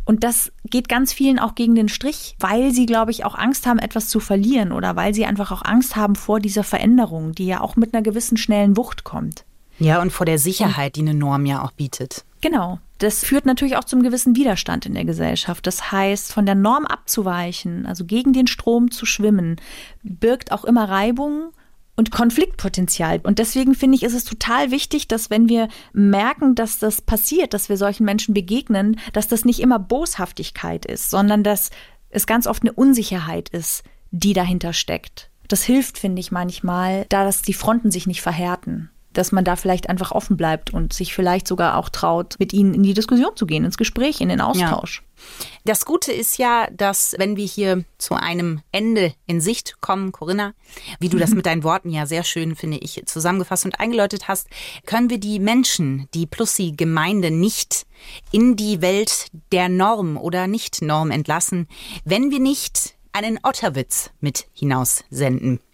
Und 0.04 0.22
das 0.22 0.52
geht 0.70 0.88
ganz 0.88 1.12
vielen 1.12 1.38
auch 1.38 1.54
gegen 1.54 1.74
den 1.74 1.88
Strich, 1.88 2.37
weil 2.38 2.70
sie, 2.70 2.87
glaube 2.87 3.11
ich, 3.11 3.24
auch 3.24 3.35
Angst 3.35 3.66
haben, 3.66 3.78
etwas 3.78 4.09
zu 4.09 4.20
verlieren 4.20 4.70
oder 4.70 4.94
weil 4.94 5.14
sie 5.14 5.24
einfach 5.24 5.50
auch 5.50 5.64
Angst 5.64 5.96
haben 5.96 6.14
vor 6.14 6.38
dieser 6.38 6.62
Veränderung, 6.62 7.33
die 7.33 7.46
ja 7.46 7.61
auch 7.62 7.76
mit 7.76 7.94
einer 7.94 8.02
gewissen 8.02 8.37
schnellen 8.37 8.76
Wucht 8.76 9.04
kommt. 9.04 9.44
Ja, 9.78 10.02
und 10.02 10.12
vor 10.12 10.26
der 10.26 10.38
Sicherheit, 10.38 10.96
die 10.96 11.00
eine 11.00 11.14
Norm 11.14 11.46
ja 11.46 11.62
auch 11.62 11.72
bietet. 11.72 12.24
Genau. 12.40 12.78
Das 12.98 13.24
führt 13.24 13.46
natürlich 13.46 13.76
auch 13.76 13.85
zum 13.85 14.02
gewissen 14.02 14.37
Widerstand 14.37 14.85
in 14.85 14.94
der 14.94 15.04
Gesellschaft. 15.04 15.66
Das 15.66 15.92
heißt, 15.92 16.33
von 16.33 16.46
der 16.46 16.57
Norm 16.57 16.85
abzuweichen, 16.85 17.87
also 17.87 18.04
gegen 18.04 18.33
den 18.33 18.48
Strom 18.48 18.90
zu 18.90 19.07
schwimmen, 19.07 19.57
birgt 20.02 20.50
auch 20.52 20.64
immer 20.64 20.88
Reibung 20.88 21.52
und 21.98 22.12
Konfliktpotenzial. 22.12 23.18
Und 23.24 23.40
deswegen 23.40 23.74
finde 23.74 23.96
ich, 23.96 24.04
ist 24.04 24.14
es 24.14 24.22
total 24.22 24.70
wichtig, 24.70 25.08
dass 25.08 25.30
wenn 25.30 25.48
wir 25.48 25.66
merken, 25.92 26.54
dass 26.54 26.78
das 26.78 27.02
passiert, 27.02 27.52
dass 27.52 27.68
wir 27.68 27.76
solchen 27.76 28.04
Menschen 28.04 28.34
begegnen, 28.34 29.00
dass 29.12 29.26
das 29.26 29.44
nicht 29.44 29.58
immer 29.58 29.80
Boshaftigkeit 29.80 30.87
ist, 30.87 31.11
sondern 31.11 31.42
dass 31.42 31.70
es 32.08 32.28
ganz 32.28 32.46
oft 32.46 32.62
eine 32.62 32.72
Unsicherheit 32.72 33.48
ist, 33.48 33.82
die 34.12 34.32
dahinter 34.32 34.72
steckt. 34.72 35.28
Das 35.48 35.64
hilft, 35.64 35.98
finde 35.98 36.20
ich, 36.20 36.30
manchmal, 36.30 37.04
da 37.08 37.24
dass 37.24 37.42
die 37.42 37.52
Fronten 37.52 37.90
sich 37.90 38.06
nicht 38.06 38.22
verhärten 38.22 38.90
dass 39.18 39.33
man 39.33 39.44
da 39.44 39.57
vielleicht 39.57 39.88
einfach 39.88 40.12
offen 40.12 40.37
bleibt 40.37 40.72
und 40.72 40.92
sich 40.92 41.12
vielleicht 41.12 41.48
sogar 41.48 41.76
auch 41.76 41.88
traut, 41.88 42.37
mit 42.38 42.52
ihnen 42.52 42.72
in 42.72 42.85
die 42.85 42.94
Diskussion 42.94 43.35
zu 43.35 43.46
gehen, 43.46 43.64
ins 43.64 43.76
Gespräch, 43.76 44.20
in 44.20 44.28
den 44.28 44.40
Austausch. 44.40 45.02
Ja. 45.02 45.26
Das 45.64 45.85
Gute 45.85 46.12
ist 46.12 46.38
ja, 46.38 46.68
dass 46.70 47.16
wenn 47.18 47.37
wir 47.37 47.44
hier 47.44 47.85
zu 47.98 48.14
einem 48.14 48.61
Ende 48.70 49.12
in 49.26 49.40
Sicht 49.40 49.81
kommen, 49.81 50.12
Corinna, 50.12 50.54
wie 51.00 51.09
du 51.09 51.18
das 51.18 51.31
mit 51.31 51.46
deinen 51.46 51.64
Worten 51.64 51.90
ja 51.90 52.07
sehr 52.07 52.22
schön, 52.22 52.54
finde 52.54 52.78
ich, 52.78 53.02
zusammengefasst 53.07 53.64
und 53.64 53.81
eingeläutet 53.81 54.28
hast, 54.28 54.46
können 54.87 55.11
wir 55.11 55.18
die 55.18 55.40
Menschen, 55.40 56.09
die 56.14 56.26
Plussi-Gemeinde 56.26 57.33
nicht 57.33 57.87
in 58.31 58.54
die 58.54 58.81
Welt 58.81 59.26
der 59.50 59.68
Norm 59.68 60.16
oder 60.16 60.46
Nicht-Norm 60.46 61.11
entlassen, 61.11 61.66
wenn 62.04 62.31
wir 62.31 62.38
nicht 62.38 62.94
einen 63.11 63.40
Otterwitz 63.42 64.11
mit 64.20 64.46
hinaus 64.52 65.02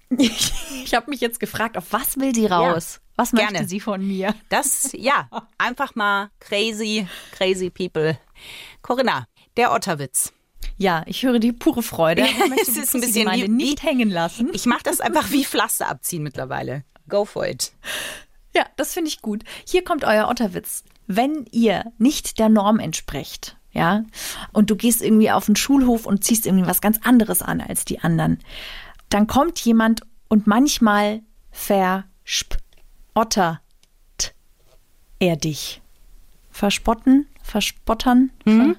senden. 0.08 0.30
Ich 0.84 0.94
habe 0.94 1.10
mich 1.10 1.20
jetzt 1.20 1.40
gefragt, 1.40 1.76
auf 1.76 1.92
was 1.92 2.18
will 2.18 2.34
sie 2.34 2.46
raus? 2.46 2.96
Ja. 2.96 3.00
Was 3.16 3.30
Gerne. 3.30 3.52
möchte 3.52 3.68
sie 3.68 3.80
von 3.80 4.04
mir? 4.04 4.34
Das, 4.48 4.90
ja, 4.92 5.28
einfach 5.56 5.94
mal 5.94 6.30
crazy, 6.40 7.06
crazy 7.32 7.70
people. 7.70 8.18
Corinna, 8.82 9.26
der 9.56 9.72
Otterwitz. 9.72 10.32
Ja, 10.76 11.04
ich 11.06 11.22
höre 11.22 11.38
die 11.38 11.52
pure 11.52 11.82
Freude. 11.82 12.26
es 12.60 12.76
ist 12.76 12.94
ein 12.94 13.00
bisschen 13.00 13.30
wie, 13.30 13.48
nicht 13.48 13.82
hängen 13.84 14.10
lassen. 14.10 14.50
Ich 14.52 14.66
mache 14.66 14.82
das 14.82 15.00
einfach 15.00 15.30
wie 15.30 15.44
Pflaster 15.44 15.88
abziehen 15.88 16.24
mittlerweile. 16.24 16.84
Go 17.08 17.24
for 17.24 17.46
it. 17.46 17.72
Ja, 18.56 18.66
das 18.76 18.94
finde 18.94 19.08
ich 19.08 19.22
gut. 19.22 19.44
Hier 19.66 19.84
kommt 19.84 20.04
euer 20.04 20.28
Otterwitz. 20.28 20.84
Wenn 21.06 21.46
ihr 21.52 21.92
nicht 21.98 22.38
der 22.38 22.48
Norm 22.48 22.80
entsprecht, 22.80 23.56
ja, 23.72 24.04
und 24.52 24.70
du 24.70 24.76
gehst 24.76 25.02
irgendwie 25.02 25.30
auf 25.30 25.46
den 25.46 25.56
Schulhof 25.56 26.06
und 26.06 26.24
ziehst 26.24 26.46
irgendwie 26.46 26.66
was 26.66 26.80
ganz 26.80 27.00
anderes 27.02 27.42
an 27.42 27.60
als 27.60 27.84
die 27.84 28.00
anderen, 28.00 28.38
dann 29.14 29.29
kommt 29.29 29.61
jemand 29.61 30.00
und 30.27 30.48
manchmal 30.48 31.22
versp 31.53 32.57
ottert 33.14 33.61
er 35.20 35.37
dich. 35.37 35.81
Verspotten, 36.50 37.29
verspottern, 37.40 38.33
mhm. 38.44 38.74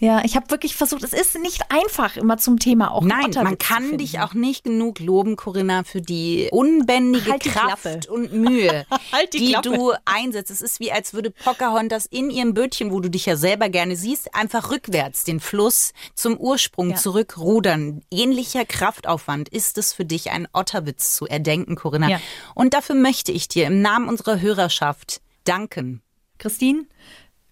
Ja, 0.00 0.24
ich 0.24 0.34
habe 0.34 0.50
wirklich 0.50 0.76
versucht, 0.76 1.04
es 1.04 1.12
ist 1.12 1.38
nicht 1.38 1.60
einfach 1.68 2.16
immer 2.16 2.38
zum 2.38 2.58
Thema 2.58 2.90
auch 2.90 3.02
Nein, 3.02 3.32
man 3.34 3.58
kann 3.58 3.98
dich 3.98 4.18
auch 4.20 4.32
nicht 4.32 4.64
genug 4.64 4.98
loben, 4.98 5.36
Corinna, 5.36 5.84
für 5.84 6.00
die 6.00 6.48
unbändige 6.50 7.30
halt 7.30 7.44
die 7.44 7.50
Kraft 7.50 7.82
Klappe. 7.82 8.00
und 8.10 8.32
Mühe, 8.32 8.86
halt 9.12 9.34
die, 9.34 9.38
die 9.38 9.56
du 9.62 9.92
einsetzt. 10.06 10.50
Es 10.50 10.62
ist 10.62 10.80
wie, 10.80 10.90
als 10.90 11.12
würde 11.12 11.30
Pocahontas 11.30 12.06
in 12.06 12.30
ihrem 12.30 12.54
Bötchen, 12.54 12.92
wo 12.92 13.00
du 13.00 13.10
dich 13.10 13.26
ja 13.26 13.36
selber 13.36 13.68
gerne 13.68 13.94
siehst, 13.94 14.34
einfach 14.34 14.70
rückwärts 14.70 15.24
den 15.24 15.38
Fluss 15.38 15.92
zum 16.14 16.38
Ursprung 16.38 16.92
ja. 16.92 16.96
zurückrudern. 16.96 18.00
Ähnlicher 18.10 18.64
Kraftaufwand 18.64 19.50
ist 19.50 19.76
es 19.76 19.92
für 19.92 20.06
dich, 20.06 20.30
einen 20.30 20.48
Otterwitz 20.54 21.14
zu 21.14 21.26
erdenken, 21.26 21.76
Corinna. 21.76 22.08
Ja. 22.08 22.20
Und 22.54 22.72
dafür 22.72 22.94
möchte 22.94 23.32
ich 23.32 23.48
dir 23.48 23.66
im 23.66 23.82
Namen 23.82 24.08
unserer 24.08 24.40
Hörerschaft 24.40 25.20
danken. 25.44 26.00
Christine, 26.38 26.86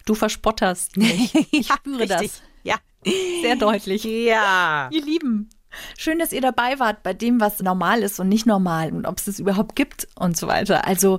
Du 0.08 0.14
verspotterst 0.14 0.96
mich. 0.96 1.34
Ich 1.52 1.68
spüre 1.68 2.06
ja, 2.06 2.06
das. 2.06 2.40
Ja. 2.62 2.76
Sehr 3.42 3.56
deutlich. 3.56 4.04
Ja. 4.04 4.88
Ihr 4.90 5.04
Lieben. 5.04 5.50
Schön, 5.98 6.18
dass 6.18 6.32
ihr 6.32 6.40
dabei 6.40 6.78
wart 6.78 7.02
bei 7.02 7.12
dem, 7.12 7.40
was 7.40 7.60
normal 7.60 8.02
ist 8.02 8.18
und 8.18 8.30
nicht 8.30 8.46
normal 8.46 8.90
und 8.90 9.04
ob 9.04 9.18
es 9.18 9.26
es 9.26 9.38
überhaupt 9.38 9.76
gibt 9.76 10.08
und 10.14 10.34
so 10.34 10.46
weiter. 10.46 10.86
Also 10.86 11.18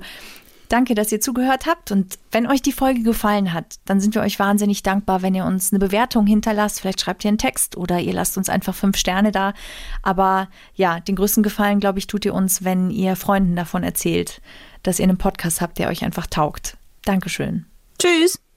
danke, 0.69 0.95
dass 0.95 1.12
ihr 1.12 1.21
zugehört 1.21 1.67
habt 1.67 1.91
und 1.91 2.17
wenn 2.32 2.47
euch 2.47 2.63
die 2.63 2.71
Folge 2.71 3.04
gefallen 3.04 3.54
hat, 3.54 3.75
dann 3.86 3.99
sind 4.02 4.15
wir 4.15 4.23
euch 4.23 4.39
wahnsinnig 4.39 4.82
dankbar, 4.82 5.21
wenn 5.21 5.36
ihr 5.36 5.45
uns 5.45 5.71
eine 5.71 5.80
Bewertung 5.80 6.25
hinterlasst. 6.25 6.82
Vielleicht 6.82 7.02
schreibt 7.02 7.23
ihr 7.23 7.30
einen 7.30 7.38
Text 7.38 7.78
oder 7.78 7.99
ihr 7.99 8.13
lasst 8.13 8.38
uns 8.38 8.49
einfach 8.49 8.73
fünf 8.73 8.97
Sterne 8.97 9.32
da. 9.32 9.54
Aber 10.02 10.49
ja, 10.73 10.99
den 10.99 11.15
größten 11.15 11.43
Gefallen, 11.43 11.80
glaube 11.80 11.99
ich, 11.99 12.08
tut 12.08 12.25
ihr 12.25 12.34
uns, 12.34 12.63
wenn 12.63 12.89
ihr 12.89 13.15
Freunden 13.15 13.56
davon 13.56 13.84
erzählt, 13.84 14.41
dass 14.82 14.97
ihr 14.97 15.04
einen 15.04 15.19
Podcast 15.19 15.62
habt, 15.62 15.78
der 15.78 15.89
euch 15.89 16.04
einfach 16.04 16.25
taugt. 16.25 16.75
Dankeschön. 17.04 17.67
Tschüss. 17.99 18.39